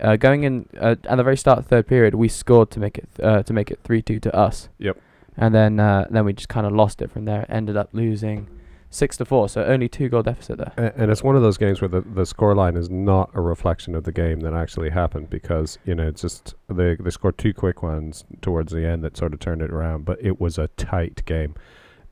Uh, 0.00 0.16
going 0.16 0.42
in 0.42 0.68
uh, 0.80 0.96
at 1.04 1.16
the 1.16 1.22
very 1.22 1.36
start 1.36 1.58
of 1.58 1.64
the 1.66 1.68
third 1.68 1.86
period, 1.86 2.16
we 2.16 2.26
scored 2.28 2.68
to 2.72 2.80
make 2.80 2.98
it 2.98 3.08
th- 3.16 3.24
uh, 3.26 3.42
to 3.44 3.52
make 3.52 3.70
it 3.70 3.78
three 3.84 4.02
two 4.02 4.18
to 4.18 4.34
us. 4.34 4.68
Yep. 4.78 4.98
And 5.36 5.54
then 5.54 5.78
uh, 5.78 6.06
then 6.10 6.24
we 6.24 6.32
just 6.32 6.48
kind 6.48 6.66
of 6.66 6.72
lost 6.72 7.00
it 7.00 7.10
from 7.12 7.26
there. 7.26 7.46
Ended 7.48 7.76
up 7.76 7.90
losing 7.92 8.48
six 8.90 9.16
to 9.18 9.24
four, 9.24 9.48
so 9.48 9.64
only 9.64 9.88
two 9.88 10.08
goal 10.08 10.22
deficit 10.22 10.58
there. 10.58 10.72
A- 10.76 11.00
And 11.00 11.12
it's 11.12 11.22
one 11.22 11.36
of 11.36 11.42
those 11.42 11.58
games 11.58 11.80
where 11.80 11.88
the, 11.88 12.00
the 12.00 12.22
scoreline 12.22 12.76
is 12.76 12.90
not 12.90 13.30
a 13.34 13.40
reflection 13.40 13.94
of 13.94 14.02
the 14.04 14.12
game 14.12 14.40
that 14.40 14.52
actually 14.54 14.90
happened 14.90 15.30
because, 15.30 15.78
you 15.84 15.94
know, 15.94 16.06
it's 16.08 16.22
just 16.22 16.54
they, 16.68 16.96
they 16.96 17.10
scored 17.10 17.38
two 17.38 17.52
quick 17.54 17.82
ones 17.82 18.24
towards 18.42 18.72
the 18.72 18.84
end 18.86 19.02
that 19.04 19.16
sort 19.16 19.32
of 19.32 19.38
turned 19.40 19.62
it 19.62 19.70
around, 19.70 20.04
but 20.04 20.18
it 20.20 20.40
was 20.40 20.58
a 20.58 20.68
tight 20.76 21.24
game. 21.24 21.54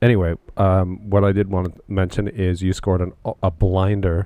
Anyway, 0.01 0.35
um, 0.57 1.09
what 1.09 1.23
I 1.25 1.31
did 1.33 1.49
want 1.49 1.73
to 1.75 1.81
mention 1.87 2.27
is 2.29 2.61
you 2.61 2.71
scored 2.73 3.01
an, 3.01 3.11
a 3.41 3.51
blinder. 3.51 4.25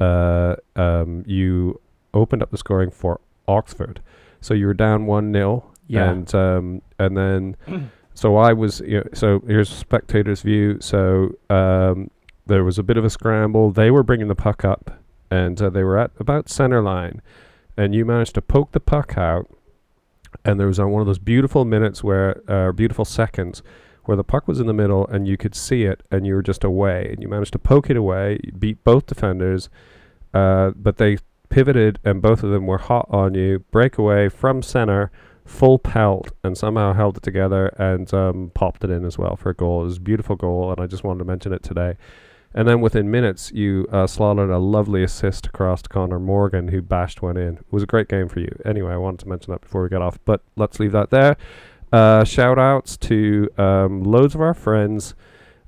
Uh, 0.00 0.56
um, 0.76 1.24
you 1.26 1.80
opened 2.14 2.42
up 2.42 2.50
the 2.50 2.58
scoring 2.58 2.90
for 2.90 3.20
Oxford. 3.46 4.00
So 4.40 4.54
you 4.54 4.66
were 4.66 4.74
down 4.74 5.06
1 5.06 5.32
0. 5.32 5.64
Yeah. 5.88 6.10
And, 6.10 6.34
um, 6.34 6.82
and 6.98 7.16
then 7.16 7.56
so 8.18 8.36
I 8.36 8.52
was, 8.52 8.80
you 8.80 8.98
know, 8.98 9.04
so 9.14 9.44
here's 9.46 9.68
spectators' 9.68 10.42
view. 10.42 10.78
So 10.80 11.36
um, 11.50 12.10
there 12.46 12.64
was 12.64 12.76
a 12.76 12.82
bit 12.82 12.96
of 12.96 13.04
a 13.04 13.10
scramble. 13.10 13.70
They 13.70 13.92
were 13.92 14.02
bringing 14.02 14.26
the 14.26 14.34
puck 14.34 14.64
up, 14.64 15.00
and 15.30 15.62
uh, 15.62 15.70
they 15.70 15.84
were 15.84 15.96
at 15.96 16.10
about 16.18 16.48
center 16.48 16.82
line, 16.82 17.22
and 17.76 17.94
you 17.94 18.04
managed 18.04 18.34
to 18.34 18.42
poke 18.42 18.72
the 18.72 18.80
puck 18.80 19.16
out, 19.16 19.48
and 20.44 20.58
there 20.58 20.66
was 20.66 20.80
on 20.80 20.90
one 20.90 21.00
of 21.00 21.06
those 21.06 21.20
beautiful 21.20 21.64
minutes 21.64 22.02
where, 22.02 22.42
uh, 22.50 22.72
beautiful 22.72 23.04
seconds, 23.04 23.62
where 24.08 24.16
the 24.16 24.24
puck 24.24 24.48
was 24.48 24.58
in 24.58 24.66
the 24.66 24.72
middle 24.72 25.06
and 25.08 25.28
you 25.28 25.36
could 25.36 25.54
see 25.54 25.82
it, 25.82 26.02
and 26.10 26.26
you 26.26 26.34
were 26.34 26.42
just 26.42 26.64
away, 26.64 27.10
and 27.10 27.20
you 27.20 27.28
managed 27.28 27.52
to 27.52 27.58
poke 27.58 27.90
it 27.90 27.96
away, 27.96 28.40
beat 28.58 28.82
both 28.82 29.04
defenders, 29.04 29.68
uh, 30.32 30.70
but 30.74 30.96
they 30.96 31.18
pivoted, 31.50 31.98
and 32.06 32.22
both 32.22 32.42
of 32.42 32.50
them 32.50 32.66
were 32.66 32.78
hot 32.78 33.06
on 33.10 33.34
you. 33.34 33.58
Breakaway 33.70 34.30
from 34.30 34.62
center 34.62 35.10
full 35.44 35.78
pelt 35.78 36.32
and 36.42 36.56
somehow 36.56 36.94
held 36.94 37.18
it 37.18 37.22
together 37.22 37.66
and 37.76 38.14
um, 38.14 38.50
popped 38.54 38.82
it 38.82 38.88
in 38.88 39.04
as 39.04 39.18
well 39.18 39.36
for 39.36 39.50
a 39.50 39.54
goal. 39.54 39.82
It 39.82 39.84
was 39.84 39.98
a 39.98 40.00
beautiful 40.00 40.36
goal, 40.36 40.72
and 40.72 40.80
I 40.80 40.86
just 40.86 41.04
wanted 41.04 41.18
to 41.18 41.24
mention 41.26 41.52
it 41.52 41.62
today. 41.62 41.98
And 42.54 42.66
then 42.66 42.80
within 42.80 43.10
minutes, 43.10 43.52
you 43.52 43.86
uh, 43.92 44.06
slaughtered 44.06 44.48
a 44.48 44.58
lovely 44.58 45.02
assist 45.02 45.48
across 45.48 45.82
to 45.82 45.90
Connor 45.90 46.18
Morgan, 46.18 46.68
who 46.68 46.80
bashed 46.80 47.20
one 47.20 47.36
in. 47.36 47.58
It 47.58 47.64
was 47.70 47.82
a 47.82 47.86
great 47.86 48.08
game 48.08 48.26
for 48.26 48.40
you. 48.40 48.58
Anyway, 48.64 48.90
I 48.90 48.96
wanted 48.96 49.20
to 49.20 49.28
mention 49.28 49.52
that 49.52 49.60
before 49.60 49.82
we 49.82 49.90
get 49.90 50.00
off, 50.00 50.18
but 50.24 50.40
let's 50.56 50.80
leave 50.80 50.92
that 50.92 51.10
there. 51.10 51.36
Uh, 51.92 52.24
shout 52.24 52.58
outs 52.58 52.96
to 52.96 53.48
um, 53.56 54.02
loads 54.02 54.34
of 54.34 54.40
our 54.40 54.54
friends. 54.54 55.14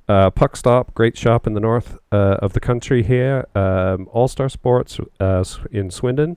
Uh, 0.08 0.28
Puck 0.28 0.56
Stop, 0.56 0.92
great 0.94 1.16
shop 1.16 1.46
in 1.46 1.54
the 1.54 1.60
north 1.60 1.96
uh, 2.10 2.36
of 2.42 2.52
the 2.52 2.60
country 2.60 3.02
here. 3.02 3.46
Um, 3.54 4.08
All 4.10 4.26
Star 4.26 4.48
Sports 4.48 4.98
uh, 5.20 5.44
in 5.70 5.90
Swindon, 5.90 6.36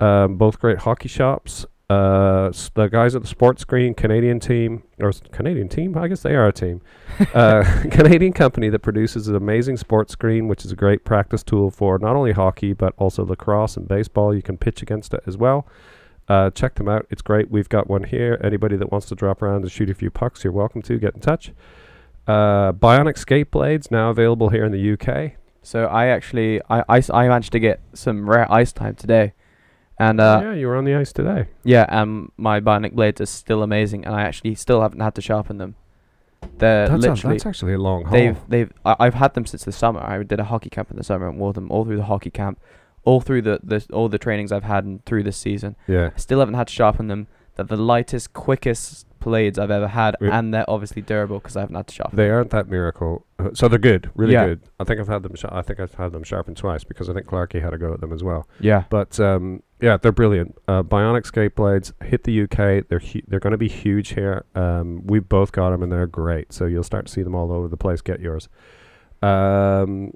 um, 0.00 0.36
both 0.36 0.58
great 0.58 0.78
hockey 0.78 1.08
shops. 1.08 1.66
Uh, 1.90 2.50
the 2.72 2.86
guys 2.86 3.14
at 3.14 3.20
the 3.20 3.28
sports 3.28 3.60
screen, 3.60 3.92
Canadian 3.92 4.40
team, 4.40 4.82
or 4.98 5.12
Canadian 5.30 5.68
team, 5.68 5.94
I 5.98 6.08
guess 6.08 6.22
they 6.22 6.34
are 6.34 6.46
a 6.46 6.52
team. 6.52 6.80
uh, 7.34 7.62
Canadian 7.90 8.32
company 8.32 8.70
that 8.70 8.78
produces 8.78 9.28
an 9.28 9.36
amazing 9.36 9.76
sports 9.76 10.14
screen, 10.14 10.48
which 10.48 10.64
is 10.64 10.72
a 10.72 10.76
great 10.76 11.04
practice 11.04 11.42
tool 11.42 11.70
for 11.70 11.98
not 11.98 12.16
only 12.16 12.32
hockey 12.32 12.72
but 12.72 12.94
also 12.96 13.26
lacrosse 13.26 13.76
and 13.76 13.86
baseball. 13.86 14.34
You 14.34 14.40
can 14.40 14.56
pitch 14.56 14.80
against 14.80 15.12
it 15.12 15.22
as 15.26 15.36
well. 15.36 15.66
Uh, 16.32 16.48
check 16.50 16.76
them 16.76 16.88
out; 16.88 17.06
it's 17.10 17.20
great. 17.20 17.50
We've 17.50 17.68
got 17.68 17.90
one 17.90 18.04
here. 18.04 18.40
Anybody 18.42 18.76
that 18.76 18.90
wants 18.90 19.06
to 19.08 19.14
drop 19.14 19.42
around 19.42 19.62
and 19.62 19.70
shoot 19.70 19.90
a 19.90 19.94
few 19.94 20.10
pucks, 20.10 20.42
you're 20.42 20.52
welcome 20.52 20.80
to 20.80 20.98
get 20.98 21.14
in 21.14 21.20
touch. 21.20 21.52
Uh, 22.26 22.72
Bionic 22.72 23.18
skate 23.18 23.50
blades 23.50 23.90
now 23.90 24.08
available 24.08 24.48
here 24.48 24.64
in 24.64 24.72
the 24.72 24.92
UK. 24.94 25.32
So 25.62 25.84
I 25.84 26.06
actually 26.06 26.62
I, 26.70 26.84
I 26.88 27.28
managed 27.28 27.52
to 27.52 27.58
get 27.60 27.80
some 27.92 28.30
rare 28.30 28.50
ice 28.50 28.72
time 28.72 28.94
today, 28.94 29.34
and 29.98 30.20
uh, 30.22 30.40
yeah, 30.42 30.54
you 30.54 30.68
were 30.68 30.76
on 30.76 30.84
the 30.84 30.94
ice 30.94 31.12
today. 31.12 31.48
yeah, 31.64 31.84
um 31.90 32.32
my 32.38 32.60
bionic 32.60 32.92
blades 32.92 33.20
are 33.20 33.26
still 33.26 33.62
amazing, 33.62 34.06
and 34.06 34.14
I 34.14 34.22
actually 34.22 34.54
still 34.54 34.80
haven't 34.80 35.00
had 35.00 35.14
to 35.16 35.20
sharpen 35.20 35.58
them. 35.58 35.74
They're 36.56 36.88
That's, 36.88 37.04
a, 37.04 37.10
literally 37.10 37.36
that's 37.36 37.46
actually 37.46 37.74
a 37.74 37.78
long 37.78 38.04
haul. 38.04 38.12
they've 38.12 38.38
they've 38.48 38.72
I, 38.86 38.96
I've 38.98 39.14
had 39.14 39.34
them 39.34 39.44
since 39.44 39.64
the 39.64 39.72
summer. 39.72 40.00
I 40.00 40.22
did 40.22 40.40
a 40.40 40.44
hockey 40.44 40.70
camp 40.70 40.90
in 40.90 40.96
the 40.96 41.04
summer 41.04 41.28
and 41.28 41.38
wore 41.38 41.52
them 41.52 41.70
all 41.70 41.84
through 41.84 41.98
the 41.98 42.04
hockey 42.04 42.30
camp, 42.30 42.58
all 43.04 43.20
through 43.20 43.42
the, 43.42 43.60
the 43.62 43.84
all 43.92 44.08
the 44.08 44.18
trainings 44.18 44.52
I've 44.52 44.64
had 44.64 44.84
and 44.84 45.04
through 45.04 45.22
this 45.24 45.36
season. 45.36 45.76
yeah, 45.86 46.10
I 46.14 46.18
still 46.18 46.38
haven't 46.40 46.54
had 46.54 46.68
to 46.68 46.72
sharpen 46.72 47.08
them. 47.08 47.26
They're 47.56 47.66
the 47.66 47.76
lightest, 47.76 48.32
quickest 48.32 49.06
blades 49.20 49.58
I've 49.58 49.70
ever 49.70 49.88
had, 49.88 50.16
We- 50.20 50.30
and 50.30 50.52
they're 50.54 50.68
obviously 50.68 51.02
durable 51.02 51.38
because 51.38 51.54
I 51.56 51.60
haven't 51.60 51.76
had 51.76 51.86
to 51.88 51.94
sharpen. 51.94 52.16
Them. 52.16 52.24
They 52.26 52.30
aren't 52.30 52.50
that 52.50 52.68
miracle, 52.68 53.26
uh, 53.38 53.50
so 53.52 53.68
they're 53.68 53.78
good, 53.78 54.10
really 54.16 54.32
Yeah. 54.32 54.46
good. 54.46 54.60
I 54.80 54.84
think 54.84 54.98
I've 55.00 55.06
had 55.08 55.22
them. 55.22 55.34
Sh- 55.36 55.44
I 55.48 55.60
think 55.62 55.78
I've 55.78 55.94
had 55.94 56.12
them 56.12 56.22
sharpened 56.24 56.56
twice 56.56 56.82
because 56.82 57.10
I 57.10 57.12
think 57.12 57.26
Clarky 57.26 57.60
had 57.62 57.74
a 57.74 57.78
go 57.78 57.92
at 57.92 58.00
them 58.00 58.12
as 58.12 58.24
well. 58.24 58.48
yeah, 58.58 58.84
But 58.88 59.20
um, 59.20 59.62
yeah, 59.80 59.96
they're 59.98 60.10
brilliant. 60.12 60.56
Uh, 60.66 60.82
Bionic 60.82 61.26
skate 61.26 61.54
blades 61.54 61.92
hit 62.02 62.24
the 62.24 62.42
UK. 62.44 62.88
They're 62.88 62.98
hu- 63.00 63.20
they're 63.28 63.38
going 63.38 63.52
to 63.52 63.58
be 63.58 63.68
huge 63.68 64.14
here. 64.14 64.44
Um, 64.54 65.02
we've 65.06 65.28
both 65.28 65.52
got 65.52 65.70
them 65.70 65.82
and 65.82 65.92
they're 65.92 66.06
great. 66.06 66.52
So 66.52 66.64
you'll 66.64 66.82
start 66.82 67.06
to 67.06 67.12
see 67.12 67.22
them 67.22 67.34
all 67.34 67.52
over 67.52 67.68
the 67.68 67.76
place. 67.76 68.00
Get 68.00 68.18
yours. 68.20 68.48
Um, 69.22 70.12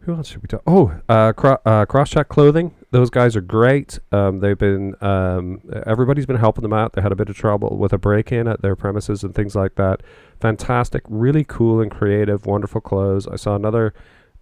who 0.00 0.14
else 0.14 0.28
should 0.28 0.42
we 0.42 0.46
talk? 0.48 0.62
Oh, 0.66 0.98
uh, 1.08 1.32
cro- 1.32 1.58
uh, 1.64 1.84
Crosscheck 1.86 2.28
Clothing. 2.28 2.74
Those 2.90 3.10
guys 3.10 3.36
are 3.36 3.40
great. 3.42 3.98
Um, 4.12 4.40
they've 4.40 4.56
been 4.56 4.94
um, 5.02 5.60
everybody's 5.86 6.26
been 6.26 6.36
helping 6.36 6.62
them 6.62 6.72
out. 6.72 6.94
They 6.94 7.02
had 7.02 7.12
a 7.12 7.16
bit 7.16 7.28
of 7.28 7.36
trouble 7.36 7.76
with 7.76 7.92
a 7.92 7.98
break-in 7.98 8.48
at 8.48 8.62
their 8.62 8.74
premises 8.76 9.22
and 9.22 9.34
things 9.34 9.54
like 9.54 9.74
that. 9.74 10.02
Fantastic, 10.40 11.02
really 11.08 11.44
cool 11.44 11.80
and 11.80 11.90
creative, 11.90 12.46
wonderful 12.46 12.80
clothes. 12.80 13.26
I 13.26 13.36
saw 13.36 13.54
another 13.56 13.92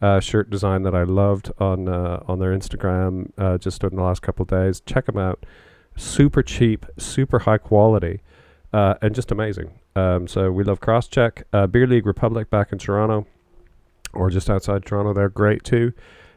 uh, 0.01 0.21
shirt 0.21 0.51
design 0.51 0.83
that 0.83 0.95
I 0.95 1.03
loved 1.03 1.51
on 1.59 1.89
uh, 1.89 2.23
on 2.29 2.39
their 2.39 2.57
Instagram 2.57 3.33
uh, 3.39 3.59
just 3.59 3.83
in 3.83 3.97
the 3.97 4.03
last 4.03 4.23
couple 4.23 4.43
of 4.45 4.49
days. 4.49 4.81
Check 4.81 5.07
them 5.07 5.19
out. 5.19 5.45
Super 5.97 6.43
cheap, 6.43 6.87
super 6.99 7.41
high 7.41 7.59
quality, 7.59 8.21
uh, 8.73 8.95
and 9.01 9.15
just 9.15 9.33
amazing. 9.33 9.73
Um, 9.97 10.29
so 10.29 10.53
we 10.53 10.63
love 10.63 10.81
Crosscheck. 10.81 11.45
Uh, 11.53 11.67
Beer 11.67 11.87
League 11.87 12.07
Republic 12.07 12.51
back 12.51 12.71
in 12.71 12.79
Toronto, 12.79 13.27
or 14.17 14.31
just 14.31 14.51
outside 14.51 14.85
Toronto. 14.85 15.13
They're 15.13 15.29
great 15.29 15.63
too. 15.65 15.93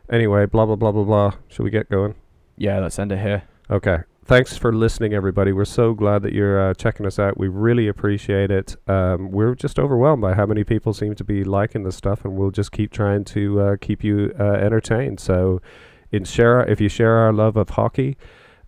Anyway, 0.10 0.46
blah 0.46 0.66
blah 0.66 0.76
blah 0.76 0.92
blah 0.92 1.04
blah. 1.04 1.34
Should 1.48 1.64
we 1.64 1.70
get 1.70 1.90
going? 1.90 2.16
yeah. 2.58 2.80
Let's 2.80 3.00
end 3.00 3.12
it 3.12 3.20
here. 3.20 3.44
Okay. 3.72 4.00
Thanks 4.26 4.56
for 4.56 4.72
listening, 4.72 5.16
everybody. 5.16 5.52
We're 5.54 5.66
so 5.66 5.96
glad 5.96 6.22
that 6.22 6.34
you're 6.34 6.70
uh, 6.70 6.74
checking 6.76 7.08
us 7.08 7.18
out. 7.18 7.40
We 7.40 7.48
really 7.48 7.88
appreciate 7.88 8.52
it. 8.52 8.76
Um, 8.88 9.32
we're 9.32 9.56
just 9.56 9.80
overwhelmed 9.80 10.22
by 10.22 10.36
how 10.36 10.46
many 10.46 10.64
people 10.64 10.94
seem 10.94 11.16
to 11.16 11.24
be 11.24 11.44
liking 11.44 11.82
this 11.82 11.96
stuff, 11.96 12.26
and 12.26 12.36
we'll 12.36 12.52
just 12.52 12.72
keep 12.72 12.92
trying 12.92 13.24
to 13.26 13.60
uh, 13.60 13.76
keep 13.82 14.04
you 14.04 14.32
uh, 14.40 14.44
entertained. 14.44 15.20
So, 15.20 15.64
in 16.12 16.26
share, 16.26 16.62
if 16.62 16.80
you 16.80 16.90
share 16.90 17.18
our 17.18 17.34
love 17.34 17.58
of 17.58 17.70
hockey, 17.70 18.18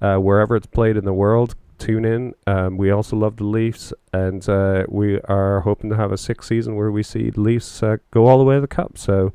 uh, 0.02 0.18
wherever 0.18 0.56
it's 0.56 0.66
played 0.66 0.98
in 0.98 1.06
the 1.06 1.14
world, 1.14 1.54
tune 1.82 2.06
in. 2.06 2.34
Um, 2.48 2.78
we 2.78 2.92
also 2.92 3.16
love 3.16 3.38
the 3.38 3.44
Leafs, 3.46 3.94
and 4.14 4.48
uh, 4.48 4.86
we 4.90 5.20
are 5.22 5.62
hoping 5.62 5.90
to 5.90 5.96
have 5.98 6.12
a 6.12 6.18
sixth 6.18 6.48
season 6.48 6.76
where 6.76 6.92
we 6.92 7.04
see 7.04 7.30
the 7.30 7.42
Leafs 7.42 7.82
uh, 7.84 7.98
go 8.12 8.28
all 8.28 8.38
the 8.38 8.44
way 8.44 8.56
to 8.56 8.62
the 8.62 8.68
cup. 8.68 8.98
So, 8.98 9.34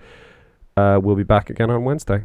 uh, 0.76 0.99
we'll 1.03 1.16
be 1.16 1.22
back 1.24 1.51
again 1.51 1.70
on 1.70 1.84
Wednesday. 1.84 2.24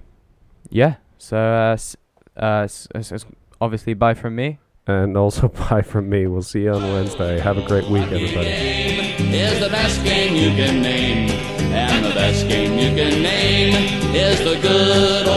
Yeah. 0.70 0.96
So, 1.18 1.38
uh, 1.38 1.74
s- 1.74 1.96
uh, 2.38 2.64
s- 2.66 2.88
s- 2.96 3.12
s- 3.12 3.26
obviously, 3.60 3.94
bye 3.94 4.14
from 4.14 4.36
me. 4.36 4.60
And 4.88 5.16
also, 5.18 5.48
bye 5.70 5.82
from 5.82 6.10
me. 6.10 6.28
We'll 6.28 6.42
see 6.42 6.64
you 6.64 6.72
on 6.74 6.82
Wednesday. 6.94 7.40
Have 7.40 7.58
a 7.58 7.66
great 7.68 7.88
week, 7.90 8.04
everybody. 8.04 8.50
is 8.50 9.60
the 9.60 9.70
best 9.70 10.04
game 10.04 10.36
you 10.36 10.50
can 10.56 10.82
name. 10.82 11.30
And 11.74 12.06
the 12.06 12.14
best 12.14 12.48
game 12.48 12.74
you 12.74 12.90
can 12.96 13.22
name 13.24 13.74
is 14.16 14.40
the 14.40 14.60
good 14.62 15.28